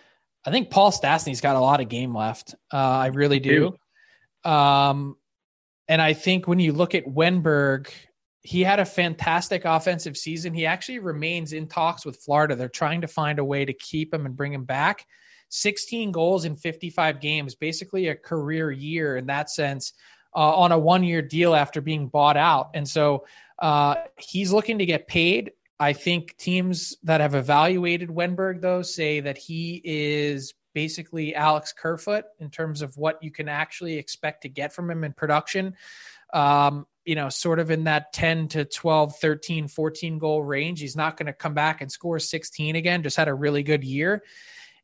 I 0.44 0.50
think 0.50 0.70
Paul 0.70 0.90
Stastny's 0.90 1.40
got 1.40 1.56
a 1.56 1.60
lot 1.60 1.80
of 1.80 1.88
game 1.88 2.14
left. 2.14 2.54
Uh, 2.72 2.76
I 2.76 3.06
really 3.08 3.40
do. 3.40 3.74
Um, 4.44 5.16
and 5.88 6.00
I 6.00 6.12
think 6.12 6.46
when 6.46 6.58
you 6.58 6.72
look 6.72 6.94
at 6.94 7.06
Wennberg, 7.06 7.90
he 8.42 8.62
had 8.62 8.80
a 8.80 8.84
fantastic 8.84 9.64
offensive 9.64 10.16
season. 10.16 10.54
He 10.54 10.64
actually 10.64 11.00
remains 11.00 11.52
in 11.52 11.66
talks 11.66 12.06
with 12.06 12.22
Florida. 12.22 12.54
They're 12.54 12.68
trying 12.68 13.00
to 13.00 13.08
find 13.08 13.38
a 13.38 13.44
way 13.44 13.64
to 13.64 13.72
keep 13.72 14.14
him 14.14 14.26
and 14.26 14.36
bring 14.36 14.52
him 14.52 14.64
back. 14.64 15.06
16 15.50 16.12
goals 16.12 16.44
in 16.44 16.56
55 16.56 17.20
games, 17.20 17.54
basically 17.54 18.08
a 18.08 18.14
career 18.14 18.70
year 18.70 19.16
in 19.16 19.26
that 19.26 19.50
sense, 19.50 19.94
uh, 20.36 20.56
on 20.56 20.72
a 20.72 20.78
one 20.78 21.02
year 21.02 21.22
deal 21.22 21.54
after 21.54 21.80
being 21.80 22.08
bought 22.08 22.36
out. 22.36 22.70
And 22.74 22.86
so 22.86 23.26
uh, 23.58 23.96
he's 24.18 24.52
looking 24.52 24.78
to 24.78 24.86
get 24.86 25.08
paid. 25.08 25.52
I 25.80 25.92
think 25.92 26.36
teams 26.36 26.96
that 27.04 27.20
have 27.20 27.34
evaluated 27.34 28.08
Wennberg, 28.08 28.60
though, 28.60 28.82
say 28.82 29.20
that 29.20 29.38
he 29.38 29.80
is 29.84 30.54
basically 30.74 31.34
Alex 31.34 31.72
Kerfoot 31.72 32.24
in 32.38 32.50
terms 32.50 32.82
of 32.82 32.96
what 32.96 33.22
you 33.22 33.30
can 33.30 33.48
actually 33.48 33.96
expect 33.96 34.42
to 34.42 34.48
get 34.48 34.72
from 34.72 34.90
him 34.90 35.04
in 35.04 35.12
production. 35.12 35.74
Um, 36.32 36.86
you 37.04 37.14
know, 37.14 37.30
sort 37.30 37.58
of 37.58 37.70
in 37.70 37.84
that 37.84 38.12
10 38.12 38.48
to 38.48 38.64
12, 38.66 39.16
13, 39.16 39.68
14 39.68 40.18
goal 40.18 40.42
range. 40.42 40.80
He's 40.80 40.96
not 40.96 41.16
going 41.16 41.26
to 41.26 41.32
come 41.32 41.54
back 41.54 41.80
and 41.80 41.90
score 41.90 42.18
16 42.18 42.76
again, 42.76 43.02
just 43.02 43.16
had 43.16 43.28
a 43.28 43.34
really 43.34 43.62
good 43.62 43.82
year. 43.82 44.22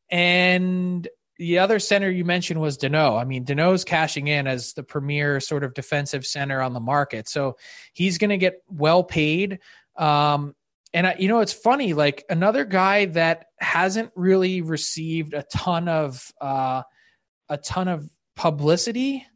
And 0.09 1.07
the 1.37 1.59
other 1.59 1.78
center 1.78 2.11
you 2.11 2.25
mentioned 2.25 2.60
was 2.60 2.79
Danault. 2.79 3.21
I 3.21 3.25
mean, 3.25 3.44
Danault's 3.44 3.85
cashing 3.85 4.29
in 4.29 4.46
as 4.46 4.73
the 4.73 4.83
premier 4.83 5.38
sort 5.40 5.64
of 5.64 5.75
defensive 5.75 6.25
center 6.25 6.62
on 6.62 6.73
the 6.73 6.81
market. 6.81 7.29
So 7.29 7.56
he's 7.92 8.19
going 8.19 8.31
to 8.31 8.38
get 8.38 8.62
well 8.69 9.04
paid. 9.04 9.58
Um, 9.96 10.54
and 10.95 11.07
I, 11.07 11.17
you 11.19 11.29
know, 11.29 11.40
it's 11.40 11.53
funny, 11.53 11.92
like 11.92 12.25
another 12.31 12.65
guy 12.65 13.05
that 13.07 13.47
hasn't 13.59 14.11
really 14.15 14.63
received 14.63 15.35
a 15.35 15.42
ton 15.42 15.88
of, 15.88 16.33
uh, 16.40 16.83
a 17.51 17.59
ton 17.59 17.88
of 17.88 18.09
publicity 18.37 19.27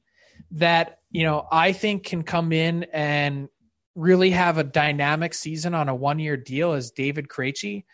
that 0.53 0.99
you 1.11 1.25
know, 1.25 1.47
I 1.51 1.73
think 1.73 2.05
can 2.05 2.23
come 2.23 2.53
in 2.53 2.85
and 2.93 3.49
really 3.95 4.31
have 4.31 4.59
a 4.59 4.65
dynamic 4.65 5.35
season 5.35 5.75
on 5.75 5.89
a 5.89 5.95
one 5.95 6.19
year 6.19 6.37
deal 6.37 6.75
is 6.75 6.91
David 6.91 7.29
Krejci. 7.29 7.85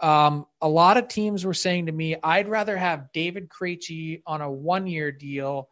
Um, 0.00 0.46
a 0.62 0.68
lot 0.68 0.96
of 0.96 1.08
teams 1.08 1.44
were 1.44 1.54
saying 1.54 1.86
to 1.86 1.92
me, 1.92 2.16
I'd 2.22 2.48
rather 2.48 2.76
have 2.76 3.12
David 3.12 3.48
Krejci 3.48 4.22
on 4.26 4.40
a 4.40 4.50
one 4.50 4.86
year 4.86 5.12
deal 5.12 5.68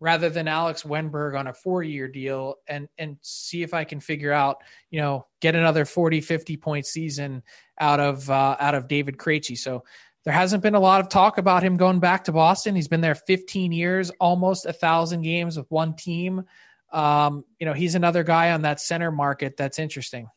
rather 0.00 0.30
than 0.30 0.48
Alex 0.48 0.82
Wennberg 0.82 1.38
on 1.38 1.46
a 1.46 1.54
four 1.54 1.82
year 1.82 2.08
deal 2.08 2.56
and 2.66 2.88
and 2.98 3.18
see 3.20 3.62
if 3.62 3.74
I 3.74 3.84
can 3.84 4.00
figure 4.00 4.32
out, 4.32 4.58
you 4.90 5.00
know, 5.00 5.26
get 5.40 5.54
another 5.54 5.84
40, 5.84 6.20
50 6.20 6.56
point 6.56 6.86
season 6.86 7.42
out 7.78 8.00
of 8.00 8.28
uh, 8.28 8.56
out 8.58 8.74
of 8.74 8.88
David 8.88 9.18
Krejci. 9.18 9.56
So 9.56 9.84
there 10.24 10.34
hasn't 10.34 10.62
been 10.62 10.74
a 10.74 10.80
lot 10.80 11.00
of 11.00 11.08
talk 11.08 11.38
about 11.38 11.62
him 11.62 11.76
going 11.76 12.00
back 12.00 12.24
to 12.24 12.32
Boston. 12.32 12.74
He's 12.74 12.88
been 12.88 13.00
there 13.00 13.14
15 13.14 13.72
years, 13.72 14.10
almost 14.20 14.66
a 14.66 14.72
thousand 14.72 15.22
games 15.22 15.56
with 15.56 15.70
one 15.70 15.94
team. 15.94 16.44
Um, 16.92 17.44
you 17.58 17.66
know, 17.66 17.72
he's 17.72 17.94
another 17.94 18.24
guy 18.24 18.50
on 18.50 18.62
that 18.62 18.80
center 18.80 19.12
market 19.12 19.56
that's 19.56 19.78
interesting. 19.78 20.28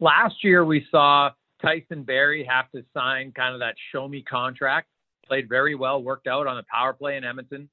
Last 0.00 0.42
year, 0.42 0.64
we 0.64 0.86
saw 0.90 1.30
Tyson 1.60 2.02
Barrie 2.02 2.44
have 2.44 2.70
to 2.72 2.84
sign 2.94 3.32
kind 3.32 3.54
of 3.54 3.60
that 3.60 3.74
show 3.92 4.08
me 4.08 4.22
contract. 4.22 4.88
Played 5.26 5.48
very 5.48 5.74
well, 5.74 6.02
worked 6.02 6.26
out 6.26 6.46
on 6.46 6.56
the 6.56 6.64
power 6.70 6.92
play 6.92 7.16
in 7.16 7.24
Edmonton. 7.24 7.68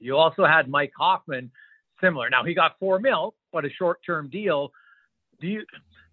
You 0.00 0.16
also 0.16 0.44
had 0.44 0.68
Mike 0.68 0.92
Hoffman, 0.98 1.50
similar. 2.00 2.28
Now 2.30 2.44
he 2.44 2.54
got 2.54 2.78
four 2.80 2.98
mil, 2.98 3.34
but 3.52 3.64
a 3.64 3.70
short 3.70 4.00
term 4.04 4.28
deal. 4.28 4.72
Do 5.40 5.46
you 5.46 5.64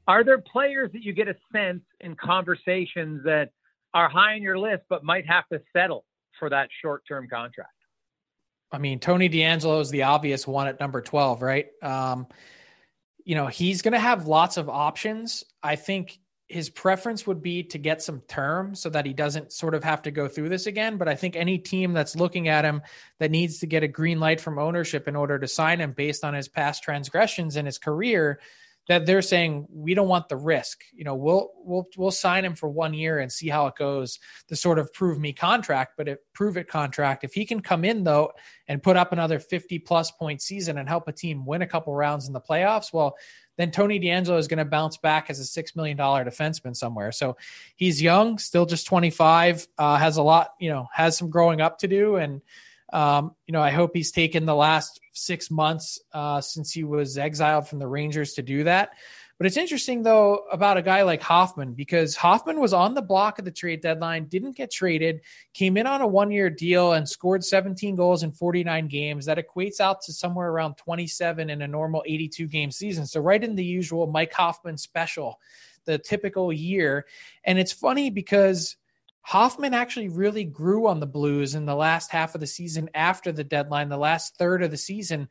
are 0.08 0.24
there 0.24 0.40
players 0.40 0.92
that 0.94 1.04
you 1.04 1.14
get 1.14 1.28
a 1.28 1.36
sense 1.52 1.82
in 2.02 2.16
conversations 2.16 3.24
that 3.26 3.52
are 3.94 4.10
high 4.10 4.34
on 4.34 4.42
your 4.42 4.58
list 4.58 4.84
but 4.90 5.04
might 5.04 5.26
have 5.28 5.48
to 5.50 5.62
settle 5.74 6.06
for 6.40 6.50
that 6.50 6.70
short 6.82 7.04
term 7.08 7.28
contract? 7.28 7.72
I 8.72 8.78
mean, 8.78 9.00
Tony 9.00 9.30
DeAngelo 9.30 9.82
is 9.82 9.90
the 9.90 10.04
obvious 10.04 10.46
one 10.46 10.68
at 10.68 10.80
number 10.80 11.02
12, 11.02 11.42
right? 11.42 11.68
Um, 11.82 12.28
you 13.24 13.36
know, 13.36 13.48
he's 13.48 13.82
going 13.82 13.94
to 13.94 14.00
have 14.00 14.28
lots 14.28 14.58
of 14.58 14.70
options. 14.70 15.44
I 15.64 15.78
think 15.78 16.20
his 16.48 16.70
preference 16.70 17.28
would 17.28 17.41
be 17.41 17.64
to 17.64 17.78
get 17.78 18.02
some 18.02 18.22
term 18.28 18.74
so 18.74 18.89
that 18.89 19.06
he 19.06 19.14
doesn't 19.14 19.52
sort 19.52 19.76
of 19.76 19.84
have 19.84 20.02
to 20.04 20.12
go 20.12 20.28
through 20.28 20.48
this 20.50 20.66
again. 20.66 20.98
But 20.98 21.10
I 21.10 21.16
think 21.16 21.36
any 21.36 21.58
team 21.58 21.91
that's 21.91 22.16
looking 22.16 22.48
at 22.48 22.64
him 22.64 22.82
that 23.20 23.32
needs 23.32 23.60
to 23.60 23.68
get 23.68 23.84
a 23.84 23.88
green 23.88 24.20
light 24.20 24.39
from 24.39 24.58
ownership 24.58 25.08
in 25.08 25.16
order 25.16 25.38
to 25.38 25.48
sign 25.48 25.82
him 25.82 25.91
based 25.91 26.24
on 26.24 26.34
his 26.34 26.48
past 26.48 26.84
transgressions 26.84 27.58
in 27.58 27.66
his 27.66 27.78
career 27.78 28.39
that 28.88 29.06
they're 29.06 29.22
saying 29.22 29.68
we 29.70 29.94
don't 29.94 30.08
want 30.08 30.30
the 30.30 30.38
risk. 30.38 30.84
You 30.94 31.04
know, 31.04 31.16
we'll 31.16 31.52
we'll 31.58 31.88
we'll 31.98 32.12
sign 32.12 32.46
him 32.46 32.56
for 32.56 32.70
one 32.70 32.94
year 32.94 33.20
and 33.20 33.32
see 33.32 33.50
how 33.50 33.68
it 33.68 33.76
goes. 33.76 34.20
The 34.48 34.56
sort 34.56 34.80
of 34.80 34.92
prove 34.94 35.20
me 35.20 35.34
contract, 35.34 35.94
but 35.98 36.08
it 36.08 36.20
prove 36.34 36.58
it 36.58 36.68
contract. 36.68 37.24
If 37.24 37.34
he 37.34 37.46
can 37.46 37.62
come 37.62 37.84
in 37.84 38.04
though 38.04 38.32
and 38.68 38.82
put 38.82 38.96
up 38.96 39.12
another 39.12 39.40
50 39.40 39.80
plus 39.80 40.12
point 40.12 40.42
season 40.42 40.78
and 40.78 40.88
help 40.88 41.08
a 41.08 41.12
team 41.12 41.46
win 41.46 41.62
a 41.62 41.68
couple 41.68 41.94
rounds 41.94 42.28
in 42.28 42.34
the 42.34 42.42
playoffs, 42.42 42.94
well, 42.94 43.16
then 43.58 43.72
Tony 43.72 44.00
DeAngelo 44.00 44.38
is 44.38 44.48
going 44.48 44.60
to 44.60 44.66
bounce 44.66 44.98
back 44.98 45.30
as 45.30 45.40
a 45.40 45.46
six 45.46 45.76
million 45.76 45.98
dollar 45.98 46.24
defenseman 46.24 46.76
somewhere. 46.76 47.12
So 47.12 47.36
he's 47.76 48.02
young, 48.02 48.38
still 48.38 48.66
just 48.66 48.86
25, 48.88 49.68
uh, 49.78 49.98
has 49.98 50.18
a 50.18 50.24
lot, 50.24 50.52
you 50.60 50.70
know, 50.70 50.88
has 50.94 51.18
some 51.18 51.30
growing 51.30 51.60
up 51.60 51.80
to 51.80 51.88
do 51.88 52.16
and 52.16 52.42
um, 52.94 53.36
you 53.46 53.52
know, 53.52 53.62
I 53.62 53.72
hope 53.72 53.92
he's 53.94 54.12
taken 54.12 54.46
the 54.46 54.56
last 54.56 55.00
six 55.14 55.52
months 55.52 56.00
uh, 56.14 56.42
since 56.42 56.72
he 56.72 56.84
was 56.84 57.18
exiled 57.18 57.68
from 57.68 57.80
the 57.80 57.88
Rangers 57.88 58.34
to 58.34 58.42
do 58.42 58.64
that. 58.64 58.92
But 59.38 59.46
it's 59.46 59.58
interesting 59.58 60.02
though 60.02 60.46
about 60.52 60.78
a 60.78 60.82
guy 60.82 61.04
like 61.04 61.22
Hoffman 61.22 61.74
because 61.74 62.16
Hoffman 62.16 62.60
was 62.60 62.74
on 62.74 62.96
the 62.96 63.04
block 63.04 63.38
at 63.38 63.46
the 63.46 63.52
trade 63.52 63.82
deadline, 63.82 64.26
didn't 64.26 64.58
get 64.58 64.72
traded, 64.72 65.22
came 65.54 65.78
in 65.78 65.86
on 65.86 66.02
a 66.02 66.08
one-year 66.08 66.50
deal 66.50 66.94
and 66.94 67.08
scored 67.08 67.44
17 67.44 67.96
goals 67.96 68.24
in 68.24 68.32
49 68.32 68.88
games. 68.88 69.26
That 69.26 69.38
equates 69.38 69.80
out 69.80 70.02
to 70.04 70.14
somewhere 70.14 70.50
around 70.50 70.76
27 70.78 71.52
in 71.52 71.62
a 71.62 71.68
normal 71.68 72.04
82 72.08 72.48
game 72.48 72.72
season. 72.72 73.06
So 73.06 73.22
right 73.22 73.44
in 73.44 73.54
the 73.54 73.64
usual 73.64 74.08
Mike 74.08 74.34
Hoffman 74.34 74.78
special, 74.78 75.40
the 75.86 76.00
typical 76.00 76.52
year. 76.52 77.06
And 77.44 77.60
it's 77.60 77.72
funny 77.72 78.10
because 78.10 78.76
Hoffman 79.28 79.73
actually 79.73 80.07
really 80.07 80.45
grew 80.45 80.88
on 80.88 81.01
the 81.01 81.05
Blues 81.05 81.53
in 81.53 81.65
the 81.65 81.75
last 81.75 82.11
half 82.11 82.34
of 82.34 82.39
the 82.39 82.47
season 82.47 82.89
after 82.93 83.34
the 83.34 83.43
deadline, 83.43 83.89
the 83.89 83.97
last 83.97 84.38
third 84.38 84.63
of 84.63 84.71
the 84.71 84.78
season. 84.78 85.28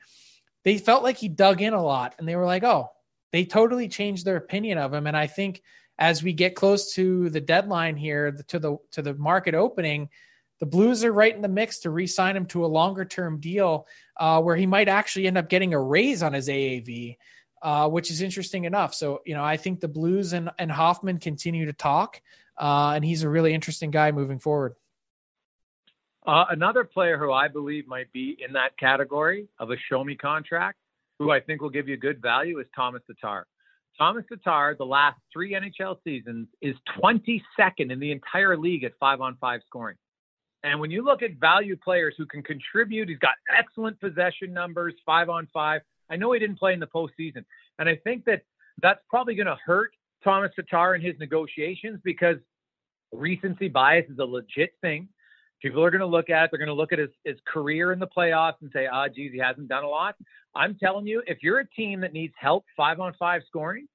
They 0.65 0.77
felt 0.77 1.03
like 1.03 1.17
he 1.17 1.29
dug 1.29 1.63
in 1.63 1.73
a 1.73 1.83
lot 1.83 2.15
and 2.19 2.29
they 2.29 2.37
were 2.37 2.45
like, 2.45 2.63
oh, 2.63 2.91
they 3.33 3.47
totally 3.47 3.89
changed 3.89 4.27
their 4.27 4.37
opinion 4.37 4.77
of 4.77 4.93
him. 4.93 5.07
And 5.07 5.17
I 5.17 5.27
think 5.27 5.63
as 5.99 6.23
we 6.23 6.35
get 6.35 6.55
close 6.55 6.93
to 6.93 7.31
the 7.31 7.41
deadline 7.41 7.97
here, 7.97 8.33
to 8.49 8.59
the 8.59 8.77
to 8.91 9.01
the 9.01 9.15
market 9.15 9.55
opening, 9.55 10.11
the 10.61 10.67
Blues 10.67 11.03
are 11.03 11.13
right 11.13 11.35
in 11.35 11.41
the 11.41 11.49
mix 11.49 11.79
to 11.81 11.91
re-sign 11.91 12.37
him 12.37 12.45
to 12.49 12.67
a 12.67 12.69
longer 12.69 13.07
term 13.07 13.41
deal 13.41 13.87
uh, 14.19 14.43
where 14.43 14.57
he 14.57 14.67
might 14.67 14.89
actually 14.89 15.27
end 15.27 15.39
up 15.39 15.49
getting 15.49 15.73
a 15.73 15.81
raise 15.81 16.23
on 16.23 16.35
his 16.35 16.49
AAV, 16.49 17.17
uh, 17.63 17.89
which 17.89 18.11
is 18.11 18.21
interesting 18.21 18.65
enough. 18.65 18.95
So, 18.95 19.23
you 19.25 19.33
know, 19.33 19.43
I 19.43 19.57
think 19.57 19.81
the 19.81 19.89
Blues 19.89 20.35
and, 20.35 20.51
and 20.59 20.71
Hoffman 20.71 21.19
continue 21.19 21.65
to 21.65 21.73
talk 21.73 22.21
uh, 22.59 22.93
and 22.95 23.05
he's 23.05 23.23
a 23.23 23.29
really 23.29 23.55
interesting 23.55 23.91
guy 23.91 24.13
moving 24.13 24.39
forward. 24.39 24.75
Uh, 26.27 26.47
another 26.51 26.83
player 26.85 27.19
who 27.19 27.33
I 27.33 27.49
believe 27.49 27.87
might 27.87 28.13
be 28.13 28.37
in 28.45 28.53
that 28.55 28.77
category 28.79 29.49
of 29.61 29.71
a 29.71 29.77
show 29.89 30.03
me 30.03 30.17
contract, 30.17 30.79
who 31.19 31.31
I 31.31 31.41
think 31.41 31.63
will 31.63 31.71
give 31.71 31.89
you 31.89 31.97
good 31.97 32.21
value, 32.21 32.59
is 32.59 32.67
Thomas 32.75 33.03
Tatar. 33.07 33.47
Thomas 33.97 34.25
Tatar, 34.29 34.75
the 34.77 34.85
last 34.85 35.19
three 35.33 35.53
NHL 35.53 35.97
seasons, 36.05 36.49
is 36.61 36.75
22nd 37.01 37.93
in 37.93 38.01
the 38.01 38.11
entire 38.11 38.57
league 38.57 38.85
at 38.85 38.93
five 38.99 39.21
on 39.21 39.37
five 39.41 39.61
scoring. 39.67 39.97
And 40.65 40.81
when 40.81 40.91
you 40.91 41.05
look 41.05 41.23
at 41.23 41.35
value 41.41 41.77
players 41.77 42.15
who 42.19 42.27
can 42.27 42.43
contribute, 42.43 43.09
he's 43.09 43.19
got 43.19 43.35
excellent 43.57 44.01
possession 44.01 44.53
numbers, 44.53 44.95
five 45.07 45.29
on 45.29 45.47
five. 45.55 45.83
I 46.11 46.17
know 46.17 46.33
he 46.33 46.41
didn't 46.41 46.59
play 46.59 46.73
in 46.73 46.81
the 46.81 46.89
postseason. 46.89 47.45
And 47.79 47.89
I 47.89 47.97
think 47.97 48.25
that 48.25 48.43
that's 48.83 49.01
probably 49.09 49.35
going 49.37 49.47
to 49.47 49.57
hurt 49.65 49.93
Thomas 50.27 50.51
Tatar 50.57 50.97
in 50.97 51.01
his 51.01 51.15
negotiations 51.21 52.01
because 52.03 52.37
recency 53.13 53.69
bias 53.69 54.07
is 54.11 54.19
a 54.19 54.25
legit 54.25 54.73
thing. 54.81 55.09
People 55.63 55.85
are 55.85 55.91
going 55.91 56.01
to 56.01 56.07
look 56.07 56.31
at 56.31 56.45
it. 56.45 56.51
They're 56.51 56.59
going 56.59 56.67
to 56.67 56.75
look 56.75 56.93
at 56.93 56.99
his, 56.99 57.11
his 57.25 57.37
career 57.47 57.93
in 57.93 58.01
the 58.01 58.09
playoffs 58.09 58.57
and 58.61 58.69
say, 58.75 58.89
ah, 58.93 59.07
oh, 59.07 59.13
geez, 59.15 59.31
he 59.33 59.39
hasn't 59.39 59.69
done 59.69 59.85
a 59.85 59.89
lot. 59.89 60.17
I'm 60.57 60.75
telling 60.75 61.07
you, 61.07 61.23
if 61.29 61.39
you're 61.43 61.61
a 61.61 61.69
team 61.69 62.01
that 62.01 62.13
needs 62.13 62.35
help 62.39 62.65
five 62.77 62.99
on 62.99 63.15
five 63.21 63.43
scoring, 63.47 63.87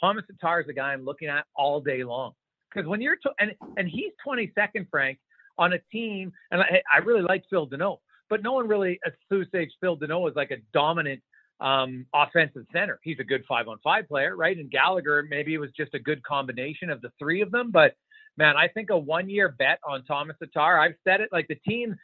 Thomas 0.00 0.24
Tatar 0.26 0.62
is 0.62 0.66
the 0.66 0.72
guy 0.72 0.94
I'm 0.94 1.04
looking 1.04 1.28
at 1.28 1.44
all 1.54 1.82
day 1.82 2.02
long. 2.02 2.32
Because 2.72 2.88
when 2.88 3.02
you're, 3.02 3.16
to, 3.16 3.30
and, 3.38 3.52
and 3.76 3.86
he's 3.86 4.12
22nd, 4.26 4.88
Frank, 4.90 5.18
on 5.58 5.74
a 5.74 5.78
team, 5.92 6.32
and 6.50 6.62
I, 6.62 6.82
I 6.92 6.98
really 6.98 7.22
like 7.22 7.44
Phil 7.50 7.68
Danault, 7.68 7.98
but 8.30 8.42
no 8.42 8.54
one 8.54 8.66
really 8.66 8.98
associates 9.30 9.74
Phil 9.82 9.98
Danault 9.98 10.30
as 10.30 10.34
like 10.34 10.50
a 10.50 10.56
dominant 10.72 11.20
um, 11.60 12.06
offensive 12.14 12.66
center. 12.72 12.98
He's 13.02 13.18
a 13.20 13.24
good 13.24 13.44
five 13.48 13.68
on 13.68 13.78
five 13.82 14.08
player, 14.08 14.36
right? 14.36 14.56
And 14.56 14.70
Gallagher, 14.70 15.26
maybe 15.28 15.54
it 15.54 15.58
was 15.58 15.70
just 15.76 15.94
a 15.94 15.98
good 15.98 16.22
combination 16.22 16.90
of 16.90 17.00
the 17.00 17.10
three 17.18 17.40
of 17.42 17.50
them. 17.50 17.70
But 17.70 17.94
man, 18.36 18.56
I 18.56 18.68
think 18.68 18.90
a 18.90 18.98
one 18.98 19.28
year 19.28 19.48
bet 19.48 19.78
on 19.86 20.04
Thomas 20.04 20.36
Tatar, 20.40 20.78
I've 20.78 20.96
said 21.04 21.20
it 21.20 21.30
like 21.32 21.48
the 21.48 21.54
team, 21.56 21.94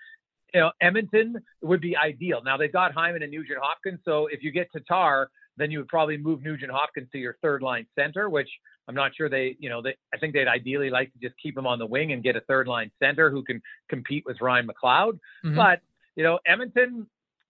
you 0.55 0.61
know, 0.61 0.73
Edmonton 0.81 1.37
would 1.63 1.81
be 1.81 1.97
ideal. 1.97 2.43
Now 2.45 2.57
they've 2.57 2.73
got 2.73 2.93
Hyman 2.93 3.23
and 3.23 3.33
Nugent 3.33 3.59
Hopkins. 3.61 4.01
So 4.05 4.27
if 4.27 4.43
you 4.43 4.51
get 4.51 4.69
Tatar, 4.73 5.31
then 5.57 5.71
you 5.71 5.79
would 5.79 5.89
probably 5.89 6.17
move 6.17 6.43
Nugent 6.43 6.73
Hopkins 6.73 7.09
to 7.13 7.19
your 7.19 7.37
third 7.43 7.63
line 7.63 7.87
center, 7.99 8.31
which 8.31 8.49
I'm 8.89 8.95
not 8.95 9.15
sure 9.15 9.29
they, 9.29 9.57
you 9.59 9.69
know, 9.69 9.83
they, 9.83 9.95
I 10.13 10.19
think 10.19 10.33
they'd 10.33 10.49
ideally 10.49 10.91
like 10.91 11.13
to 11.13 11.19
just 11.21 11.35
keep 11.41 11.57
him 11.57 11.67
on 11.67 11.79
the 11.79 11.87
wing 11.87 12.13
and 12.13 12.23
get 12.23 12.35
a 12.35 12.41
third 12.41 12.67
line 12.67 12.91
center 13.01 13.31
who 13.31 13.45
can 13.45 13.61
compete 13.89 14.25
with 14.27 14.41
Ryan 14.41 14.69
McLeod. 14.69 15.19
Mm-hmm. 15.45 15.57
But, 15.57 15.81
you 16.17 16.25
know, 16.25 16.39
Edmonton, 16.47 17.07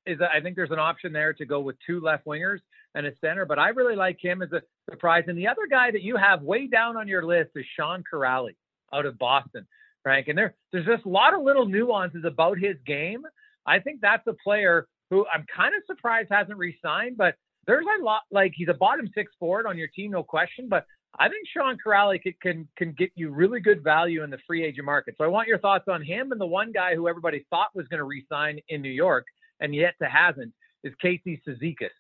is 0.07 0.19
that 0.19 0.31
I 0.35 0.41
think 0.41 0.57
there's 0.57 0.71
an 0.71 0.79
option 0.79 1.13
there 1.13 1.33
to 1.35 1.45
go 1.45 1.61
with 1.61 1.77
two 1.87 2.01
left 2.01 2.27
wingers 2.27 2.59
and 2.95 3.07
a 3.07 3.13
center, 3.21 3.45
but 3.45 3.59
I 3.59 3.69
really 3.69 3.97
like 3.97 4.19
him 4.21 4.43
as 4.43 4.53
a 4.53 4.63
surprise. 4.91 5.25
And 5.27 5.39
the 5.39 5.49
other 5.49 5.67
guy 5.71 5.91
that 5.91 6.03
you 6.03 6.17
have 6.17 6.43
way 6.43 6.67
down 6.67 6.97
on 6.97 7.07
your 7.07 7.25
list 7.25 7.51
is 7.55 7.65
Sean 7.77 8.03
Kuraly 8.13 8.57
out 8.93 9.07
of 9.07 9.19
Boston, 9.19 9.67
Frank. 10.03 10.29
And 10.29 10.37
there, 10.37 10.55
there's 10.73 10.87
just 10.87 11.05
a 11.05 11.09
lot 11.09 11.35
of 11.35 11.43
little 11.43 11.67
nuances 11.67 12.25
about 12.25 12.59
his 12.59 12.77
game. 12.87 13.23
I 13.67 13.79
think 13.79 14.01
that's 14.01 14.27
a 14.27 14.35
player 14.43 14.89
who 15.11 15.27
I'm 15.33 15.45
kind 15.55 15.75
of 15.75 15.83
surprised 15.87 16.29
hasn't 16.31 16.59
re-signed, 16.59 17.17
but 17.17 17.35
there's 17.67 17.85
a 18.01 18.03
lot 18.03 18.23
like 18.31 18.53
he's 18.55 18.69
a 18.69 18.75
bottom 18.75 19.09
six 19.15 19.33
forward 19.39 19.67
on 19.67 19.77
your 19.77 19.89
team, 19.89 20.13
no 20.13 20.23
question. 20.23 20.69
But 20.69 20.87
I 21.19 21.29
think 21.29 21.47
Sean 21.53 21.77
Kuraly 21.85 22.21
can, 22.23 22.35
can 22.41 22.69
can 22.77 22.93
get 22.93 23.11
you 23.15 23.31
really 23.31 23.61
good 23.61 23.83
value 23.83 24.23
in 24.23 24.31
the 24.31 24.39
free 24.47 24.65
agent 24.65 24.87
market. 24.87 25.15
So 25.19 25.25
I 25.25 25.29
want 25.29 25.49
your 25.49 25.59
thoughts 25.59 25.85
on 25.89 26.03
him 26.03 26.33
and 26.33 26.41
the 26.41 26.47
one 26.47 26.73
guy 26.73 26.95
who 26.95 27.09
everybody 27.09 27.45
thought 27.51 27.75
was 27.75 27.87
going 27.89 27.99
to 27.99 28.05
re-sign 28.05 28.61
in 28.69 28.81
New 28.81 28.91
York 28.91 29.27
and 29.61 29.75
yet 29.75 29.95
to 30.01 30.09
hasn't 30.09 30.53
is 30.83 30.95
Casey 31.01 31.41
Cizikas. 31.47 31.91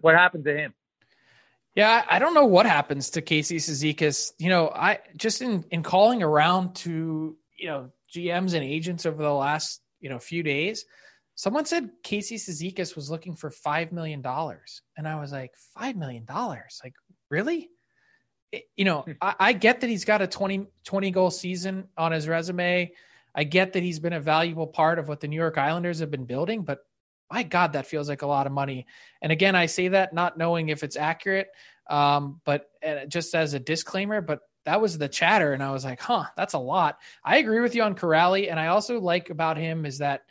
What 0.00 0.14
happened 0.14 0.44
to 0.44 0.56
him? 0.56 0.74
Yeah, 1.74 2.04
I 2.08 2.20
don't 2.20 2.34
know 2.34 2.46
what 2.46 2.66
happens 2.66 3.10
to 3.10 3.22
Casey 3.22 3.56
Cizikas. 3.56 4.32
You 4.38 4.48
know, 4.48 4.68
I 4.68 5.00
just 5.16 5.42
in 5.42 5.64
in 5.70 5.82
calling 5.82 6.22
around 6.22 6.74
to 6.76 7.36
you 7.58 7.66
know 7.66 7.90
GMs 8.14 8.54
and 8.54 8.64
agents 8.64 9.06
over 9.06 9.22
the 9.22 9.32
last 9.32 9.80
you 10.00 10.08
know 10.08 10.18
few 10.18 10.42
days, 10.44 10.84
someone 11.34 11.64
said 11.64 11.90
Casey 12.02 12.36
Cizikas 12.36 12.94
was 12.94 13.10
looking 13.10 13.34
for 13.34 13.50
five 13.50 13.92
million 13.92 14.22
dollars, 14.22 14.82
and 14.96 15.08
I 15.08 15.20
was 15.20 15.32
like, 15.32 15.52
five 15.76 15.96
million 15.96 16.24
dollars? 16.24 16.80
Like, 16.82 16.94
really? 17.28 17.70
It, 18.52 18.64
you 18.76 18.84
know, 18.84 19.00
hmm. 19.00 19.12
I, 19.20 19.34
I, 19.40 19.52
get 19.52 19.80
that 19.80 19.90
he's 19.90 20.04
got 20.04 20.22
a 20.22 20.28
20, 20.28 20.68
20 20.84 21.10
goal 21.10 21.30
season 21.30 21.88
on 21.98 22.12
his 22.12 22.28
resume. 22.28 22.92
I 23.34 23.44
get 23.44 23.72
that 23.72 23.82
he's 23.82 23.98
been 23.98 24.12
a 24.12 24.20
valuable 24.20 24.66
part 24.66 24.98
of 24.98 25.08
what 25.08 25.20
the 25.20 25.28
New 25.28 25.36
York 25.36 25.58
Islanders 25.58 25.98
have 25.98 26.10
been 26.10 26.24
building, 26.24 26.62
but 26.62 26.80
my 27.30 27.42
God, 27.42 27.72
that 27.72 27.86
feels 27.86 28.08
like 28.08 28.22
a 28.22 28.26
lot 28.26 28.46
of 28.46 28.52
money. 28.52 28.86
And 29.20 29.32
again, 29.32 29.56
I 29.56 29.66
say 29.66 29.88
that 29.88 30.12
not 30.12 30.38
knowing 30.38 30.68
if 30.68 30.84
it's 30.84 30.96
accurate, 30.96 31.48
um, 31.90 32.40
but 32.44 32.70
just 33.08 33.34
as 33.34 33.54
a 33.54 33.58
disclaimer, 33.58 34.20
but 34.20 34.40
that 34.64 34.80
was 34.80 34.96
the 34.96 35.08
chatter. 35.08 35.52
And 35.52 35.62
I 35.62 35.72
was 35.72 35.84
like, 35.84 36.00
huh, 36.00 36.24
that's 36.36 36.54
a 36.54 36.58
lot. 36.58 36.98
I 37.24 37.38
agree 37.38 37.60
with 37.60 37.74
you 37.74 37.82
on 37.82 37.96
Kuraly. 37.96 38.50
And 38.50 38.60
I 38.60 38.68
also 38.68 39.00
like 39.00 39.30
about 39.30 39.56
him 39.56 39.84
is 39.84 39.98
that 39.98 40.22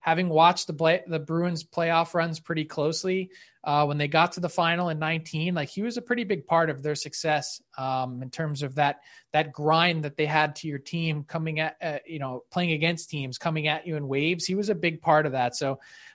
having 0.00 0.28
watched 0.28 0.66
the 0.66 1.02
the 1.06 1.18
Bruins 1.18 1.64
playoff 1.64 2.14
runs 2.14 2.40
pretty 2.40 2.64
closely, 2.64 3.30
uh, 3.62 3.84
when 3.84 3.98
they 3.98 4.08
got 4.08 4.32
to 4.32 4.40
the 4.40 4.48
final 4.48 4.88
in 4.88 4.98
19, 4.98 5.54
like 5.54 5.68
he 5.68 5.82
was 5.82 5.96
a 5.96 6.02
pretty 6.02 6.24
big 6.24 6.46
part 6.46 6.70
of 6.70 6.82
their 6.82 6.94
success 6.94 7.60
um, 7.76 8.22
in 8.22 8.30
terms 8.30 8.62
of 8.62 8.74
that 8.76 9.00
that 9.32 9.52
grind 9.52 10.02
that 10.04 10.16
they 10.16 10.26
had 10.26 10.56
to 10.56 10.68
your 10.68 10.78
team 10.78 11.24
coming 11.24 11.60
at 11.60 11.76
uh, 11.82 11.98
you 12.06 12.18
know 12.18 12.44
playing 12.50 12.72
against 12.72 13.10
teams 13.10 13.38
coming 13.38 13.68
at 13.68 13.86
you 13.86 13.96
in 13.96 14.08
waves. 14.08 14.46
He 14.46 14.54
was 14.54 14.70
a 14.70 14.74
big 14.74 15.02
part 15.02 15.26
of 15.26 15.32
that. 15.32 15.56
So 15.56 15.72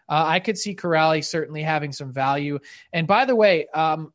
uh, 0.10 0.24
I 0.26 0.40
could 0.40 0.58
see 0.58 0.76
Kuraly 0.76 1.24
certainly 1.24 1.62
having 1.62 1.92
some 1.92 2.12
value. 2.12 2.60
And 2.94 3.08
by 3.08 3.26
the 3.26 3.36
way, 3.36 3.68
um, 3.74 4.12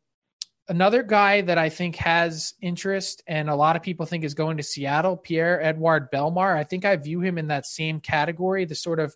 another 0.69 1.03
guy 1.03 1.41
that 1.43 1.59
I 1.59 1.69
think 1.69 1.97
has 1.97 2.55
interest 2.61 3.23
and 3.27 3.49
a 3.49 3.55
lot 3.55 3.77
of 3.77 3.83
people 3.83 4.07
think 4.07 4.25
is 4.25 4.35
going 4.35 4.57
to 4.57 4.63
Seattle, 4.63 5.17
Pierre 5.17 5.63
Edouard 5.63 6.11
Bellemare 6.13 6.57
I 6.57 6.65
think 6.65 6.85
I 6.85 6.97
view 6.97 7.21
him 7.21 7.39
in 7.39 7.49
that 7.49 7.67
same 7.67 8.01
category, 8.01 8.65
the 8.65 8.75
sort 8.75 8.99
of 9.01 9.15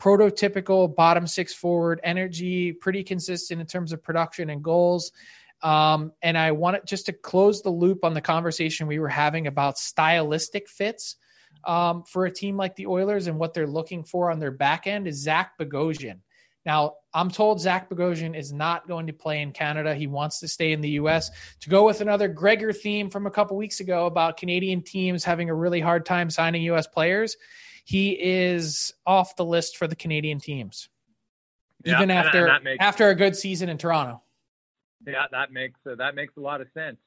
prototypical 0.00 0.94
bottom 0.94 1.26
six 1.26 1.54
forward 1.54 2.00
energy, 2.02 2.72
pretty 2.72 3.04
consistent 3.04 3.60
in 3.60 3.66
terms 3.66 3.92
of 3.92 4.02
production 4.02 4.50
and 4.50 4.62
goals. 4.62 5.12
Um, 5.62 6.12
and 6.22 6.38
I 6.38 6.52
wanted 6.52 6.86
just 6.86 7.06
to 7.06 7.12
close 7.12 7.62
the 7.62 7.70
loop 7.70 8.04
on 8.04 8.14
the 8.14 8.20
conversation 8.20 8.86
we 8.86 8.98
were 8.98 9.08
having 9.08 9.46
about 9.46 9.78
stylistic 9.78 10.68
fits 10.68 11.16
um, 11.64 12.04
for 12.04 12.24
a 12.24 12.30
team 12.30 12.56
like 12.56 12.76
the 12.76 12.86
Oilers 12.86 13.26
and 13.26 13.38
what 13.38 13.52
they're 13.52 13.66
looking 13.66 14.02
for 14.02 14.30
on 14.30 14.38
their 14.38 14.50
back 14.50 14.86
end 14.86 15.06
is 15.06 15.22
Zach 15.22 15.58
Bogosian. 15.58 16.20
Now, 16.64 16.96
I'm 17.14 17.30
told 17.30 17.60
Zach 17.60 17.88
Bogosian 17.88 18.36
is 18.36 18.52
not 18.52 18.86
going 18.86 19.06
to 19.06 19.12
play 19.12 19.40
in 19.40 19.52
Canada. 19.52 19.94
He 19.94 20.06
wants 20.06 20.40
to 20.40 20.48
stay 20.48 20.72
in 20.72 20.82
the 20.82 20.90
U.S. 20.90 21.30
To 21.60 21.70
go 21.70 21.86
with 21.86 22.00
another 22.00 22.28
Gregor 22.28 22.72
theme 22.72 23.10
from 23.10 23.26
a 23.26 23.30
couple 23.30 23.56
weeks 23.56 23.80
ago 23.80 24.06
about 24.06 24.36
Canadian 24.36 24.82
teams 24.82 25.24
having 25.24 25.48
a 25.48 25.54
really 25.54 25.80
hard 25.80 26.04
time 26.04 26.28
signing 26.28 26.62
U.S. 26.64 26.86
players, 26.86 27.36
he 27.84 28.10
is 28.10 28.92
off 29.06 29.36
the 29.36 29.44
list 29.44 29.76
for 29.76 29.86
the 29.86 29.96
Canadian 29.96 30.38
teams, 30.40 30.88
yeah, 31.84 31.96
even 31.96 32.10
after 32.10 32.58
makes, 32.62 32.82
after 32.84 33.08
a 33.08 33.14
good 33.14 33.36
season 33.36 33.68
in 33.68 33.78
Toronto. 33.78 34.22
Yeah, 35.06 35.24
that 35.30 35.52
makes 35.52 35.78
uh, 35.90 35.94
that 35.96 36.14
makes 36.14 36.36
a 36.36 36.40
lot 36.40 36.60
of 36.60 36.68
sense. 36.74 36.98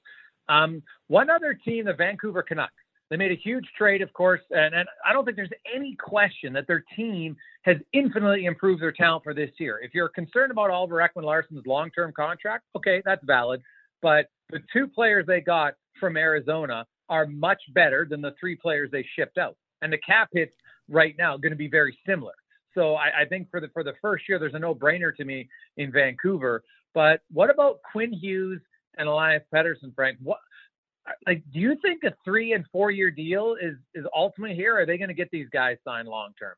Um, 0.50 0.84
one 1.08 1.30
other 1.30 1.54
team, 1.54 1.86
the 1.86 1.94
Vancouver 1.94 2.44
Canucks. 2.44 2.74
They 3.10 3.18
made 3.18 3.32
a 3.32 3.36
huge 3.36 3.66
trade, 3.78 4.02
of 4.02 4.12
course, 4.14 4.42
and, 4.50 4.74
and 4.74 4.88
I 5.06 5.14
don't 5.14 5.24
think 5.24 5.36
there's 5.36 5.52
any 5.72 5.96
question 5.96 6.52
that 6.54 6.66
their 6.66 6.84
team 6.96 7.36
has 7.62 7.78
infinitely 7.92 8.46
improved 8.46 8.82
their 8.82 8.92
talent 8.92 9.24
for 9.24 9.36
this 9.36 9.52
year. 9.60 9.80
If 9.84 9.94
you're 9.94 10.10
concerned 10.10 10.52
about 10.52 10.72
Oliver 10.72 10.96
Ekman-Larsson's 10.96 11.68
long-term 11.68 12.14
contract, 12.16 12.64
okay, 12.76 13.04
that's 13.06 13.24
valid. 13.24 13.62
But 14.02 14.28
the 14.50 14.62
two 14.72 14.88
players 14.88 15.28
they 15.28 15.42
got 15.42 15.76
from 16.00 16.18
Arizona 16.18 16.88
are 17.08 17.28
much 17.28 17.62
better 17.76 18.08
than 18.10 18.22
the 18.22 18.34
three 18.40 18.56
players 18.56 18.90
they 18.92 19.06
shipped 19.16 19.38
out. 19.38 19.58
And 19.84 19.94
the 19.94 20.00
cap 20.00 20.30
hits 20.34 20.56
right 20.90 21.16
now 21.18 21.38
going 21.38 21.52
to 21.52 21.58
be 21.58 21.70
very 21.70 21.98
similar. 22.06 22.34
So 22.74 22.96
I, 22.96 23.22
I, 23.22 23.26
think 23.26 23.50
for 23.52 23.60
the 23.60 23.70
for 23.70 23.84
the 23.84 23.94
first 24.02 24.28
year, 24.28 24.40
there's 24.40 24.56
a 24.56 24.60
no-brainer 24.60 25.16
to 25.16 25.26
me 25.26 25.48
in 25.78 25.92
Vancouver. 25.92 26.64
But 26.94 27.22
what 27.32 27.50
about 27.50 27.80
Quinn 27.92 28.12
Hughes 28.12 28.62
and 28.98 29.08
Elias 29.08 29.44
Pettersson, 29.54 29.94
Frank? 29.96 30.18
What 30.22 30.40
like 31.28 31.44
do 31.52 31.60
you 31.60 31.76
think 31.82 32.04
a 32.04 32.14
three 32.24 32.54
and 32.54 32.66
four 32.72 32.92
year 32.92 33.12
deal 33.12 33.56
is 33.62 33.76
is 33.94 34.06
ultimately 34.16 34.56
here? 34.56 34.78
Are 34.78 34.86
they 34.86 34.98
going 34.98 35.10
to 35.10 35.14
get 35.14 35.30
these 35.32 35.50
guys 35.50 35.78
signed 35.86 36.08
long 36.08 36.34
term? 36.40 36.56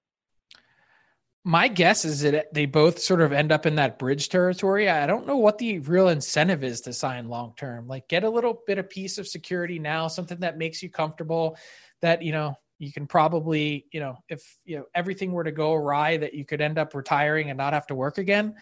My 1.47 1.67
guess 1.67 2.05
is 2.05 2.21
that 2.21 2.51
they 2.53 2.65
both 2.65 2.97
sort 2.97 3.21
of 3.21 3.31
end 3.31 3.51
up 3.51 3.67
in 3.67 3.75
that 3.75 3.99
bridge 3.99 4.29
territory. 4.29 4.89
I 4.89 5.05
don't 5.05 5.27
know 5.27 5.37
what 5.37 5.59
the 5.59 5.77
real 5.79 6.07
incentive 6.07 6.63
is 6.63 6.81
to 6.81 6.93
sign 6.93 7.29
long 7.29 7.53
term. 7.55 7.87
Like 7.87 8.07
get 8.07 8.23
a 8.23 8.29
little 8.29 8.63
bit 8.65 8.79
of 8.79 8.89
piece 8.89 9.19
of 9.19 9.27
security 9.27 9.77
now, 9.77 10.07
something 10.07 10.39
that 10.39 10.57
makes 10.57 10.81
you 10.81 10.89
comfortable 10.89 11.55
that, 12.01 12.23
you 12.23 12.31
know, 12.31 12.57
you 12.77 12.91
can 12.91 13.07
probably, 13.07 13.85
you 13.91 13.99
know, 13.99 14.17
if 14.29 14.57
you 14.65 14.77
know 14.77 14.85
everything 14.93 15.31
were 15.31 15.43
to 15.43 15.51
go 15.51 15.73
awry, 15.73 16.17
that 16.17 16.33
you 16.33 16.45
could 16.45 16.61
end 16.61 16.77
up 16.77 16.93
retiring 16.93 17.49
and 17.49 17.57
not 17.57 17.73
have 17.73 17.87
to 17.87 17.95
work 17.95 18.17
again. 18.17 18.55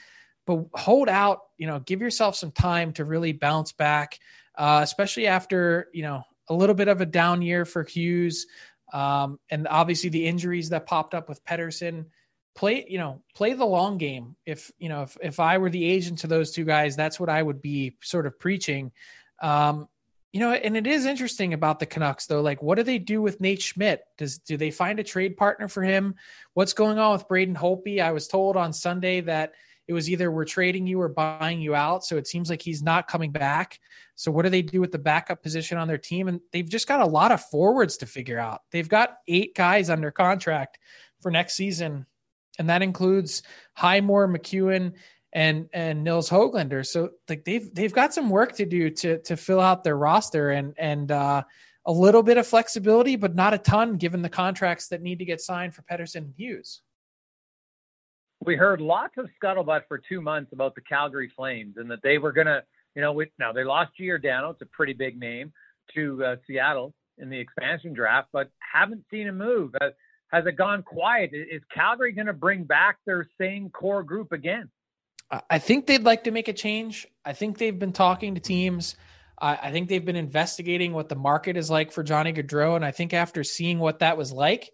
But 0.45 0.66
hold 0.74 1.09
out, 1.09 1.39
you 1.57 1.68
know, 1.68 1.80
give 1.80 2.01
yourself 2.01 2.36
some 2.36 2.51
time 2.51 2.93
to 2.93 3.05
really 3.05 3.32
bounce 3.32 3.72
back, 3.72 4.20
uh, 4.55 4.82
especially 4.84 5.28
after 5.28 5.89
you 5.93 6.03
know 6.03 6.24
a 6.49 6.53
little 6.53 6.76
bit 6.76 6.88
of 6.88 7.01
a 7.01 7.05
down 7.05 7.41
year 7.41 7.66
for 7.66 7.84
Hughes, 7.84 8.45
um, 8.93 9.39
and 9.49 9.68
obviously 9.68 10.09
the 10.09 10.26
injuries 10.26 10.70
that 10.70 10.86
popped 10.86 11.14
up 11.14 11.30
with 11.30 11.43
Pettersson. 11.45 12.05
Play, 12.55 12.86
you 12.88 12.99
know, 12.99 13.24
play 13.34 13.53
the 13.53 13.66
long 13.66 13.97
game. 13.97 14.36
If 14.45 14.72
you 14.78 14.88
know, 14.88 15.01
if 15.01 15.18
if 15.24 15.39
I 15.39 15.57
were 15.57 15.72
the 15.72 15.84
agent 15.84 16.20
to 16.20 16.28
those 16.28 16.51
two 16.51 16.66
guys, 16.66 16.95
that's 16.95 17.20
what 17.20 17.30
I 17.30 17.41
would 17.41 17.64
be 17.64 17.97
sort 18.03 18.28
of 18.28 18.39
preaching. 18.39 18.91
Um, 19.41 19.88
you 20.34 20.39
know, 20.39 20.51
and 20.51 20.75
it 20.75 20.88
is 20.88 21.05
interesting 21.05 21.53
about 21.53 21.79
the 21.79 21.86
Canucks 21.86 22.25
though. 22.25 22.41
Like, 22.41 22.61
what 22.63 22.75
do 22.75 22.84
they 22.84 22.97
do 22.97 23.21
with 23.21 23.39
Nate 23.39 23.61
Schmidt? 23.61 24.01
Does 24.17 24.39
do 24.39 24.57
they 24.57 24.71
find 24.71 24.99
a 24.99 25.03
trade 25.03 25.38
partner 25.38 25.67
for 25.67 25.84
him? 25.84 26.15
What's 26.55 26.73
going 26.73 26.97
on 26.97 27.13
with 27.13 27.27
Braden 27.27 27.55
Holtby? 27.55 28.01
I 28.01 28.11
was 28.11 28.27
told 28.27 28.57
on 28.57 28.73
Sunday 28.73 29.21
that 29.21 29.53
it 29.88 29.93
was 29.93 30.09
either 30.09 30.31
we're 30.31 30.45
trading 30.45 30.88
you 30.88 30.99
or 30.99 31.07
buying 31.07 31.61
you 31.61 31.75
out. 31.75 32.03
So 32.03 32.17
it 32.17 32.27
seems 32.27 32.49
like 32.49 32.63
he's 32.63 32.81
not 32.81 33.07
coming 33.07 33.31
back. 33.31 33.79
So 34.15 34.31
what 34.31 34.43
do 34.43 34.49
they 34.49 34.63
do 34.63 34.81
with 34.81 34.91
the 34.91 34.97
backup 34.97 35.43
position 35.43 35.77
on 35.77 35.88
their 35.88 35.99
team? 35.99 36.27
And 36.27 36.39
they've 36.51 36.67
just 36.67 36.88
got 36.88 37.01
a 37.01 37.05
lot 37.05 37.31
of 37.31 37.43
forwards 37.45 37.97
to 37.97 38.07
figure 38.07 38.39
out. 38.39 38.61
They've 38.71 38.89
got 38.89 39.17
eight 39.27 39.53
guys 39.53 39.91
under 39.91 40.09
contract 40.09 40.79
for 41.21 41.29
next 41.29 41.55
season, 41.55 42.07
and 42.57 42.69
that 42.69 42.81
includes 42.81 43.43
Highmore, 43.73 44.27
MacEwen, 44.27 44.93
and 45.34 45.67
and 45.73 46.03
Nils 46.03 46.29
Hoglander. 46.29 46.86
So 46.86 47.09
like 47.27 47.43
they've 47.43 47.73
they've 47.73 47.93
got 47.93 48.13
some 48.13 48.29
work 48.29 48.53
to 48.53 48.65
do 48.65 48.89
to 48.91 49.19
to 49.23 49.36
fill 49.36 49.59
out 49.59 49.84
their 49.84 49.97
roster 49.97 50.51
and 50.51 50.73
and 50.77 51.11
uh, 51.11 51.43
a 51.86 51.91
little 51.91 52.23
bit 52.23 52.38
of 52.38 52.47
flexibility, 52.47 53.15
but 53.15 53.36
not 53.36 53.53
a 53.53 53.57
ton 53.57 53.97
given 53.97 54.21
the 54.21 54.29
contracts 54.29 54.88
that 54.89 55.01
need 55.01 55.19
to 55.19 55.25
get 55.25 55.41
signed 55.41 55.73
for 55.73 55.81
Pettersson 55.81 56.17
and 56.17 56.34
Hughes. 56.38 56.81
We 58.45 58.55
heard 58.55 58.79
lots 58.79 59.17
of 59.17 59.27
scuttlebutt 59.41 59.84
for 59.88 59.97
two 59.97 60.21
months 60.21 60.53
about 60.53 60.75
the 60.75 60.81
Calgary 60.81 61.31
Flames 61.36 61.75
and 61.77 61.89
that 61.89 62.01
they 62.03 62.17
were 62.17 62.31
gonna, 62.31 62.63
you 62.95 63.01
know, 63.01 63.13
we, 63.13 63.31
now 63.39 63.51
they 63.53 63.63
lost 63.63 63.91
Giordano, 63.97 64.51
it's 64.51 64.61
a 64.61 64.65
pretty 64.67 64.93
big 64.93 65.17
name, 65.17 65.51
to 65.95 66.23
uh, 66.23 66.36
Seattle 66.45 66.93
in 67.17 67.29
the 67.29 67.39
expansion 67.39 67.93
draft, 67.93 68.27
but 68.34 68.49
haven't 68.59 69.03
seen 69.09 69.27
a 69.29 69.31
move. 69.31 69.73
Uh, 69.79 69.89
has 70.27 70.45
it 70.45 70.57
gone 70.57 70.84
quiet? 70.84 71.31
Is 71.34 71.61
Calgary 71.73 72.11
going 72.11 72.27
to 72.27 72.34
bring 72.34 72.63
back 72.63 72.97
their 73.05 73.27
same 73.39 73.69
core 73.69 74.03
group 74.03 74.31
again? 74.31 74.69
I 75.49 75.59
think 75.59 75.88
they'd 75.88 76.03
like 76.03 76.25
to 76.25 76.31
make 76.31 76.47
a 76.47 76.53
change. 76.53 77.07
I 77.25 77.34
think 77.34 77.57
they've 77.57 77.77
been 77.77 77.93
talking 77.93 78.36
to 78.36 78.41
teams. 78.41 78.95
I, 79.39 79.57
I 79.63 79.71
think 79.71 79.89
they've 79.89 80.03
been 80.03 80.15
investigating 80.15 80.93
what 80.93 81.09
the 81.09 81.15
market 81.15 81.57
is 81.57 81.69
like 81.69 81.91
for 81.91 82.03
Johnny 82.03 82.34
Gaudreau. 82.34 82.75
And 82.75 82.86
I 82.86 82.91
think 82.91 83.13
after 83.13 83.43
seeing 83.43 83.79
what 83.79 83.99
that 83.99 84.17
was 84.17 84.31
like, 84.31 84.71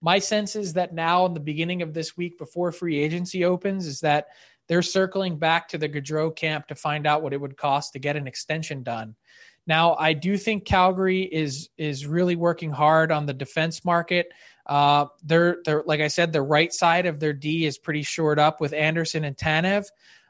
my 0.00 0.18
sense 0.18 0.56
is 0.56 0.74
that 0.74 0.92
now 0.92 1.26
in 1.26 1.34
the 1.34 1.40
beginning 1.40 1.82
of 1.82 1.94
this 1.94 2.16
week 2.16 2.38
before 2.38 2.72
free 2.72 2.98
agency 2.98 3.44
opens 3.44 3.86
is 3.86 4.00
that 4.00 4.26
they're 4.68 4.82
circling 4.82 5.38
back 5.38 5.68
to 5.68 5.78
the 5.78 5.88
Gaudreau 5.88 6.34
camp 6.34 6.68
to 6.68 6.74
find 6.74 7.06
out 7.06 7.22
what 7.22 7.32
it 7.32 7.40
would 7.40 7.56
cost 7.56 7.92
to 7.92 7.98
get 7.98 8.16
an 8.16 8.26
extension 8.26 8.82
done. 8.82 9.14
Now, 9.66 9.94
I 9.94 10.12
do 10.12 10.36
think 10.36 10.66
Calgary 10.66 11.22
is 11.22 11.70
is 11.78 12.06
really 12.06 12.36
working 12.36 12.70
hard 12.70 13.10
on 13.10 13.24
the 13.24 13.32
defense 13.32 13.84
market. 13.84 14.30
Uh, 14.66 15.06
they're 15.22 15.58
they're 15.64 15.82
like 15.84 16.00
I 16.00 16.08
said, 16.08 16.32
the 16.32 16.42
right 16.42 16.72
side 16.72 17.06
of 17.06 17.20
their 17.20 17.32
D 17.32 17.66
is 17.66 17.78
pretty 17.78 18.02
shored 18.02 18.38
up 18.38 18.60
with 18.60 18.72
Andersson 18.72 19.24
and 19.24 19.36
Tanev. 19.36 19.86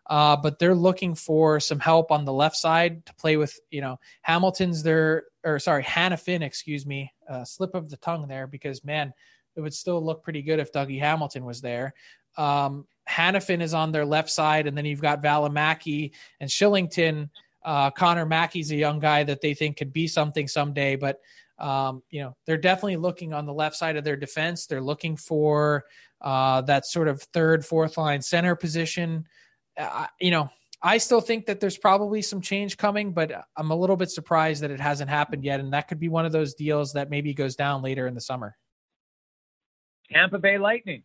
Uh, 0.07 0.37
but 0.37 0.59
they're 0.59 0.75
looking 0.75 1.15
for 1.15 1.59
some 1.59 1.81
help 1.81 2.11
on 2.11 2.25
the 2.25 2.33
left 2.33 2.57
side 2.57 3.07
to 3.07 3.15
play 3.15 3.39
with, 3.39 3.59
you 3.71 3.81
know, 3.81 3.99
Hamilton's 4.21 4.83
there, 4.83 5.25
or 5.45 5.59
sorry, 5.59 5.83
Hanifin, 5.83 6.43
excuse 6.43 6.85
me, 6.85 7.11
uh, 7.29 7.43
slip 7.45 7.75
of 7.75 7.89
the 7.89 7.97
tongue 7.97 8.29
there, 8.29 8.47
because 8.47 8.85
man, 8.85 9.15
it 9.57 9.63
would 9.63 9.73
still 9.73 10.05
look 10.05 10.23
pretty 10.23 10.43
good 10.43 10.59
if 10.59 10.73
Dougie 10.73 11.01
Hamilton 11.01 11.45
was 11.47 11.63
there. 11.63 11.95
Um, 12.37 12.87
Hanifin 13.09 13.63
is 13.63 13.73
on 13.73 13.93
their 13.93 14.05
left 14.05 14.31
side, 14.31 14.67
and 14.67 14.77
then 14.77 14.85
you've 14.85 15.01
got 15.01 15.23
Valimaki 15.23 16.11
and 16.41 16.51
Kylington. 16.51 17.31
Uh, 17.65 17.91
Connor 17.91 18.27
Mackey's 18.27 18.73
a 18.73 18.77
young 18.77 18.99
guy 18.99 19.25
that 19.25 19.41
they 19.41 19.55
think 19.55 19.79
could 19.79 19.93
be 19.93 20.07
something 20.07 20.49
someday, 20.49 20.97
but 20.97 21.21
um, 21.59 22.03
you 22.11 22.23
know, 22.23 22.37
they're 22.47 22.57
definitely 22.57 22.97
looking 22.97 23.33
on 23.33 23.47
the 23.47 23.53
left 23.53 23.77
side 23.77 23.97
of 23.97 24.05
their 24.05 24.17
defense. 24.17 24.67
They're 24.67 24.81
looking 24.81 25.17
for 25.17 25.85
uh, 26.21 26.63
that 26.63 26.87
sort 26.87 27.09
of 27.09 27.23
third, 27.23 27.65
fourth 27.65 27.97
line 27.97 28.23
center 28.23 28.55
position. 28.57 29.27
Uh, 29.79 30.07
you 30.21 30.31
know, 30.31 30.51
I 30.83 30.99
still 30.99 31.21
think 31.21 31.47
that 31.47 31.61
there's 31.61 31.79
probably 31.79 32.21
some 32.23 32.41
change 32.41 32.77
coming, 32.77 33.13
but 33.13 33.33
I'm 33.57 33.71
a 33.71 33.77
little 33.77 33.97
bit 33.97 34.11
surprised 34.11 34.63
that 34.63 34.71
it 34.71 34.81
hasn't 34.81 35.09
happened 35.09 35.45
yet. 35.45 35.61
And 35.61 35.73
that 35.73 35.89
could 35.89 35.99
be 35.99 36.09
one 36.09 36.27
of 36.27 36.33
those 36.33 36.55
deals 36.55 36.93
that 36.93 37.09
maybe 37.09 37.33
goes 37.33 37.57
down 37.57 37.83
later 37.83 38.07
in 38.07 38.15
the 38.15 38.21
summer. 38.21 38.57
Tampa 40.13 40.39
Bay 40.39 40.59
Lightning. 40.59 41.03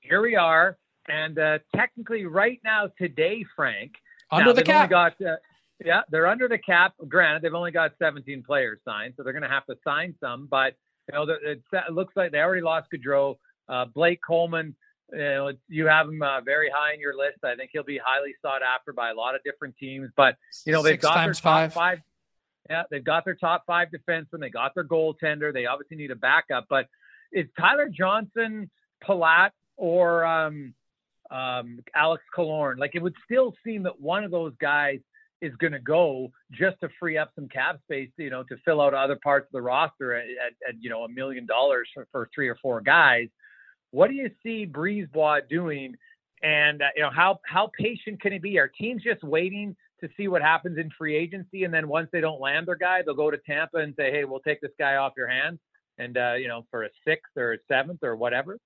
Here 0.00 0.22
we 0.22 0.36
are. 0.36 0.78
And 1.08 1.38
uh, 1.38 1.58
technically, 1.74 2.24
right 2.24 2.60
now, 2.64 2.88
today, 2.98 3.44
Frank, 3.54 3.92
under 4.30 4.54
the 4.54 4.62
cap. 4.62 4.88
Got, 4.88 5.20
uh, 5.20 5.36
yeah, 5.82 6.02
they're 6.10 6.26
under 6.26 6.48
the 6.48 6.58
cap. 6.58 6.94
Granted, 7.08 7.42
they've 7.42 7.54
only 7.54 7.70
got 7.70 7.92
17 7.98 8.42
players 8.42 8.78
signed, 8.84 9.14
so 9.16 9.22
they're 9.22 9.32
going 9.32 9.42
to 9.42 9.48
have 9.48 9.66
to 9.66 9.76
sign 9.84 10.14
some. 10.20 10.46
But 10.50 10.74
you 11.08 11.14
know, 11.14 11.26
it, 11.28 11.62
looks 11.90 12.14
like 12.16 12.32
they 12.32 12.38
already 12.38 12.62
lost 12.62 12.88
Gourde. 12.90 13.36
Uh, 13.68 13.86
Blake 13.86 14.20
Coleman, 14.26 14.76
you 15.10 15.18
know, 15.18 15.52
you 15.68 15.86
have 15.86 16.08
him 16.08 16.22
uh, 16.22 16.40
very 16.42 16.70
high 16.74 16.92
in 16.92 17.00
your 17.00 17.16
list. 17.16 17.38
I 17.42 17.54
think 17.56 17.70
he'll 17.72 17.82
be 17.82 18.00
highly 18.02 18.34
sought 18.42 18.62
after 18.62 18.92
by 18.92 19.10
a 19.10 19.14
lot 19.14 19.34
of 19.34 19.42
different 19.42 19.76
teams. 19.78 20.10
But 20.16 20.36
you 20.66 20.72
know, 20.72 20.82
they've 20.82 20.94
Six 20.94 21.02
got 21.02 21.24
their 21.24 21.32
top 21.32 21.42
five. 21.42 21.72
five. 21.72 21.98
Yeah, 22.70 22.82
they've 22.90 23.04
got 23.04 23.24
their 23.24 23.34
top 23.34 23.64
five 23.66 23.88
defensemen. 23.88 24.40
They 24.40 24.50
got 24.50 24.74
their 24.74 24.84
goaltender. 24.84 25.52
They 25.52 25.66
obviously 25.66 25.96
need 25.96 26.10
a 26.10 26.16
backup. 26.16 26.66
But 26.70 26.86
is 27.32 27.46
Tyler 27.58 27.88
Johnson, 27.88 28.70
Palat, 29.06 29.50
or 29.76 30.24
um, 30.24 30.74
um, 31.30 31.80
Alex 31.94 32.22
Killorn. 32.36 32.78
Like 32.78 32.92
it 32.94 33.02
would 33.02 33.14
still 33.24 33.54
seem 33.64 33.82
that 33.84 34.00
one 34.00 34.24
of 34.24 34.30
those 34.30 34.54
guys 34.60 35.00
is 35.40 35.54
going 35.56 35.72
to 35.72 35.78
go 35.78 36.30
just 36.52 36.78
to 36.80 36.88
free 36.98 37.18
up 37.18 37.30
some 37.34 37.48
cap 37.48 37.78
space, 37.84 38.10
you 38.16 38.30
know, 38.30 38.42
to 38.44 38.56
fill 38.64 38.80
out 38.80 38.94
other 38.94 39.18
parts 39.22 39.46
of 39.46 39.52
the 39.52 39.62
roster 39.62 40.14
at, 40.14 40.24
at, 40.24 40.68
at 40.68 40.74
you 40.80 40.90
know 40.90 41.04
a 41.04 41.08
million 41.08 41.46
dollars 41.46 41.88
for, 42.12 42.28
three 42.34 42.48
or 42.48 42.56
four 42.62 42.80
guys. 42.80 43.28
What 43.90 44.08
do 44.08 44.14
you 44.14 44.30
see 44.42 44.66
BriseBois 44.66 45.48
doing? 45.48 45.94
And 46.42 46.82
uh, 46.82 46.86
you 46.96 47.02
know 47.02 47.10
how 47.10 47.40
how 47.46 47.70
patient 47.78 48.20
can 48.20 48.32
he 48.32 48.38
be? 48.38 48.58
Are 48.58 48.68
teams 48.68 49.02
just 49.02 49.22
waiting 49.22 49.76
to 50.00 50.08
see 50.16 50.28
what 50.28 50.42
happens 50.42 50.78
in 50.78 50.90
free 50.96 51.16
agency, 51.16 51.64
and 51.64 51.72
then 51.72 51.88
once 51.88 52.08
they 52.12 52.20
don't 52.20 52.40
land 52.40 52.66
their 52.66 52.76
guy, 52.76 53.02
they'll 53.02 53.14
go 53.14 53.30
to 53.30 53.38
Tampa 53.38 53.78
and 53.78 53.94
say, 53.96 54.10
"Hey, 54.10 54.24
we'll 54.24 54.40
take 54.40 54.60
this 54.60 54.72
guy 54.78 54.96
off 54.96 55.12
your 55.16 55.28
hands," 55.28 55.58
and 55.98 56.18
uh, 56.18 56.34
you 56.34 56.48
know 56.48 56.66
for 56.70 56.84
a 56.84 56.88
sixth 57.06 57.36
or 57.36 57.54
a 57.54 57.58
seventh 57.68 58.02
or 58.02 58.16
whatever. 58.16 58.58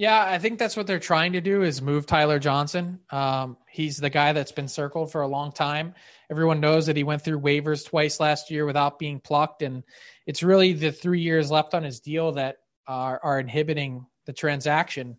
Yeah, 0.00 0.24
I 0.24 0.38
think 0.38 0.58
that's 0.58 0.78
what 0.78 0.86
they're 0.86 0.98
trying 0.98 1.34
to 1.34 1.42
do 1.42 1.60
is 1.62 1.82
move 1.82 2.06
Tyler 2.06 2.38
Johnson. 2.38 3.00
Um, 3.10 3.58
he's 3.68 3.98
the 3.98 4.08
guy 4.08 4.32
that's 4.32 4.50
been 4.50 4.66
circled 4.66 5.12
for 5.12 5.20
a 5.20 5.28
long 5.28 5.52
time. 5.52 5.92
Everyone 6.30 6.58
knows 6.58 6.86
that 6.86 6.96
he 6.96 7.04
went 7.04 7.20
through 7.20 7.40
waivers 7.40 7.86
twice 7.86 8.18
last 8.18 8.50
year 8.50 8.64
without 8.64 8.98
being 8.98 9.20
plucked, 9.20 9.60
and 9.60 9.84
it's 10.26 10.42
really 10.42 10.72
the 10.72 10.90
three 10.90 11.20
years 11.20 11.50
left 11.50 11.74
on 11.74 11.82
his 11.82 12.00
deal 12.00 12.32
that 12.32 12.56
are, 12.86 13.20
are 13.22 13.38
inhibiting 13.38 14.06
the 14.24 14.32
transaction. 14.32 15.18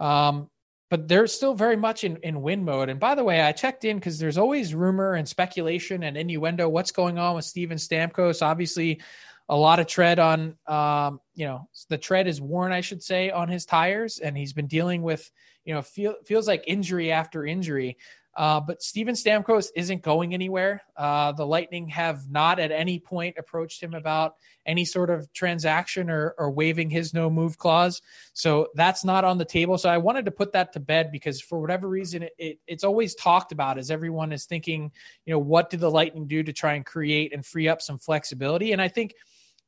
Um, 0.00 0.50
but 0.90 1.06
they're 1.06 1.28
still 1.28 1.54
very 1.54 1.76
much 1.76 2.02
in, 2.02 2.16
in 2.24 2.42
win 2.42 2.64
mode. 2.64 2.88
And 2.88 2.98
by 2.98 3.14
the 3.14 3.22
way, 3.22 3.40
I 3.40 3.52
checked 3.52 3.84
in 3.84 3.98
because 3.98 4.18
there's 4.18 4.36
always 4.36 4.74
rumor 4.74 5.14
and 5.14 5.28
speculation 5.28 6.02
and 6.02 6.16
innuendo. 6.16 6.68
What's 6.68 6.90
going 6.90 7.20
on 7.20 7.36
with 7.36 7.44
Steven 7.44 7.78
Stamkos? 7.78 8.42
Obviously, 8.42 9.00
a 9.48 9.56
lot 9.56 9.80
of 9.80 9.86
tread 9.86 10.18
on, 10.18 10.56
um, 10.66 11.20
you 11.34 11.46
know, 11.46 11.68
the 11.88 11.98
tread 11.98 12.26
is 12.26 12.40
worn, 12.40 12.72
I 12.72 12.80
should 12.80 13.02
say, 13.02 13.30
on 13.30 13.48
his 13.48 13.64
tires, 13.64 14.18
and 14.18 14.36
he's 14.36 14.52
been 14.52 14.66
dealing 14.66 15.02
with, 15.02 15.30
you 15.64 15.74
know, 15.74 15.82
feel, 15.82 16.14
feels 16.26 16.46
like 16.46 16.64
injury 16.66 17.10
after 17.10 17.46
injury. 17.46 17.96
Uh, 18.38 18.60
but 18.60 18.80
Steven 18.80 19.16
Stamkos 19.16 19.68
isn't 19.74 20.02
going 20.02 20.32
anywhere. 20.32 20.80
Uh, 20.96 21.32
the 21.32 21.44
Lightning 21.44 21.88
have 21.88 22.30
not 22.30 22.60
at 22.60 22.70
any 22.70 23.00
point 23.00 23.34
approached 23.36 23.82
him 23.82 23.94
about 23.94 24.36
any 24.64 24.84
sort 24.84 25.10
of 25.10 25.32
transaction 25.32 26.08
or, 26.08 26.36
or 26.38 26.48
waiving 26.48 26.88
his 26.88 27.12
no 27.12 27.28
move 27.28 27.58
clause. 27.58 28.00
So 28.34 28.68
that's 28.76 29.04
not 29.04 29.24
on 29.24 29.38
the 29.38 29.44
table. 29.44 29.76
So 29.76 29.88
I 29.88 29.98
wanted 29.98 30.24
to 30.26 30.30
put 30.30 30.52
that 30.52 30.72
to 30.74 30.80
bed 30.80 31.10
because 31.10 31.40
for 31.40 31.60
whatever 31.60 31.88
reason, 31.88 32.22
it, 32.22 32.34
it, 32.38 32.58
it's 32.68 32.84
always 32.84 33.16
talked 33.16 33.50
about 33.50 33.76
as 33.76 33.90
everyone 33.90 34.30
is 34.30 34.44
thinking, 34.44 34.92
you 35.24 35.32
know, 35.32 35.40
what 35.40 35.68
did 35.68 35.80
the 35.80 35.90
Lightning 35.90 36.28
do 36.28 36.44
to 36.44 36.52
try 36.52 36.74
and 36.74 36.86
create 36.86 37.32
and 37.32 37.44
free 37.44 37.66
up 37.66 37.82
some 37.82 37.98
flexibility? 37.98 38.70
And 38.70 38.80
I 38.80 38.86
think 38.86 39.14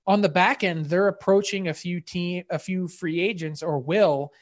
on 0.07 0.21
the 0.21 0.29
back 0.29 0.65
end, 0.65 0.87
they're 0.87 1.09
approaching 1.09 1.69
a 1.69 1.75
few 1.75 2.01
team, 2.01 2.45
a 2.51 2.59
few 2.59 2.89
free 2.89 3.21
agents 3.21 3.63
or 3.63 3.79
will 3.79 4.33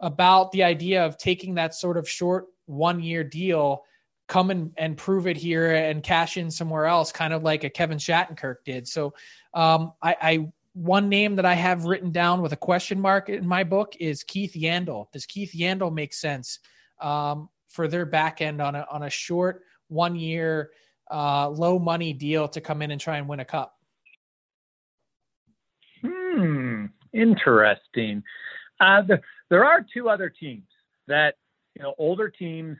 about 0.00 0.50
the 0.52 0.64
idea 0.64 1.04
of 1.04 1.16
taking 1.18 1.54
that 1.54 1.74
sort 1.74 1.96
of 1.96 2.08
short 2.08 2.46
one 2.66 3.00
year 3.00 3.22
deal, 3.22 3.84
come 4.26 4.50
and, 4.50 4.72
and 4.76 4.96
prove 4.96 5.26
it 5.26 5.36
here 5.36 5.74
and 5.74 6.02
cash 6.02 6.36
in 6.36 6.50
somewhere 6.50 6.86
else, 6.86 7.12
kind 7.12 7.32
of 7.32 7.42
like 7.42 7.64
a 7.64 7.70
Kevin 7.70 7.98
Shattenkirk 7.98 8.56
did. 8.64 8.88
So, 8.88 9.14
um, 9.52 9.92
I, 10.02 10.16
I, 10.20 10.48
one 10.72 11.08
name 11.08 11.36
that 11.36 11.46
I 11.46 11.54
have 11.54 11.84
written 11.84 12.10
down 12.10 12.42
with 12.42 12.52
a 12.52 12.56
question 12.56 13.00
mark 13.00 13.28
in 13.28 13.46
my 13.46 13.62
book 13.62 13.94
is 14.00 14.24
Keith 14.24 14.54
Yandle. 14.54 15.10
Does 15.12 15.24
Keith 15.24 15.52
Yandle 15.54 15.94
make 15.94 16.12
sense 16.12 16.58
um, 17.00 17.48
for 17.68 17.86
their 17.86 18.04
back 18.04 18.40
end 18.40 18.60
on 18.60 18.74
a 18.74 18.84
on 18.90 19.04
a 19.04 19.10
short 19.10 19.62
one 19.88 20.16
year 20.16 20.70
uh, 21.12 21.48
low 21.48 21.78
money 21.78 22.12
deal 22.12 22.48
to 22.48 22.60
come 22.60 22.82
in 22.82 22.90
and 22.90 23.00
try 23.00 23.18
and 23.18 23.28
win 23.28 23.38
a 23.38 23.44
cup? 23.44 23.73
Hmm, 26.34 26.86
interesting. 27.12 28.22
Uh, 28.80 29.02
the, 29.02 29.20
there 29.50 29.64
are 29.64 29.84
two 29.92 30.08
other 30.08 30.28
teams 30.28 30.66
that 31.06 31.36
you 31.74 31.82
know, 31.82 31.94
older 31.98 32.28
teams 32.28 32.76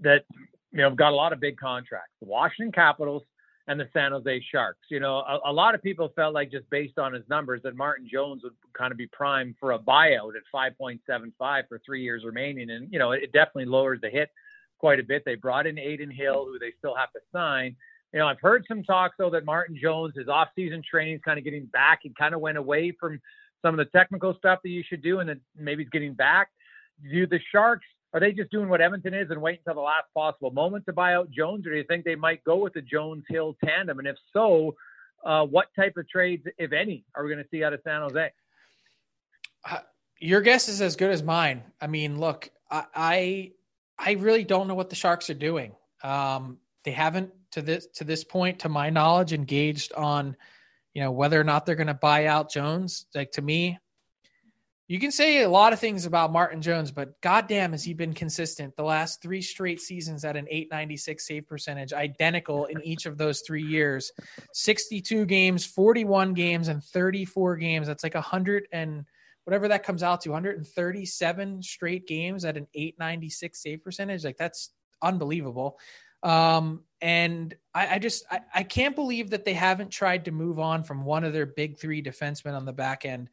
that, 0.00 0.24
you 0.72 0.78
know, 0.78 0.88
have 0.88 0.96
got 0.96 1.12
a 1.12 1.16
lot 1.16 1.32
of 1.32 1.40
big 1.40 1.58
contracts, 1.58 2.12
the 2.20 2.28
Washington 2.28 2.72
Capitals 2.72 3.22
and 3.66 3.78
the 3.78 3.88
San 3.92 4.12
Jose 4.12 4.44
Sharks. 4.50 4.86
You 4.90 5.00
know, 5.00 5.18
a, 5.18 5.50
a, 5.50 5.52
lot 5.52 5.74
of 5.74 5.82
people 5.82 6.10
felt 6.16 6.34
like 6.34 6.50
just 6.50 6.68
based 6.70 6.98
on 6.98 7.12
his 7.12 7.24
numbers 7.28 7.60
that 7.64 7.76
Martin 7.76 8.08
Jones 8.10 8.42
would 8.42 8.54
kind 8.72 8.92
of 8.92 8.98
be 8.98 9.06
primed 9.06 9.56
for 9.60 9.72
a 9.72 9.78
buyout 9.78 10.32
at 10.36 10.42
5.75 10.54 11.68
for 11.68 11.80
three 11.84 12.02
years 12.02 12.24
remaining. 12.24 12.70
And, 12.70 12.90
you 12.92 12.98
know, 12.98 13.12
it 13.12 13.32
definitely 13.32 13.66
lowers 13.66 14.00
the 14.00 14.08
hit 14.08 14.30
quite 14.78 15.00
a 15.00 15.02
bit. 15.02 15.24
They 15.24 15.34
brought 15.34 15.66
in 15.66 15.78
Adin 15.78 16.10
Hill, 16.10 16.46
who 16.46 16.58
they 16.58 16.72
still 16.78 16.94
have 16.94 17.12
to 17.12 17.20
sign. 17.32 17.76
You 18.12 18.20
know, 18.20 18.26
I've 18.26 18.40
heard 18.40 18.64
some 18.66 18.82
talk 18.82 19.12
though 19.18 19.30
that 19.30 19.44
Martin 19.44 19.78
Jones, 19.80 20.14
his 20.16 20.28
off-season 20.28 20.82
training 20.88 21.16
is 21.16 21.20
kind 21.24 21.38
of 21.38 21.44
getting 21.44 21.66
back. 21.66 22.00
He 22.02 22.12
kind 22.18 22.34
of 22.34 22.40
went 22.40 22.58
away 22.58 22.92
from 22.98 23.20
some 23.62 23.78
of 23.78 23.84
the 23.84 23.90
technical 23.98 24.34
stuff 24.38 24.60
that 24.62 24.70
you 24.70 24.82
should 24.88 25.02
do, 25.02 25.20
and 25.20 25.28
then 25.28 25.40
maybe 25.56 25.82
he's 25.82 25.90
getting 25.90 26.14
back. 26.14 26.48
Do 27.10 27.26
the 27.26 27.40
Sharks 27.52 27.86
are 28.14 28.20
they 28.20 28.32
just 28.32 28.50
doing 28.50 28.68
what 28.68 28.80
Edmonton 28.80 29.12
is 29.12 29.30
and 29.30 29.40
wait 29.42 29.60
until 29.64 29.74
the 29.74 29.84
last 29.84 30.06
possible 30.14 30.50
moment 30.50 30.86
to 30.86 30.92
buy 30.92 31.14
out 31.14 31.30
Jones, 31.30 31.66
or 31.66 31.70
do 31.70 31.76
you 31.76 31.84
think 31.84 32.04
they 32.04 32.14
might 32.14 32.42
go 32.44 32.56
with 32.56 32.72
the 32.72 32.80
Jones 32.80 33.24
Hill 33.28 33.56
tandem? 33.62 33.98
And 33.98 34.08
if 34.08 34.16
so, 34.32 34.74
uh, 35.24 35.44
what 35.44 35.66
type 35.76 35.96
of 35.96 36.08
trades, 36.08 36.46
if 36.56 36.72
any, 36.72 37.04
are 37.14 37.22
we 37.22 37.30
going 37.30 37.42
to 37.42 37.50
see 37.50 37.62
out 37.62 37.74
of 37.74 37.80
San 37.84 38.00
Jose? 38.02 38.30
Uh, 39.68 39.78
your 40.18 40.40
guess 40.40 40.68
is 40.68 40.80
as 40.80 40.96
good 40.96 41.10
as 41.10 41.22
mine. 41.22 41.62
I 41.80 41.86
mean, 41.86 42.18
look, 42.18 42.48
I, 42.70 42.84
I, 42.94 43.52
I 43.98 44.12
really 44.12 44.44
don't 44.44 44.68
know 44.68 44.74
what 44.74 44.88
the 44.88 44.96
Sharks 44.96 45.28
are 45.28 45.34
doing. 45.34 45.72
Um, 46.02 46.58
they 46.84 46.92
haven't 46.92 47.32
to 47.52 47.62
this 47.62 47.86
to 47.96 48.04
this 48.04 48.24
point, 48.24 48.60
to 48.60 48.68
my 48.68 48.90
knowledge, 48.90 49.32
engaged 49.32 49.92
on, 49.92 50.36
you 50.94 51.02
know, 51.02 51.10
whether 51.10 51.40
or 51.40 51.44
not 51.44 51.66
they're 51.66 51.74
going 51.74 51.86
to 51.86 51.94
buy 51.94 52.26
out 52.26 52.50
Jones. 52.50 53.06
Like 53.14 53.32
to 53.32 53.42
me, 53.42 53.78
you 54.88 54.98
can 54.98 55.10
say 55.10 55.42
a 55.42 55.50
lot 55.50 55.74
of 55.74 55.78
things 55.78 56.06
about 56.06 56.32
Martin 56.32 56.62
Jones, 56.62 56.90
but 56.90 57.20
goddamn, 57.20 57.72
has 57.72 57.84
he 57.84 57.92
been 57.92 58.14
consistent 58.14 58.74
the 58.74 58.82
last 58.82 59.20
three 59.20 59.42
straight 59.42 59.82
seasons 59.82 60.24
at 60.24 60.34
an 60.34 60.46
896 60.48 61.26
save 61.26 61.46
percentage, 61.46 61.92
identical 61.92 62.64
in 62.64 62.80
each 62.82 63.04
of 63.04 63.18
those 63.18 63.42
three 63.46 63.62
years 63.62 64.10
62 64.54 65.26
games, 65.26 65.66
41 65.66 66.32
games, 66.32 66.68
and 66.68 66.82
34 66.82 67.56
games. 67.56 67.86
That's 67.86 68.02
like 68.02 68.14
a 68.14 68.18
100 68.18 68.66
and 68.72 69.04
whatever 69.44 69.68
that 69.68 69.82
comes 69.82 70.02
out 70.02 70.22
to 70.22 70.30
137 70.30 71.62
straight 71.62 72.06
games 72.06 72.46
at 72.46 72.56
an 72.56 72.66
896 72.74 73.62
save 73.62 73.84
percentage. 73.84 74.24
Like 74.24 74.38
that's 74.38 74.70
unbelievable. 75.02 75.78
Um, 76.22 76.84
and 77.00 77.54
I, 77.74 77.94
I 77.94 77.98
just 77.98 78.24
I, 78.30 78.40
I 78.54 78.62
can't 78.62 78.96
believe 78.96 79.30
that 79.30 79.44
they 79.44 79.54
haven't 79.54 79.90
tried 79.90 80.24
to 80.24 80.32
move 80.32 80.58
on 80.58 80.82
from 80.82 81.04
one 81.04 81.24
of 81.24 81.32
their 81.32 81.46
big 81.46 81.78
three 81.78 82.02
defensemen 82.02 82.54
on 82.54 82.64
the 82.64 82.72
back 82.72 83.04
end. 83.04 83.28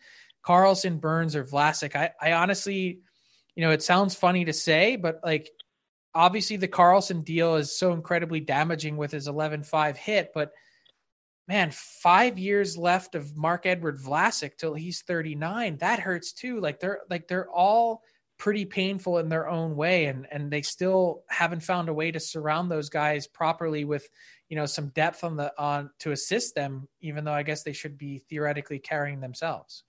Karlsson, 0.46 1.00
Burns, 1.00 1.36
or 1.36 1.44
Vlasic. 1.44 1.96
I, 1.96 2.12
I 2.22 2.34
honestly, 2.34 3.00
you 3.56 3.64
know, 3.64 3.72
it 3.72 3.82
sounds 3.82 4.14
funny 4.14 4.46
to 4.46 4.54
say, 4.54 4.96
but 4.96 5.20
like 5.24 5.50
obviously 6.14 6.58
the 6.58 6.68
Karlsson 6.68 7.26
deal 7.26 7.56
is 7.56 7.78
so 7.78 7.94
incredibly 7.94 8.40
damaging 8.40 8.96
with 8.96 9.12
his 9.12 9.28
11-5 9.28 9.98
hit, 9.98 10.32
but 10.34 10.52
man, 11.48 11.72
five 11.72 12.40
years 12.40 12.78
left 12.78 13.16
of 13.16 13.36
Marc-Edouard 13.36 14.00
Vlasic 14.00 14.58
till 14.58 14.74
he's 14.74 15.02
39. 15.02 15.78
That 15.78 16.00
hurts 16.00 16.34
too. 16.34 16.60
Like 16.60 16.80
they're 16.80 17.02
like 17.10 17.28
they're 17.28 17.50
all 17.50 18.02
pretty 18.38 18.66
painful 18.66 19.20
in 19.20 19.30
their 19.30 19.48
own 19.48 19.76
way 19.76 20.06
and 20.06 20.28
and 20.32 20.52
they 20.52 20.62
still 20.62 21.24
haven't 21.30 21.64
found 21.64 21.88
a 21.88 21.94
way 21.94 22.12
to 22.12 22.20
surround 22.20 22.70
those 22.70 22.90
guys 22.90 23.28
properly 23.28 23.86
with 23.86 24.08
you 24.50 24.58
know 24.58 24.66
some 24.66 24.90
depth 24.90 25.24
on 25.24 25.38
the 25.38 25.54
on 25.58 25.90
to 26.00 26.12
assist 26.12 26.54
them 26.54 26.88
even 27.02 27.24
though 27.24 27.34
i 27.34 27.44
guess 27.44 27.64
they 27.64 27.72
should 27.72 27.98
be 27.98 28.20
theoretically 28.30 28.78
carrying 28.78 29.22
themselves 29.22 29.84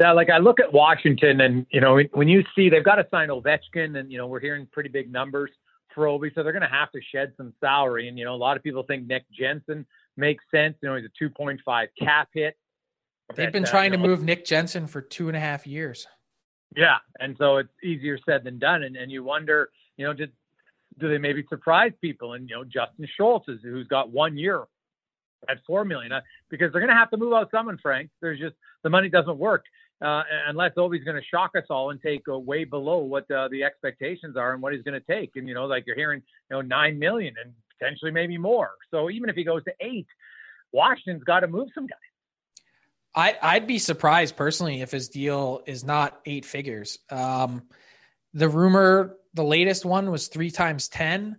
yeah, 0.00 0.12
like 0.12 0.30
I 0.30 0.38
look 0.38 0.60
at 0.60 0.72
Washington, 0.72 1.42
and 1.42 1.66
you 1.70 1.80
know, 1.82 2.00
when 2.14 2.26
you 2.26 2.42
see 2.56 2.70
they've 2.70 2.84
got 2.84 2.94
to 2.94 3.06
sign 3.10 3.28
Ovechkin, 3.28 3.98
and 3.98 4.10
you 4.10 4.16
know, 4.16 4.26
we're 4.26 4.40
hearing 4.40 4.66
pretty 4.72 4.88
big 4.88 5.12
numbers 5.12 5.50
for 5.94 6.06
Ovi, 6.06 6.34
so 6.34 6.42
they're 6.42 6.52
going 6.52 6.62
to 6.62 6.68
have 6.68 6.90
to 6.92 7.00
shed 7.12 7.34
some 7.36 7.52
salary. 7.60 8.08
And 8.08 8.18
you 8.18 8.24
know, 8.24 8.34
a 8.34 8.36
lot 8.36 8.56
of 8.56 8.62
people 8.62 8.82
think 8.82 9.06
Nick 9.06 9.24
Jensen 9.30 9.86
makes 10.16 10.42
sense. 10.50 10.76
You 10.82 10.88
know, 10.88 10.96
he's 10.96 11.04
a 11.04 11.24
2.5 11.24 11.88
cap 11.98 12.28
hit. 12.32 12.56
They've 13.36 13.52
been 13.52 13.64
uh, 13.64 13.70
trying 13.70 13.92
to 13.92 13.98
move 13.98 14.22
Nick 14.22 14.46
Jensen 14.46 14.86
for 14.86 15.02
two 15.02 15.28
and 15.28 15.36
a 15.36 15.40
half 15.40 15.66
years. 15.66 16.06
Yeah, 16.76 16.98
and 17.18 17.36
so 17.38 17.56
it's 17.58 17.70
easier 17.82 18.18
said 18.24 18.44
than 18.44 18.58
done. 18.58 18.82
And 18.82 18.96
and 18.96 19.10
you 19.10 19.24
wonder, 19.24 19.70
you 19.96 20.06
know, 20.06 20.12
did 20.12 20.32
do 20.98 21.08
they 21.08 21.18
maybe 21.18 21.44
surprise 21.48 21.92
people? 22.00 22.34
And 22.34 22.48
you 22.48 22.56
know, 22.56 22.64
Justin 22.64 23.08
Schultz 23.16 23.48
is 23.48 23.60
who's 23.62 23.88
got 23.88 24.10
one 24.10 24.36
year 24.36 24.64
at 25.48 25.58
four 25.66 25.84
million 25.84 26.12
uh, 26.12 26.20
because 26.50 26.72
they're 26.72 26.80
going 26.80 26.92
to 26.92 26.96
have 26.96 27.10
to 27.10 27.16
move 27.16 27.32
out 27.32 27.50
someone. 27.50 27.78
Frank, 27.82 28.10
there's 28.20 28.38
just 28.38 28.54
the 28.82 28.90
money 28.90 29.08
doesn't 29.08 29.38
work 29.38 29.64
uh, 30.02 30.22
unless 30.48 30.72
Ovi's 30.76 31.04
going 31.04 31.16
to 31.20 31.26
shock 31.28 31.52
us 31.56 31.64
all 31.70 31.90
and 31.90 32.00
take 32.00 32.22
uh, 32.28 32.38
way 32.38 32.64
below 32.64 32.98
what 32.98 33.30
uh, 33.30 33.48
the 33.48 33.64
expectations 33.64 34.36
are 34.36 34.52
and 34.52 34.62
what 34.62 34.72
he's 34.72 34.82
going 34.82 35.00
to 35.00 35.06
take. 35.06 35.32
And 35.36 35.48
you 35.48 35.54
know, 35.54 35.66
like 35.66 35.84
you're 35.86 35.96
hearing, 35.96 36.22
you 36.50 36.56
know, 36.56 36.60
nine 36.60 36.98
million 36.98 37.34
and 37.42 37.52
potentially 37.78 38.10
maybe 38.10 38.38
more. 38.38 38.70
So 38.90 39.10
even 39.10 39.28
if 39.28 39.36
he 39.36 39.44
goes 39.44 39.64
to 39.64 39.72
eight, 39.80 40.06
Washington's 40.72 41.24
got 41.24 41.40
to 41.40 41.48
move 41.48 41.68
some 41.74 41.86
guys. 41.86 41.98
I, 43.14 43.36
I'd 43.42 43.66
be 43.66 43.78
surprised 43.78 44.36
personally 44.36 44.82
if 44.82 44.90
his 44.90 45.08
deal 45.08 45.62
is 45.66 45.84
not 45.84 46.20
eight 46.24 46.44
figures. 46.44 46.98
Um, 47.10 47.62
the 48.34 48.48
rumor, 48.48 49.16
the 49.34 49.44
latest 49.44 49.84
one 49.84 50.10
was 50.10 50.28
three 50.28 50.50
times 50.50 50.88
10. 50.88 51.36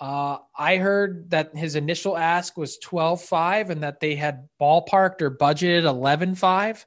Uh, 0.00 0.38
I 0.56 0.76
heard 0.76 1.30
that 1.30 1.56
his 1.56 1.74
initial 1.74 2.16
ask 2.16 2.56
was 2.56 2.78
12.5 2.78 3.70
and 3.70 3.82
that 3.82 3.98
they 3.98 4.14
had 4.14 4.48
ballparked 4.60 5.22
or 5.22 5.30
budgeted 5.30 5.82
11.5 5.82 6.84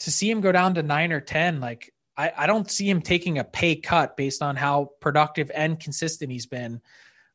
to 0.00 0.10
see 0.10 0.30
him 0.30 0.40
go 0.40 0.50
down 0.50 0.74
to 0.74 0.82
nine 0.82 1.12
or 1.12 1.20
10, 1.20 1.60
like 1.60 1.92
I, 2.16 2.32
I 2.36 2.46
don't 2.46 2.70
see 2.70 2.90
him 2.90 3.00
taking 3.00 3.38
a 3.38 3.44
pay 3.44 3.76
cut 3.76 4.16
based 4.16 4.42
on 4.42 4.56
how 4.56 4.90
productive 5.00 5.50
and 5.54 5.78
consistent 5.78 6.32
he's 6.32 6.46
been. 6.46 6.80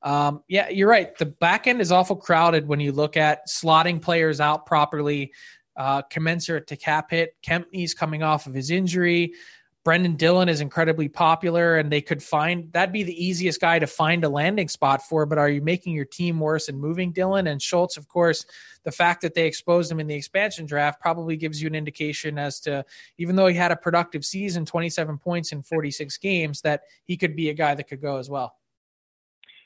Um, 0.01 0.43
yeah, 0.49 0.67
you're 0.67 0.89
right. 0.89 1.17
The 1.17 1.25
back 1.25 1.67
end 1.67 1.79
is 1.79 1.93
awful 1.93 2.17
crowded 2.17 2.67
when 2.67 2.81
you 2.81 2.91
look 2.91 3.15
at 3.15 3.47
slotting 3.47 4.01
players 4.01 4.41
out 4.41 4.65
properly, 4.65 5.31
uh, 5.75 6.01
commensurate 6.03 6.67
to 6.67 6.75
cap 6.75 7.11
hit. 7.11 7.35
Kempny's 7.41 7.93
coming 7.93 8.23
off 8.23 8.47
of 8.47 8.53
his 8.53 8.71
injury. 8.71 9.33
Brendan 9.83 10.15
Dillon 10.15 10.47
is 10.47 10.61
incredibly 10.61 11.09
popular, 11.09 11.75
and 11.75 11.91
they 11.91 11.99
could 11.99 12.23
find 12.23 12.71
that'd 12.71 12.93
be 12.93 13.03
the 13.03 13.25
easiest 13.25 13.59
guy 13.59 13.79
to 13.79 13.87
find 13.87 14.23
a 14.23 14.29
landing 14.29 14.69
spot 14.69 15.01
for. 15.01 15.25
But 15.25 15.37
are 15.37 15.49
you 15.49 15.61
making 15.61 15.93
your 15.93 16.05
team 16.05 16.39
worse 16.39 16.69
and 16.69 16.79
moving 16.79 17.11
Dillon 17.11 17.47
and 17.47 17.61
Schultz? 17.61 17.97
Of 17.97 18.07
course, 18.07 18.45
the 18.85 18.93
fact 18.93 19.21
that 19.23 19.33
they 19.33 19.45
exposed 19.45 19.91
him 19.91 19.99
in 19.99 20.07
the 20.07 20.15
expansion 20.15 20.65
draft 20.65 21.01
probably 21.01 21.35
gives 21.35 21.61
you 21.61 21.67
an 21.67 21.75
indication 21.75 22.37
as 22.37 22.61
to 22.61 22.85
even 23.17 23.35
though 23.35 23.47
he 23.47 23.55
had 23.55 23.73
a 23.73 23.75
productive 23.75 24.23
season, 24.23 24.65
27 24.65 25.17
points 25.17 25.51
in 25.51 25.61
46 25.61 26.17
games, 26.17 26.61
that 26.61 26.83
he 27.03 27.17
could 27.17 27.35
be 27.35 27.49
a 27.49 27.53
guy 27.53 27.75
that 27.75 27.89
could 27.89 28.01
go 28.01 28.17
as 28.17 28.29
well. 28.29 28.55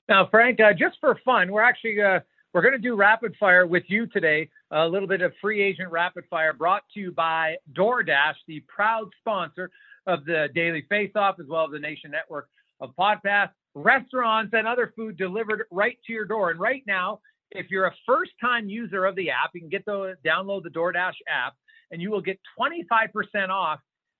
Now, 0.09 0.27
Frank, 0.31 0.59
uh, 0.59 0.73
just 0.73 0.97
for 0.99 1.19
fun, 1.23 1.51
we're 1.51 1.61
actually 1.61 2.01
uh, 2.01 2.21
we're 2.53 2.61
going 2.63 2.73
to 2.73 2.79
do 2.79 2.95
rapid 2.95 3.35
fire 3.39 3.67
with 3.67 3.83
you 3.87 4.07
today. 4.07 4.49
A 4.71 4.87
little 4.87 5.07
bit 5.07 5.21
of 5.21 5.33
free 5.39 5.61
agent 5.61 5.91
rapid 5.91 6.25
fire 6.29 6.51
brought 6.51 6.83
to 6.93 6.99
you 6.99 7.11
by 7.11 7.55
DoorDash, 7.73 8.35
the 8.47 8.61
proud 8.67 9.07
sponsor 9.19 9.71
of 10.07 10.25
the 10.25 10.49
Daily 10.53 10.85
Face 10.89 11.11
Off, 11.15 11.39
as 11.39 11.47
well 11.47 11.65
as 11.65 11.71
the 11.71 11.79
Nation 11.79 12.11
Network 12.11 12.49
of 12.81 12.93
podcasts, 12.99 13.51
restaurants, 13.75 14.53
and 14.53 14.67
other 14.67 14.91
food 14.95 15.17
delivered 15.17 15.63
right 15.71 15.97
to 16.05 16.13
your 16.13 16.25
door. 16.25 16.51
And 16.51 16.59
right 16.59 16.83
now, 16.85 17.19
if 17.51 17.67
you're 17.69 17.85
a 17.85 17.95
first 18.05 18.31
time 18.41 18.67
user 18.67 19.05
of 19.05 19.15
the 19.15 19.29
app, 19.29 19.51
you 19.53 19.61
can 19.61 19.69
get 19.69 19.85
the 19.85 20.15
download 20.25 20.63
the 20.63 20.69
DoorDash 20.69 21.15
app 21.29 21.53
and 21.91 22.01
you 22.01 22.11
will 22.11 22.21
get 22.21 22.39
25% 22.59 23.49
off 23.49 23.79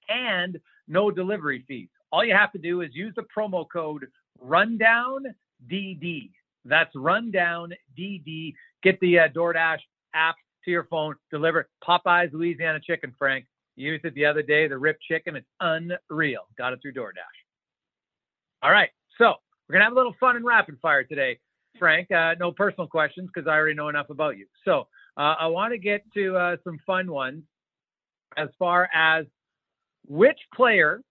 and 0.10 0.58
no 0.88 1.12
delivery 1.12 1.66
fees. 1.68 1.90
All 2.12 2.24
you 2.24 2.34
have 2.34 2.52
to 2.54 2.58
do 2.58 2.82
is 2.82 2.90
use 2.94 3.14
the 3.16 3.26
promo 3.36 3.66
code 3.72 4.08
rundown 4.40 5.26
DD. 5.70 6.32
That's 6.64 6.92
rundown 6.96 7.74
DD. 7.98 8.54
Get 8.84 9.00
the 9.02 9.20
uh, 9.20 9.28
DoorDash 9.30 9.80
app 10.18 10.36
to 10.66 10.72
your 10.72 10.86
phone, 10.86 11.16
deliver 11.32 11.70
Popeyes 11.88 12.34
Louisiana 12.34 12.80
chicken, 12.80 13.14
Frank. 13.18 13.46
You 13.76 13.92
used 13.92 14.06
it 14.06 14.16
the 14.16 14.26
other 14.26 14.42
day, 14.42 14.68
the 14.68 14.78
rip 14.78 14.98
chicken. 15.08 15.36
It's 15.36 15.48
unreal. 15.60 16.48
Got 16.58 16.74
it 16.74 16.80
through 16.82 16.94
DoorDash. 16.94 17.38
All 18.64 18.72
right. 18.72 18.90
So 19.18 19.36
we're 19.68 19.74
going 19.74 19.82
to 19.82 19.86
have 19.86 19.94
a 19.94 19.96
little 19.96 20.16
fun 20.20 20.36
and 20.36 20.46
rapid 20.46 20.78
fire 20.82 21.04
today, 21.04 21.40
Frank. 21.78 22.12
Uh, 22.12 22.34
no 22.40 22.52
personal 22.52 22.88
questions 22.88 23.30
because 23.34 23.48
I 23.48 23.52
already 23.52 23.76
know 23.76 23.90
enough 23.90 24.10
about 24.10 24.38
you. 24.38 24.48
So 24.66 24.88
uh, 25.16 25.36
I 25.40 25.48
want 25.48 25.74
to 25.74 25.78
get 25.78 26.02
to 26.16 26.36
uh, 26.36 26.58
some 26.64 26.80
fun 26.86 27.12
ones 27.12 27.44
as 28.36 28.50
far 28.58 28.90
as 28.94 29.26
which 30.08 30.40
player 30.56 31.02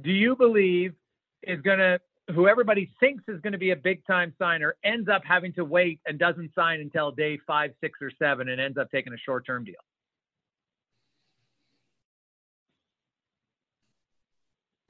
do 0.00 0.10
you 0.10 0.36
believe 0.36 0.94
is 1.42 1.60
going 1.60 1.78
to, 1.78 2.00
who 2.34 2.46
everybody 2.46 2.90
thinks 3.00 3.24
is 3.28 3.40
going 3.40 3.52
to 3.52 3.58
be 3.58 3.70
a 3.70 3.76
big 3.76 4.04
time 4.06 4.34
signer, 4.38 4.76
ends 4.84 5.08
up 5.08 5.22
having 5.24 5.52
to 5.54 5.64
wait 5.64 6.00
and 6.06 6.18
doesn't 6.18 6.54
sign 6.54 6.80
until 6.80 7.10
day 7.10 7.38
five, 7.46 7.72
six, 7.80 7.98
or 8.02 8.10
seven 8.18 8.48
and 8.48 8.60
ends 8.60 8.76
up 8.76 8.90
taking 8.90 9.12
a 9.12 9.18
short 9.18 9.46
term 9.46 9.64
deal? 9.64 9.74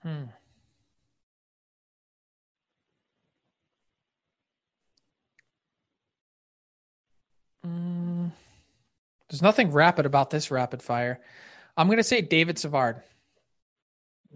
Hmm. 0.03 0.25
Mm, 7.67 8.31
there's 9.29 9.43
nothing 9.43 9.73
rapid 9.73 10.07
about 10.07 10.31
this 10.31 10.51
rapid 10.51 10.83
fire. 10.83 11.21
I'm 11.77 11.87
going 11.87 11.99
to 11.99 12.05
say 12.05 12.21
David 12.21 12.59
Savard. 12.59 13.03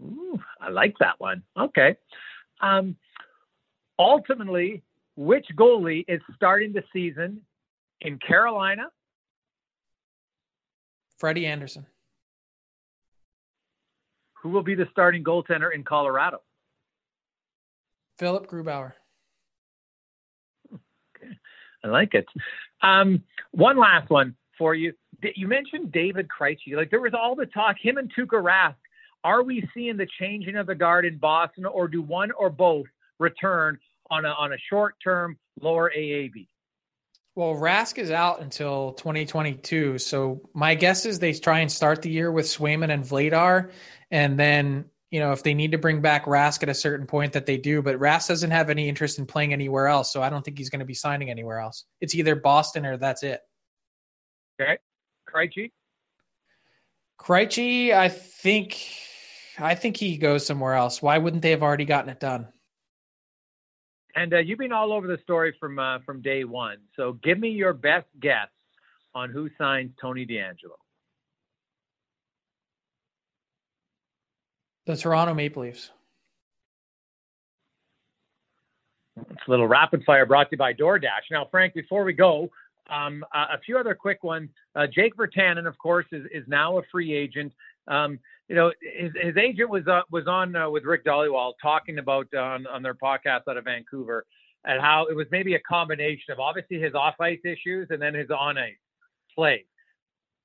Ooh, 0.01 0.41
I 0.61 0.71
like 0.71 0.97
that 0.99 1.19
one. 1.19 1.43
Okay. 1.57 1.97
Um, 2.63 2.97
ultimately, 3.99 4.83
which 5.17 5.47
goalie 5.55 6.05
is 6.09 6.21
starting 6.35 6.73
the 6.73 6.83
season 6.93 7.43
in 8.01 8.19
Carolina? 8.19 8.85
Freddie 11.19 11.47
Andersen. 11.47 11.87
Who 14.43 14.49
will 14.49 14.63
be 14.63 14.75
the 14.75 14.89
starting 14.91 15.23
goaltender 15.23 15.73
in 15.73 15.85
Colorado? 15.85 16.41
Philip 18.19 18.49
Grubauer. 18.49 18.93
Okay. 20.73 21.33
I 21.85 21.89
like 21.89 22.15
it. 22.15 22.27
Um, 22.83 23.23
one 23.53 23.79
last 23.79 24.11
one 24.11 24.35
for 24.59 24.75
you. 24.75 24.95
You 25.37 25.47
mentioned 25.47 25.93
David 25.93 26.27
Krejci. 26.29 26.75
Like 26.75 26.91
there 26.91 27.01
was 27.01 27.15
all 27.15 27.37
the 27.37 27.47
talk, 27.47 27.77
him 27.81 27.99
and 27.99 28.13
Tuukka 28.13 28.43
Rask. 28.43 28.75
Are 29.25 29.43
we 29.43 29.69
seeing 29.75 29.97
the 29.97 30.09
changing 30.19 30.57
of 30.57 30.67
the 30.67 30.75
guard 30.75 31.05
in 31.05 31.19
Boston, 31.19 31.65
or 31.65 31.89
do 31.89 32.03
one 32.03 32.31
or 32.33 32.51
both 32.51 32.87
return 33.19 33.79
on 34.11 34.25
a 34.25 34.31
on 34.31 34.53
a 34.53 34.59
short 34.69 34.97
term 35.03 35.39
lower 35.61 35.93
AAV? 35.97 36.49
Well, 37.35 37.55
Rask 37.55 37.97
is 37.99 38.11
out 38.11 38.43
until 38.43 38.93
2022. 38.93 39.97
So 39.99 40.43
my 40.53 40.75
guess 40.75 41.07
is 41.07 41.19
they 41.19 41.33
try 41.33 41.61
and 41.61 41.73
start 41.73 42.03
the 42.03 42.11
year 42.11 42.31
with 42.31 42.45
Swayman 42.45 42.93
and 42.93 43.05
Vladar, 43.05 43.71
and 44.11 44.39
then, 44.39 44.85
you 45.11 45.19
know, 45.21 45.33
if 45.33 45.43
they 45.43 45.55
need 45.55 45.73
to 45.73 45.79
bring 45.79 46.03
back 46.03 46.27
Rask 46.27 46.63
at 46.63 46.69
a 46.69 46.75
certain 46.75 47.07
point 47.07 47.33
that 47.33 47.47
they 47.47 47.57
do, 47.57 47.81
but 47.81 47.99
Rask 47.99 48.29
doesn't 48.29 48.51
have 48.51 48.69
any 48.69 48.87
interest 48.87 49.19
in 49.19 49.25
playing 49.25 49.55
anywhere 49.55 49.87
else. 49.87 50.13
So 50.13 50.21
I 50.21 50.29
don't 50.29 50.45
think 50.45 50.59
he's 50.59 50.69
going 50.69 50.81
to 50.81 50.87
be 50.87 50.95
signing 50.95 51.31
anywhere 51.31 51.59
else. 51.61 51.85
It's 52.03 52.15
either 52.15 52.35
Boston 52.35 52.85
or 52.85 52.99
that's 52.99 53.23
it. 53.23 53.41
Okay. 54.61 54.77
Krejci? 55.33 55.71
Krejci, 57.19 57.95
I 57.95 58.09
think, 58.09 58.77
I 59.59 59.75
think 59.75 59.97
he 59.97 60.17
goes 60.17 60.47
somewhere 60.47 60.75
else. 60.75 61.03
Why 61.03 61.19
wouldn't 61.19 61.43
they 61.43 61.51
have 61.51 61.63
already 61.63 61.85
gotten 61.85 62.11
it 62.11 62.21
done? 62.21 62.49
And 64.15 64.35
uh, 64.35 64.39
you've 64.39 64.59
been 64.59 64.73
all 64.73 64.93
over 64.93 65.07
the 65.07 65.19
story 65.23 65.55
from 65.59 65.79
uh, 65.79 65.99
from 66.05 66.21
day 66.21 66.45
one. 66.45 66.79
So 66.97 67.15
give 67.23 67.39
me 67.39 67.51
your 67.51 67.73
best 67.73 68.07
guess 68.21 68.49
on 69.15 69.31
who 69.31 69.49
signs 69.59 69.91
Tony 70.01 70.27
DeAngelo. 70.27 70.77
The 74.87 74.97
Toronto 74.97 75.35
Maple 75.35 75.63
Leafs. 75.63 75.91
It's 79.17 79.43
a 79.47 79.51
little 79.51 79.69
rapid 79.69 80.05
fire 80.05 80.27
brought 80.27 80.45
to 80.45 80.53
you 80.53 80.59
by 80.59 80.73
DoorDash. 80.73 81.31
Now, 81.31 81.47
Frank, 81.51 81.75
before 81.75 82.03
we 82.05 82.13
go, 82.13 82.51
um, 82.91 83.25
uh, 83.33 83.47
a 83.53 83.59
few 83.59 83.79
other 83.79 83.95
quick 83.95 84.25
ones. 84.25 84.51
Uh, 84.75 84.87
Jake 84.87 85.17
Virtanen, 85.17 85.67
of 85.67 85.79
course, 85.79 86.07
is, 86.13 86.25
is 86.33 86.45
now 86.49 86.79
a 86.79 86.83
free 86.91 87.15
agent. 87.15 87.53
Um, 87.89 88.19
you 88.49 88.55
know, 88.55 88.73
his, 88.81 89.13
his 89.21 89.37
agent 89.37 89.71
was 89.71 89.87
uh, 89.87 90.03
was 90.11 90.27
on 90.27 90.55
uh, 90.55 90.69
with 90.71 90.85
Rick 90.85 91.05
Dhaliwal 91.05 91.53
talking 91.61 91.99
about 91.99 92.27
uh, 92.35 92.41
on, 92.41 92.67
on 92.67 92.83
their 92.83 92.95
podcast 92.95 93.43
out 93.49 93.57
of 93.57 93.65
Vancouver 93.65 94.25
and 94.65 94.81
how 94.81 95.07
it 95.07 95.17
was 95.17 95.27
maybe 95.31 95.55
a 95.55 95.61
combination 95.61 96.33
of 96.33 96.41
obviously 96.41 96.81
his 96.81 96.95
off 96.95 97.15
ice 97.21 97.41
issues 97.45 97.89
and 97.91 98.01
then 98.01 98.15
his 98.15 98.31
on 98.31 98.59
ice 98.59 98.75
play 99.35 99.65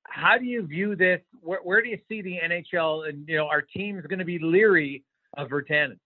how 0.10 0.38
do 0.38 0.46
you 0.46 0.66
view 0.66 0.96
this? 0.96 1.22
Where, 1.42 1.60
where 1.64 1.82
do 1.82 1.90
you 1.90 2.00
see 2.10 2.22
the 2.22 2.40
NHL 2.44 3.08
and 3.08 3.28
you 3.28 3.38
know 3.38 3.48
our 3.48 3.62
team's 3.62 4.06
going 4.06 4.20
to 4.20 4.26
be 4.26 4.40
leery 4.40 5.04
of 5.36 5.50
Virtanen? 5.50 6.00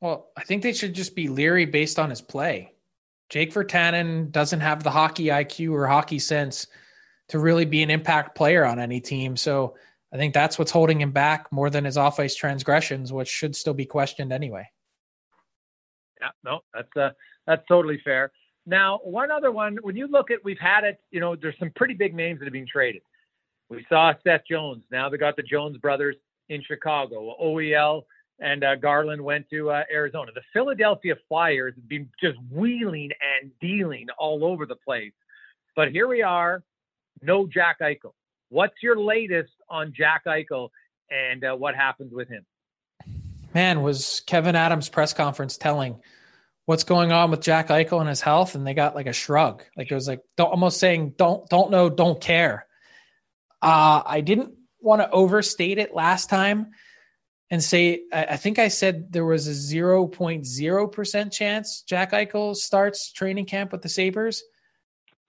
Well, 0.00 0.30
I 0.36 0.44
think 0.44 0.62
they 0.62 0.72
should 0.72 0.94
just 0.94 1.14
be 1.14 1.28
leery 1.28 1.64
based 1.64 1.98
on 1.98 2.10
his 2.10 2.20
play. 2.20 2.72
Jake 3.30 3.52
Virtanen 3.52 4.30
doesn't 4.30 4.60
have 4.60 4.82
the 4.82 4.90
hockey 4.90 5.26
IQ 5.26 5.72
or 5.72 5.86
hockey 5.86 6.18
sense 6.18 6.66
to 7.28 7.38
really 7.38 7.64
be 7.64 7.82
an 7.82 7.90
impact 7.90 8.36
player 8.36 8.64
on 8.64 8.78
any 8.78 9.00
team. 9.00 9.36
So 9.36 9.76
I 10.14 10.16
think 10.16 10.32
that's 10.32 10.60
what's 10.60 10.70
holding 10.70 11.00
him 11.00 11.10
back 11.10 11.50
more 11.50 11.68
than 11.68 11.84
his 11.84 11.96
off 11.96 12.20
ice 12.20 12.36
transgressions, 12.36 13.12
which 13.12 13.28
should 13.28 13.56
still 13.56 13.74
be 13.74 13.84
questioned 13.84 14.32
anyway. 14.32 14.70
Yeah, 16.20 16.28
no, 16.44 16.60
that's 16.72 16.96
uh, 16.96 17.10
that's 17.48 17.66
totally 17.66 18.00
fair. 18.04 18.30
Now, 18.64 19.00
one 19.02 19.32
other 19.32 19.50
one, 19.50 19.76
when 19.82 19.96
you 19.96 20.06
look 20.06 20.30
at, 20.30 20.42
we've 20.44 20.58
had 20.58 20.84
it, 20.84 21.00
you 21.10 21.18
know, 21.18 21.34
there's 21.34 21.58
some 21.58 21.70
pretty 21.74 21.94
big 21.94 22.14
names 22.14 22.38
that 22.38 22.46
have 22.46 22.52
been 22.52 22.66
traded. 22.66 23.02
We 23.68 23.84
saw 23.88 24.14
Seth 24.22 24.42
Jones. 24.48 24.84
Now 24.90 25.08
they 25.08 25.16
got 25.16 25.34
the 25.36 25.42
Jones 25.42 25.76
brothers 25.78 26.14
in 26.48 26.62
Chicago. 26.62 27.34
OEL 27.42 28.02
and 28.38 28.62
uh, 28.62 28.76
Garland 28.76 29.20
went 29.20 29.50
to 29.50 29.70
uh, 29.70 29.82
Arizona. 29.92 30.30
The 30.32 30.42
Philadelphia 30.52 31.16
Flyers 31.28 31.74
have 31.74 31.88
been 31.88 32.08
just 32.22 32.38
wheeling 32.52 33.10
and 33.40 33.50
dealing 33.60 34.06
all 34.16 34.44
over 34.44 34.64
the 34.64 34.76
place. 34.76 35.12
But 35.74 35.90
here 35.90 36.06
we 36.06 36.22
are, 36.22 36.62
no 37.20 37.48
Jack 37.48 37.80
Eichel. 37.80 38.12
What's 38.48 38.82
your 38.82 38.98
latest 38.98 39.52
on 39.68 39.92
Jack 39.96 40.24
Eichel 40.26 40.68
and 41.10 41.44
uh, 41.44 41.54
what 41.54 41.74
happens 41.74 42.12
with 42.12 42.28
him? 42.28 42.44
Man, 43.54 43.82
was 43.82 44.22
Kevyn 44.26 44.54
Adams' 44.54 44.88
press 44.88 45.12
conference 45.12 45.56
telling? 45.56 46.00
what's 46.66 46.84
going 46.84 47.12
on 47.12 47.30
with 47.30 47.40
Jack 47.40 47.68
Eichel 47.68 48.00
and 48.00 48.08
his 48.08 48.20
health, 48.20 48.54
and 48.54 48.66
they 48.66 48.74
got 48.74 48.94
like 48.94 49.06
a 49.06 49.12
shrug, 49.12 49.62
like 49.76 49.90
it 49.90 49.94
was 49.94 50.08
like 50.08 50.20
almost 50.38 50.80
saying, 50.80 51.14
"Don't 51.16 51.48
don't 51.48 51.70
know, 51.70 51.88
don't 51.90 52.20
care." 52.20 52.66
Uh, 53.62 54.02
I 54.04 54.20
didn't 54.20 54.54
want 54.80 55.00
to 55.00 55.10
overstate 55.10 55.78
it 55.78 55.94
last 55.94 56.28
time 56.28 56.72
and 57.50 57.62
say 57.62 58.02
I, 58.12 58.36
think 58.36 58.58
I 58.58 58.68
said 58.68 59.10
there 59.10 59.24
was 59.24 59.46
a 59.46 59.54
zero 59.54 60.06
point 60.06 60.44
zero 60.44 60.86
percent 60.86 61.32
chance 61.32 61.82
Jack 61.82 62.12
Eichel 62.12 62.54
starts 62.54 63.10
training 63.12 63.46
camp 63.46 63.72
with 63.72 63.82
the 63.82 63.88
Sabres. 63.88 64.42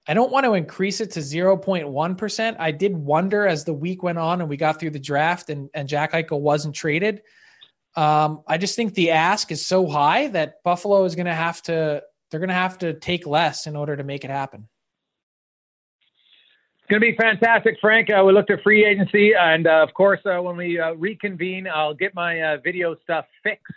I 0.07 0.13
don't 0.13 0.31
want 0.31 0.45
to 0.45 0.53
increase 0.53 1.01
it 1.01 1.11
to 1.11 1.19
0.1%. 1.19 2.55
I 2.59 2.71
did 2.71 2.95
wonder 2.95 3.47
as 3.47 3.63
the 3.63 3.73
week 3.73 4.03
went 4.03 4.19
on 4.19 4.39
and 4.41 4.49
we 4.49 4.57
got 4.57 4.79
through 4.79 4.91
the 4.91 4.99
draft 4.99 5.49
and, 5.49 5.69
and 5.73 5.89
Jack 5.89 6.11
Eichel 6.11 6.41
wasn't 6.41 6.75
traded. 6.75 7.21
Um, 7.95 8.43
I 8.47 8.57
just 8.57 8.75
think 8.75 8.93
the 8.93 9.11
ask 9.11 9.51
is 9.51 9.65
so 9.65 9.87
high 9.87 10.27
that 10.27 10.61
Buffalo 10.63 11.05
is 11.05 11.15
going 11.15 11.25
to 11.25 11.33
have 11.33 11.61
to, 11.63 12.03
they're 12.29 12.39
going 12.39 12.49
to 12.49 12.53
have 12.53 12.77
to 12.79 12.93
take 12.93 13.25
less 13.25 13.67
in 13.67 13.75
order 13.75 13.95
to 13.95 14.03
make 14.03 14.23
it 14.23 14.29
happen. 14.29 14.67
It's 16.87 16.91
going 16.91 17.01
to 17.01 17.11
be 17.11 17.17
fantastic, 17.17 17.77
Frank. 17.81 18.11
Uh, 18.11 18.23
we 18.23 18.31
looked 18.31 18.51
at 18.51 18.61
free 18.61 18.85
agency, 18.85 19.33
and 19.33 19.65
uh, 19.65 19.81
of 19.81 19.91
course, 19.95 20.19
uh, 20.23 20.39
when 20.39 20.55
we 20.55 20.79
uh, 20.79 20.91
reconvene, 20.93 21.67
I'll 21.67 21.95
get 21.95 22.13
my 22.13 22.39
uh, 22.41 22.57
video 22.63 22.95
stuff 23.01 23.25
fixed, 23.41 23.73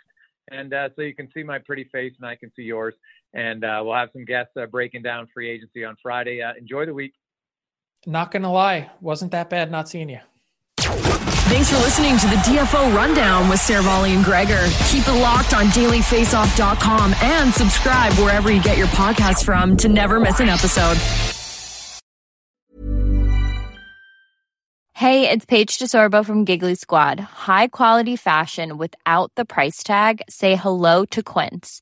and 0.51 0.71
uh, 0.75 0.89
so 0.95 1.01
you 1.01 1.15
can 1.15 1.27
see 1.33 1.41
my 1.41 1.57
pretty 1.57 1.85
face 1.85 2.13
and 2.19 2.27
I 2.27 2.35
can 2.35 2.51
see 2.55 2.61
yours. 2.61 2.93
And 3.33 3.63
uh, 3.63 3.81
we'll 3.83 3.95
have 3.95 4.09
some 4.11 4.25
guests 4.25 4.53
uh, 4.57 4.65
breaking 4.65 5.03
down 5.03 5.27
free 5.33 5.49
agency 5.49 5.85
on 5.85 5.95
Friday. 6.01 6.41
Uh, 6.41 6.53
enjoy 6.57 6.85
the 6.85 6.93
week. 6.93 7.13
Not 8.05 8.31
going 8.31 8.43
to 8.43 8.49
lie, 8.49 8.89
wasn't 9.01 9.31
that 9.33 9.49
bad 9.49 9.71
not 9.71 9.89
seeing 9.89 10.09
you. 10.09 10.19
Thanks 11.49 11.71
for 11.71 11.77
listening 11.77 12.15
to 12.19 12.27
the 12.27 12.35
DFO 12.35 12.95
Rundown 12.95 13.49
with 13.49 13.59
Seravalli 13.59 14.15
and 14.15 14.23
Gregor. 14.23 14.67
Keep 14.87 15.07
it 15.07 15.19
locked 15.19 15.53
on 15.53 15.65
dailyfaceoff.com 15.65 17.15
and 17.21 17.51
subscribe 17.51 18.13
wherever 18.13 18.51
you 18.51 18.61
get 18.61 18.77
your 18.77 18.87
podcasts 18.87 19.43
from 19.43 19.75
to 19.77 19.89
never 19.89 20.19
miss 20.19 20.39
an 20.39 20.47
episode. 20.47 20.95
Hey, 24.93 25.29
it's 25.29 25.45
Paige 25.45 25.79
DeSorbo 25.79 26.25
from 26.25 26.45
Giggly 26.45 26.75
Squad. 26.75 27.19
High 27.19 27.69
quality 27.69 28.15
fashion 28.15 28.77
without 28.77 29.31
the 29.35 29.45
price 29.45 29.81
tag. 29.81 30.21
Say 30.29 30.55
hello 30.55 31.05
to 31.05 31.23
Quince. 31.23 31.81